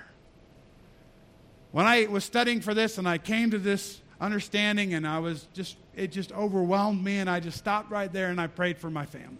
When 1.70 1.86
I 1.86 2.06
was 2.06 2.24
studying 2.24 2.60
for 2.60 2.74
this 2.74 2.98
and 2.98 3.08
I 3.08 3.18
came 3.18 3.52
to 3.52 3.58
this 3.58 4.00
understanding 4.20 4.94
and 4.94 5.06
I 5.06 5.20
was 5.20 5.46
just, 5.54 5.76
it 5.96 6.12
just 6.12 6.32
overwhelmed 6.32 7.02
me 7.02 7.18
and 7.18 7.30
I 7.30 7.40
just 7.40 7.56
stopped 7.56 7.90
right 7.90 8.12
there 8.12 8.28
and 8.28 8.40
I 8.40 8.48
prayed 8.48 8.78
for 8.78 8.90
my 8.90 9.06
family. 9.06 9.38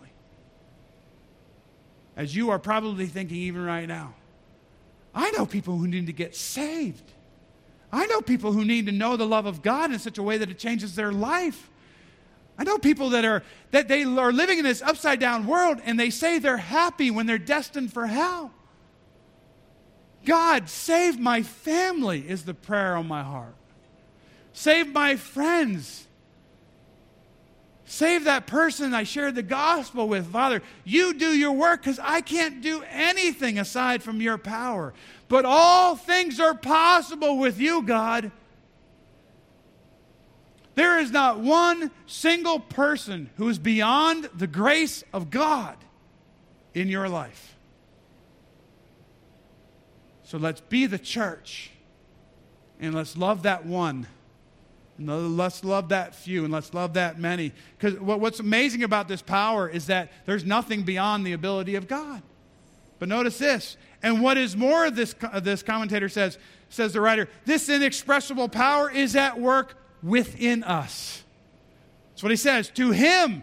As 2.17 2.35
you 2.35 2.51
are 2.51 2.59
probably 2.59 3.07
thinking 3.07 3.39
even 3.39 3.65
right 3.65 3.87
now, 3.87 4.15
I 5.15 5.31
know 5.33 5.45
people 5.45 5.77
who 5.77 5.87
need 5.87 6.07
to 6.07 6.13
get 6.13 6.35
saved. 6.35 7.11
I 7.93 8.07
know 8.07 8.23
people 8.23 8.53
who 8.53 8.65
need 8.65 8.87
to 8.87 8.93
know 8.93 9.17
the 9.17 9.27
love 9.27 9.45
of 9.45 9.63
God 9.63 9.93
in 9.93 9.99
such 9.99 10.17
a 10.17 10.23
way 10.23 10.39
that 10.39 10.51
it 10.51 10.59
changes 10.59 10.95
their 10.97 11.13
life. 11.13 11.69
I 12.59 12.65
know 12.65 12.79
people 12.79 13.11
that 13.11 13.25
are 13.25 13.43
that 13.71 13.89
they 13.89 14.05
are 14.05 14.33
living 14.33 14.59
in 14.59 14.65
this 14.65 14.83
upside 14.83 15.21
down 15.21 15.47
world 15.47 15.79
and 15.85 15.99
they 15.99 16.11
say 16.11 16.39
they're 16.39 16.57
happy 16.57 17.11
when 17.11 17.27
they're 17.27 17.39
destined 17.39 17.93
for 17.93 18.07
hell. 18.07 18.53
God, 20.25 20.69
save 20.69 21.19
my 21.19 21.43
family 21.43 22.29
is 22.29 22.45
the 22.45 22.55
prayer 22.55 22.97
on 22.97 23.09
my 23.09 23.23
heart. 23.23 23.55
Save 24.53 24.89
my 24.93 25.17
friends. 25.17 26.07
Save 27.85 28.25
that 28.25 28.47
person 28.47 28.95
I 28.95 29.03
shared 29.03 29.35
the 29.35 29.43
gospel 29.43 30.09
with. 30.09 30.27
Father, 30.29 30.63
you 30.85 31.13
do 31.15 31.27
your 31.27 31.53
work 31.53 31.83
because 31.83 31.99
I 31.99 32.21
can't 32.21 32.63
do 32.63 32.83
anything 32.89 33.59
aside 33.59 34.03
from 34.03 34.21
your 34.21 34.39
power. 34.39 34.95
But 35.33 35.47
all 35.47 35.97
things 35.97 36.39
are 36.41 36.53
possible 36.53 37.39
with 37.39 37.59
you, 37.59 37.81
God. 37.81 38.31
There 40.75 40.99
is 40.99 41.11
not 41.11 41.41
one 41.41 41.91
single 42.05 42.61
person 42.61 43.31
who 43.39 43.49
is 43.49 43.59
beyond 43.59 44.29
the 44.37 44.47
grace 44.47 45.03
of 45.11 45.31
God 45.31 45.79
in 46.75 46.89
your 46.89 47.09
life. 47.09 47.57
So 50.25 50.37
let's 50.37 50.61
be 50.61 50.85
the 50.85 50.99
church 50.99 51.71
and 52.79 52.95
let's 52.95 53.17
love 53.17 53.45
that 53.45 53.65
one. 53.65 54.07
And 54.99 55.39
let's 55.39 55.65
love 55.65 55.89
that 55.89 56.15
few 56.15 56.45
and 56.45 56.53
let's 56.53 56.75
love 56.75 56.93
that 56.93 57.19
many. 57.19 57.55
Because 57.79 57.99
what's 57.99 58.41
amazing 58.41 58.83
about 58.83 59.09
this 59.09 59.23
power 59.23 59.67
is 59.67 59.87
that 59.87 60.13
there's 60.27 60.45
nothing 60.45 60.83
beyond 60.83 61.27
the 61.27 61.33
ability 61.33 61.75
of 61.77 61.89
God. 61.89 62.23
But 63.03 63.09
notice 63.09 63.37
this. 63.37 63.77
And 64.01 64.23
what 64.23 64.39
is 64.39 64.57
more, 64.57 64.89
this, 64.89 65.13
uh, 65.21 65.41
this 65.41 65.65
commentator 65.65 66.09
says, 66.09 66.39
says 66.69 66.93
the 66.93 67.01
writer, 67.01 67.29
this 67.45 67.69
inexpressible 67.69 68.49
power 68.49 68.89
is 68.89 69.17
at 69.17 69.41
work 69.41 69.75
within 70.05 70.63
us. 70.63 71.25
That's 72.11 72.23
what 72.23 72.31
he 72.31 72.37
says. 72.37 72.71
To 72.77 72.93
him, 72.93 73.43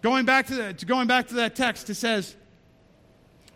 going 0.00 0.26
back 0.26 0.46
to, 0.46 0.54
the, 0.54 0.86
going 0.86 1.08
back 1.08 1.26
to 1.26 1.34
that 1.34 1.56
text, 1.56 1.90
it 1.90 1.96
says, 1.96 2.36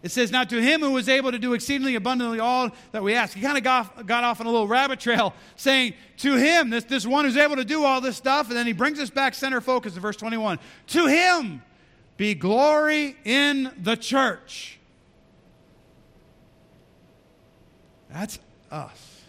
it 0.03 0.11
says, 0.11 0.33
Now 0.33 0.43
to 0.43 0.61
him 0.61 0.81
who 0.81 0.91
was 0.91 1.09
able 1.09 1.31
to 1.31 1.39
do 1.39 1.55
exceedingly 1.55 1.95
abundantly 1.95 2.41
all 2.41 2.72
that 2.91 3.05
we 3.05 3.14
ask. 3.14 3.37
He 3.37 3.43
kind 3.43 3.57
of 3.57 3.62
got, 3.62 4.07
got 4.09 4.25
off 4.25 4.41
on 4.41 4.49
a 4.49 4.51
little 4.51 4.66
rabbit 4.66 4.99
trail 4.99 5.35
saying, 5.55 5.95
To 6.16 6.35
him, 6.35 6.70
this, 6.70 6.83
this 6.83 7.07
one 7.07 7.27
who's 7.27 7.37
able 7.37 7.55
to 7.55 7.64
do 7.64 7.85
all 7.85 8.01
this 8.01 8.16
stuff. 8.16 8.49
And 8.49 8.57
then 8.57 8.66
he 8.66 8.72
brings 8.72 8.99
us 8.99 9.09
back 9.09 9.35
center 9.35 9.61
focus 9.61 9.95
to 9.95 10.01
verse 10.01 10.16
21. 10.16 10.59
To 10.89 11.07
him 11.07 11.62
be 12.16 12.34
glory 12.34 13.16
in 13.24 13.72
the 13.82 13.96
church. 13.96 14.78
That's 18.10 18.38
us. 18.70 19.20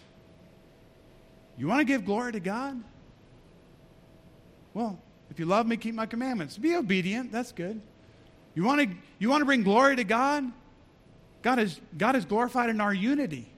You 1.58 1.66
want 1.66 1.80
to 1.80 1.84
give 1.84 2.04
glory 2.04 2.32
to 2.32 2.40
God? 2.40 2.80
Well, 4.74 4.98
if 5.30 5.40
you 5.40 5.46
love 5.46 5.66
me, 5.66 5.76
keep 5.76 5.94
my 5.94 6.06
commandments. 6.06 6.56
Be 6.56 6.76
obedient. 6.76 7.32
That's 7.32 7.50
good. 7.50 7.80
You 8.54 8.62
want 8.62 8.80
to, 8.82 8.96
you 9.18 9.28
want 9.28 9.40
to 9.40 9.46
bring 9.46 9.62
glory 9.62 9.96
to 9.96 10.04
God? 10.04 10.44
God 11.42 11.58
is, 11.58 11.80
God 11.96 12.14
is 12.16 12.24
glorified 12.24 12.70
in 12.70 12.80
our 12.80 12.94
unity. 12.94 13.50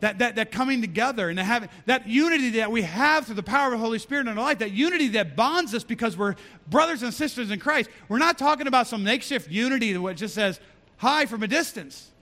That, 0.00 0.20
that, 0.20 0.36
that 0.36 0.52
coming 0.52 0.80
together 0.80 1.28
and 1.28 1.36
having 1.40 1.68
that 1.86 2.06
unity 2.06 2.50
that 2.50 2.70
we 2.70 2.82
have 2.82 3.26
through 3.26 3.34
the 3.34 3.42
power 3.42 3.66
of 3.66 3.72
the 3.72 3.78
Holy 3.78 3.98
Spirit 3.98 4.28
in 4.28 4.28
our 4.28 4.44
life, 4.44 4.60
that 4.60 4.70
unity 4.70 5.08
that 5.08 5.34
bonds 5.34 5.74
us 5.74 5.82
because 5.82 6.16
we're 6.16 6.36
brothers 6.68 7.02
and 7.02 7.12
sisters 7.12 7.50
in 7.50 7.58
Christ. 7.58 7.90
We're 8.08 8.18
not 8.18 8.38
talking 8.38 8.68
about 8.68 8.86
some 8.86 9.02
makeshift 9.02 9.50
unity 9.50 9.92
that 9.92 10.14
just 10.14 10.36
says 10.36 10.60
hi 10.98 11.26
from 11.26 11.42
a 11.42 11.48
distance. 11.48 12.12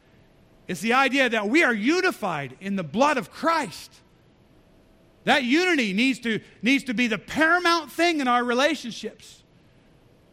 It's 0.69 0.81
the 0.81 0.95
idea 0.95 1.29
that 1.29 1.51
we 1.51 1.65
are 1.65 1.75
unified 1.75 2.57
in 2.61 2.77
the 2.77 2.83
blood 2.83 3.19
of 3.19 3.31
Christ. 3.31 3.93
That 5.25 5.45
unity 5.45 5.93
needs 5.93 6.19
to, 6.21 6.41
needs 6.63 6.85
to 6.85 6.95
be 6.95 7.09
the 7.09 7.19
paramount 7.19 7.93
thing 7.93 8.21
in 8.21 8.29
our 8.29 8.43
relationships. 8.43 9.43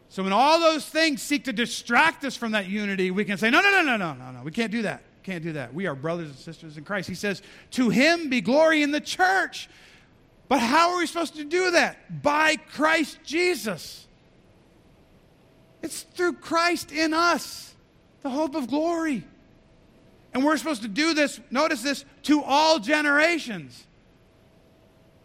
So 0.08 0.22
when 0.22 0.32
all 0.32 0.60
those 0.60 0.88
things 0.88 1.20
seek 1.20 1.44
to 1.44 1.52
distract 1.52 2.24
us 2.24 2.36
from 2.36 2.52
that 2.52 2.66
unity, 2.66 3.10
we 3.10 3.24
can 3.24 3.36
say, 3.36 3.50
no, 3.50 3.60
no, 3.60 3.70
no, 3.70 3.82
no, 3.82 3.96
no, 3.96 4.14
no, 4.14 4.30
no. 4.30 4.42
We 4.44 4.52
can't 4.52 4.70
do 4.70 4.82
that. 4.82 5.02
Can't 5.24 5.42
do 5.42 5.52
that. 5.54 5.74
We 5.74 5.86
are 5.86 5.94
brothers 5.94 6.28
and 6.28 6.36
sisters 6.36 6.76
in 6.76 6.84
Christ. 6.84 7.08
He 7.08 7.14
says, 7.14 7.42
to 7.72 7.88
him 7.88 8.28
be 8.28 8.40
glory 8.42 8.82
in 8.82 8.90
the 8.90 9.00
church. 9.00 9.68
But 10.48 10.60
how 10.60 10.90
are 10.90 10.98
we 10.98 11.06
supposed 11.06 11.36
to 11.36 11.44
do 11.44 11.72
that? 11.72 12.22
By 12.22 12.56
Christ 12.56 13.18
Jesus. 13.24 14.06
It's 15.82 16.02
through 16.02 16.34
Christ 16.34 16.92
in 16.92 17.14
us, 17.14 17.74
the 18.22 18.30
hope 18.30 18.54
of 18.54 18.68
glory. 18.68 19.24
And 20.34 20.44
we're 20.44 20.58
supposed 20.58 20.82
to 20.82 20.88
do 20.88 21.14
this, 21.14 21.40
notice 21.50 21.82
this, 21.82 22.04
to 22.24 22.42
all 22.42 22.78
generations. 22.78 23.82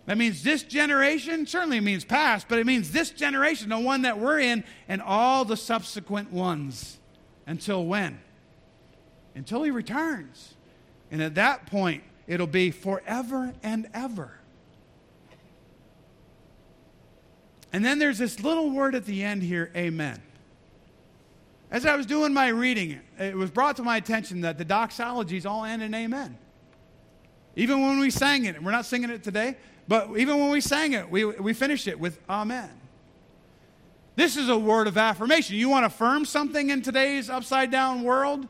That 0.05 0.17
means 0.17 0.43
this 0.43 0.63
generation, 0.63 1.45
certainly 1.45 1.81
means 1.81 2.05
past, 2.05 2.47
but 2.47 2.57
it 2.57 2.65
means 2.65 2.91
this 2.91 3.09
generation, 3.09 3.69
the 3.69 3.79
one 3.79 4.03
that 4.03 4.17
we're 4.17 4.39
in, 4.39 4.63
and 4.87 5.01
all 5.01 5.45
the 5.45 5.57
subsequent 5.57 6.31
ones. 6.31 6.97
Until 7.45 7.85
when? 7.85 8.19
Until 9.35 9.63
he 9.63 9.71
returns. 9.71 10.55
And 11.11 11.21
at 11.21 11.35
that 11.35 11.65
point, 11.65 12.03
it'll 12.27 12.47
be 12.47 12.71
forever 12.71 13.53
and 13.63 13.89
ever. 13.93 14.39
And 17.71 17.85
then 17.85 17.99
there's 17.99 18.17
this 18.17 18.39
little 18.39 18.71
word 18.71 18.95
at 18.95 19.05
the 19.05 19.23
end 19.23 19.43
here, 19.43 19.71
amen. 19.75 20.21
As 21.71 21.85
I 21.85 21.95
was 21.95 22.05
doing 22.05 22.33
my 22.33 22.47
reading, 22.47 22.99
it 23.19 23.35
was 23.35 23.51
brought 23.51 23.75
to 23.75 23.83
my 23.83 23.97
attention 23.97 24.41
that 24.41 24.57
the 24.57 24.65
doxologies 24.65 25.45
all 25.45 25.65
end 25.65 25.83
in 25.83 25.93
amen. 25.93 26.37
Even 27.55 27.81
when 27.81 27.99
we 27.99 28.09
sang 28.09 28.45
it, 28.45 28.55
and 28.55 28.65
we're 28.65 28.71
not 28.71 28.85
singing 28.85 29.09
it 29.11 29.23
today, 29.23 29.55
but 29.87 30.17
even 30.17 30.39
when 30.39 30.49
we 30.49 30.61
sang 30.61 30.93
it, 30.93 31.09
we, 31.09 31.25
we 31.25 31.53
finished 31.53 31.87
it 31.87 31.99
with 31.99 32.19
amen. 32.29 32.69
This 34.15 34.35
is 34.35 34.49
a 34.49 34.57
word 34.57 34.87
of 34.87 34.97
affirmation. 34.97 35.55
You 35.55 35.69
want 35.69 35.83
to 35.83 35.87
affirm 35.87 36.25
something 36.25 36.71
in 36.71 36.81
today's 36.81 37.29
upside 37.29 37.71
down 37.71 38.01
world? 38.03 38.47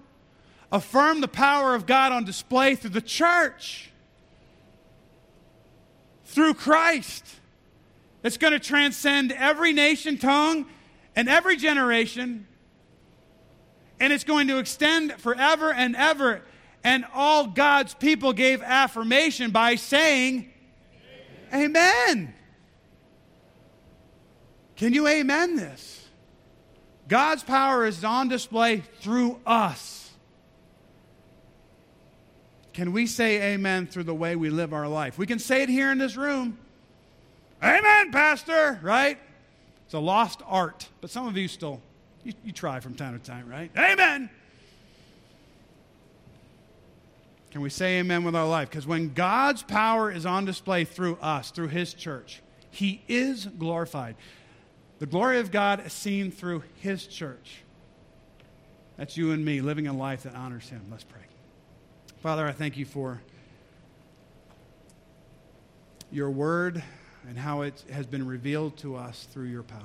Affirm 0.72 1.22
the 1.22 1.28
power 1.28 1.74
of 1.76 1.86
God 1.86 2.11
on 2.11 2.26
display 2.26 2.76
through 2.76 2.91
the 2.91 3.01
church, 3.01 3.89
through 6.26 6.53
Christ. 6.53 7.26
It's 8.24 8.38
going 8.38 8.53
to 8.53 8.59
transcend 8.59 9.32
every 9.32 9.74
nation, 9.74 10.17
tongue, 10.17 10.65
and 11.15 11.28
every 11.28 11.57
generation 11.57 12.45
and 13.99 14.13
it's 14.13 14.24
going 14.24 14.47
to 14.47 14.57
extend 14.57 15.13
forever 15.13 15.72
and 15.74 15.95
ever. 15.95 16.41
And 16.84 17.05
all 17.13 17.47
God's 17.47 17.93
people 17.93 18.34
gave 18.34 18.61
affirmation 18.61 19.51
by 19.51 19.76
saying, 19.76 20.51
Amen. 21.53 21.65
amen. 21.65 22.34
Can 24.78 24.93
you 24.93 25.07
amen 25.07 25.57
this? 25.57 26.07
God's 27.09 27.43
power 27.43 27.86
is 27.86 28.03
on 28.03 28.30
display 28.30 28.84
through 29.01 29.39
us. 29.45 29.99
Can 32.80 32.94
we 32.94 33.08
say 33.08 33.56
amen 33.56 33.88
through 33.88 34.06
the 34.06 34.16
way 34.16 34.38
we 34.38 34.50
live 34.50 34.72
our 34.72 34.88
life? 34.88 35.18
We 35.18 35.28
can 35.28 35.38
say 35.38 35.64
it 35.64 35.68
here 35.68 35.92
in 35.92 35.98
this 35.98 36.16
room. 36.16 36.58
Amen, 37.62 38.14
Pastor, 38.14 38.80
right? 38.82 39.18
It's 39.84 39.94
a 39.94 40.00
lost 40.00 40.42
art, 40.46 40.88
but 41.02 41.10
some 41.10 41.28
of 41.28 41.36
you 41.36 41.50
still 41.50 41.82
you, 42.24 42.32
you 42.42 42.54
try 42.54 42.80
from 42.80 42.96
time 42.96 43.20
to 43.20 43.26
time, 43.26 43.50
right? 43.50 43.70
Amen. 43.78 44.30
Can 47.52 47.60
we 47.60 47.70
say 47.70 48.00
amen 48.00 48.24
with 48.24 48.34
our 48.34 48.48
life? 48.48 48.70
Because 48.70 48.88
when 48.88 49.14
God's 49.14 49.62
power 49.62 50.10
is 50.10 50.26
on 50.26 50.46
display 50.46 50.86
through 50.86 51.18
us, 51.18 51.52
through 51.52 51.68
His 51.68 51.94
church, 51.94 52.42
He 52.72 53.02
is 53.10 53.46
glorified. 53.46 54.16
The 55.00 55.06
glory 55.06 55.40
of 55.40 55.52
God 55.52 55.86
is 55.86 55.92
seen 55.92 56.32
through 56.32 56.64
His 56.76 57.06
church. 57.08 57.58
That's 58.96 59.18
you 59.18 59.34
and 59.34 59.44
me 59.44 59.60
living 59.60 59.86
a 59.88 59.92
life 59.92 60.24
that 60.24 60.34
honors 60.34 60.70
Him. 60.70 60.84
Let's 60.90 61.04
pray. 61.04 61.29
Father, 62.22 62.45
I 62.45 62.51
thank 62.51 62.76
you 62.76 62.84
for 62.84 63.22
your 66.11 66.30
word 66.30 66.84
and 67.30 67.38
how 67.38 67.61
it 67.61 67.82
has 67.91 68.05
been 68.05 68.28
revealed 68.28 68.76
to 68.78 68.97
us 68.97 69.26
through 69.32 69.45
your 69.45 69.63
power. 69.63 69.80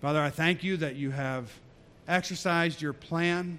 Father, 0.00 0.20
I 0.20 0.30
thank 0.30 0.62
you 0.62 0.76
that 0.76 0.94
you 0.94 1.10
have 1.10 1.50
exercised 2.06 2.80
your 2.82 2.92
plan, 2.92 3.58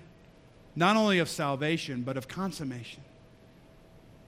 not 0.73 0.95
only 0.95 1.19
of 1.19 1.27
salvation, 1.27 2.03
but 2.03 2.15
of 2.15 2.29
consummation. 2.29 3.03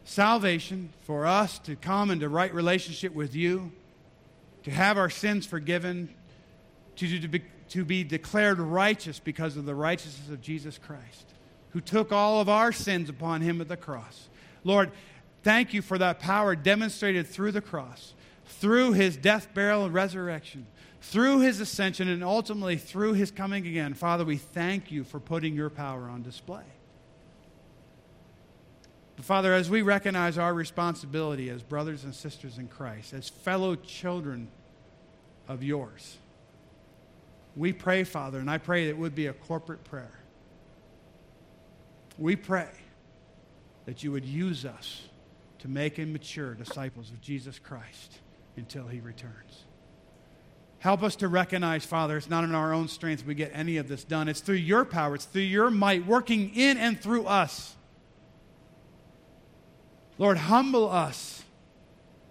Salvation 0.03 0.91
for 1.05 1.25
us 1.25 1.57
to 1.59 1.77
come 1.77 2.11
into 2.11 2.27
right 2.27 2.53
relationship 2.53 3.13
with 3.13 3.33
you, 3.33 3.71
to 4.63 4.71
have 4.71 4.97
our 4.97 5.09
sins 5.09 5.45
forgiven, 5.45 6.13
to, 6.97 7.19
to, 7.19 7.27
be, 7.29 7.43
to 7.69 7.85
be 7.85 8.03
declared 8.03 8.59
righteous 8.59 9.19
because 9.19 9.55
of 9.55 9.65
the 9.65 9.75
righteousness 9.75 10.29
of 10.29 10.41
Jesus 10.41 10.77
Christ, 10.77 11.27
who 11.77 11.81
took 11.81 12.11
all 12.11 12.41
of 12.41 12.49
our 12.49 12.71
sins 12.71 13.07
upon 13.07 13.41
him 13.41 13.61
at 13.61 13.67
the 13.67 13.77
cross. 13.77 14.29
Lord, 14.63 14.89
thank 15.43 15.75
you 15.75 15.83
for 15.83 15.99
that 15.99 16.19
power 16.19 16.55
demonstrated 16.55 17.27
through 17.27 17.51
the 17.51 17.61
cross, 17.61 18.15
through 18.45 18.93
his 18.93 19.15
death, 19.15 19.53
burial, 19.53 19.85
and 19.85 19.93
resurrection 19.93 20.65
through 20.99 21.41
his 21.41 21.61
ascension 21.61 22.07
and 22.09 22.23
ultimately 22.23 22.75
through 22.75 23.13
his 23.13 23.29
coming 23.29 23.67
again, 23.67 23.93
Father, 23.93 24.25
we 24.25 24.37
thank 24.37 24.91
you 24.91 25.03
for 25.03 25.19
putting 25.19 25.53
your 25.53 25.69
power 25.69 26.09
on 26.09 26.23
display. 26.23 26.63
But 29.15 29.23
Father, 29.23 29.53
as 29.53 29.69
we 29.69 29.83
recognize 29.83 30.39
our 30.39 30.53
responsibility 30.53 31.51
as 31.51 31.61
brothers 31.61 32.03
and 32.03 32.15
sisters 32.15 32.57
in 32.57 32.67
Christ, 32.67 33.13
as 33.13 33.29
fellow 33.29 33.75
children 33.75 34.47
of 35.47 35.61
yours, 35.61 36.17
we 37.55 37.71
pray, 37.71 38.03
Father, 38.03 38.39
and 38.39 38.49
I 38.49 38.57
pray 38.57 38.89
it 38.89 38.97
would 38.97 39.13
be 39.13 39.27
a 39.27 39.33
corporate 39.33 39.83
prayer. 39.83 40.16
We 42.17 42.35
pray 42.35 42.69
that 43.85 44.03
you 44.03 44.11
would 44.11 44.25
use 44.25 44.65
us 44.65 45.03
to 45.59 45.67
make 45.67 45.97
and 45.97 46.11
mature 46.11 46.53
disciples 46.53 47.09
of 47.09 47.21
Jesus 47.21 47.59
Christ 47.59 48.19
until 48.55 48.87
he 48.87 48.99
returns. 48.99 49.65
Help 50.79 51.03
us 51.03 51.15
to 51.17 51.27
recognize, 51.27 51.85
Father, 51.85 52.17
it's 52.17 52.29
not 52.29 52.43
in 52.43 52.53
our 52.53 52.73
own 52.73 52.87
strength 52.87 53.25
we 53.25 53.33
get 53.33 53.51
any 53.53 53.77
of 53.77 53.87
this 53.87 54.03
done. 54.03 54.27
It's 54.27 54.41
through 54.41 54.55
your 54.55 54.85
power, 54.85 55.15
it's 55.15 55.25
through 55.25 55.41
your 55.41 55.71
might 55.71 56.05
working 56.05 56.55
in 56.55 56.77
and 56.77 56.99
through 56.99 57.25
us. 57.25 57.75
Lord, 60.19 60.37
humble 60.37 60.89
us 60.89 61.43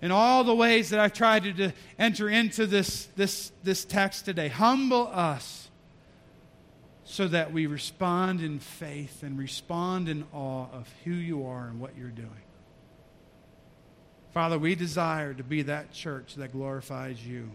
in 0.00 0.10
all 0.10 0.44
the 0.44 0.54
ways 0.54 0.90
that 0.90 1.00
I've 1.00 1.12
tried 1.12 1.44
to, 1.44 1.52
to 1.54 1.72
enter 1.98 2.28
into 2.28 2.66
this, 2.66 3.06
this, 3.16 3.52
this 3.62 3.84
text 3.84 4.24
today. 4.24 4.48
Humble 4.48 5.08
us 5.08 5.65
so 7.08 7.28
that 7.28 7.52
we 7.52 7.66
respond 7.66 8.42
in 8.42 8.58
faith 8.58 9.22
and 9.22 9.38
respond 9.38 10.08
in 10.08 10.24
awe 10.32 10.66
of 10.72 10.92
who 11.04 11.12
you 11.12 11.46
are 11.46 11.68
and 11.68 11.78
what 11.78 11.96
you're 11.96 12.08
doing. 12.08 12.42
Father, 14.34 14.58
we 14.58 14.74
desire 14.74 15.32
to 15.32 15.44
be 15.44 15.62
that 15.62 15.92
church 15.92 16.34
that 16.34 16.50
glorifies 16.50 17.24
you. 17.24 17.52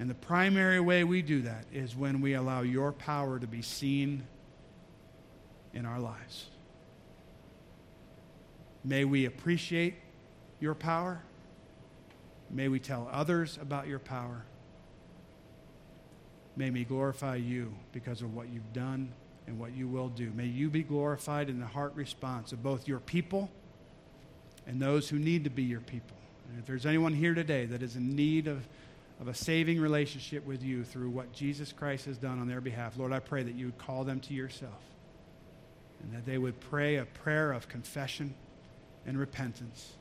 And 0.00 0.10
the 0.10 0.14
primary 0.14 0.80
way 0.80 1.04
we 1.04 1.22
do 1.22 1.42
that 1.42 1.66
is 1.72 1.94
when 1.94 2.20
we 2.20 2.34
allow 2.34 2.62
your 2.62 2.90
power 2.90 3.38
to 3.38 3.46
be 3.46 3.62
seen 3.62 4.26
in 5.72 5.86
our 5.86 6.00
lives. 6.00 6.46
May 8.82 9.04
we 9.04 9.24
appreciate 9.24 9.94
your 10.58 10.74
power. 10.74 11.22
May 12.50 12.66
we 12.66 12.80
tell 12.80 13.08
others 13.12 13.56
about 13.62 13.86
your 13.86 14.00
power. 14.00 14.44
May 16.58 16.70
we 16.70 16.82
glorify 16.82 17.36
you 17.36 17.72
because 17.92 18.20
of 18.20 18.34
what 18.34 18.48
you've 18.48 18.72
done 18.72 19.12
and 19.46 19.60
what 19.60 19.76
you 19.76 19.86
will 19.86 20.08
do. 20.08 20.32
May 20.34 20.46
you 20.46 20.68
be 20.68 20.82
glorified 20.82 21.48
in 21.48 21.60
the 21.60 21.66
heart 21.66 21.94
response 21.94 22.50
of 22.50 22.64
both 22.64 22.88
your 22.88 22.98
people 22.98 23.48
and 24.66 24.82
those 24.82 25.08
who 25.08 25.20
need 25.20 25.44
to 25.44 25.50
be 25.50 25.62
your 25.62 25.80
people. 25.80 26.16
And 26.48 26.58
if 26.58 26.66
there's 26.66 26.84
anyone 26.84 27.14
here 27.14 27.32
today 27.32 27.66
that 27.66 27.80
is 27.80 27.94
in 27.94 28.16
need 28.16 28.48
of, 28.48 28.66
of 29.20 29.28
a 29.28 29.34
saving 29.34 29.80
relationship 29.80 30.44
with 30.44 30.64
you 30.64 30.82
through 30.82 31.10
what 31.10 31.32
Jesus 31.32 31.70
Christ 31.72 32.06
has 32.06 32.18
done 32.18 32.40
on 32.40 32.48
their 32.48 32.60
behalf, 32.60 32.98
Lord, 32.98 33.12
I 33.12 33.20
pray 33.20 33.44
that 33.44 33.54
you 33.54 33.66
would 33.66 33.78
call 33.78 34.02
them 34.02 34.18
to 34.22 34.34
yourself 34.34 34.82
and 36.02 36.12
that 36.12 36.26
they 36.26 36.38
would 36.38 36.58
pray 36.58 36.96
a 36.96 37.04
prayer 37.04 37.52
of 37.52 37.68
confession 37.68 38.34
and 39.06 39.16
repentance. 39.16 39.92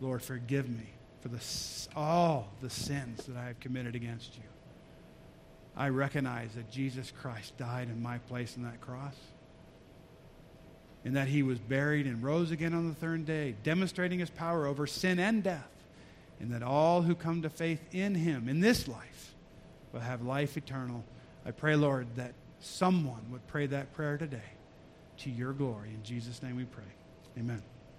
Lord, 0.00 0.22
forgive 0.22 0.70
me 0.70 0.88
for 1.20 1.28
the, 1.28 1.42
all 1.94 2.48
the 2.62 2.70
sins 2.70 3.26
that 3.26 3.36
I 3.36 3.48
have 3.48 3.60
committed 3.60 3.94
against 3.94 4.34
you. 4.36 4.44
I 5.76 5.90
recognize 5.90 6.54
that 6.54 6.70
Jesus 6.70 7.12
Christ 7.20 7.56
died 7.58 7.88
in 7.88 8.02
my 8.02 8.18
place 8.18 8.54
on 8.56 8.64
that 8.64 8.80
cross 8.80 9.14
and 11.04 11.14
that 11.14 11.28
he 11.28 11.42
was 11.42 11.58
buried 11.58 12.06
and 12.06 12.22
rose 12.22 12.50
again 12.50 12.74
on 12.74 12.88
the 12.88 12.94
third 12.94 13.26
day, 13.26 13.54
demonstrating 13.62 14.18
his 14.18 14.30
power 14.30 14.66
over 14.66 14.88
sin 14.88 15.20
and 15.20 15.42
death, 15.42 15.70
and 16.40 16.52
that 16.52 16.64
all 16.64 17.02
who 17.02 17.14
come 17.14 17.42
to 17.42 17.48
faith 17.48 17.80
in 17.92 18.14
him 18.14 18.48
in 18.48 18.58
this 18.58 18.88
life 18.88 19.34
will 19.92 20.00
have 20.00 20.22
life 20.22 20.56
eternal. 20.56 21.04
I 21.44 21.52
pray, 21.52 21.76
Lord, 21.76 22.08
that 22.16 22.32
someone 22.58 23.30
would 23.30 23.46
pray 23.46 23.66
that 23.66 23.92
prayer 23.92 24.18
today 24.18 24.50
to 25.18 25.30
your 25.30 25.52
glory. 25.52 25.90
In 25.90 26.02
Jesus' 26.02 26.42
name 26.42 26.56
we 26.56 26.64
pray. 26.64 26.82
Amen. 27.38 27.62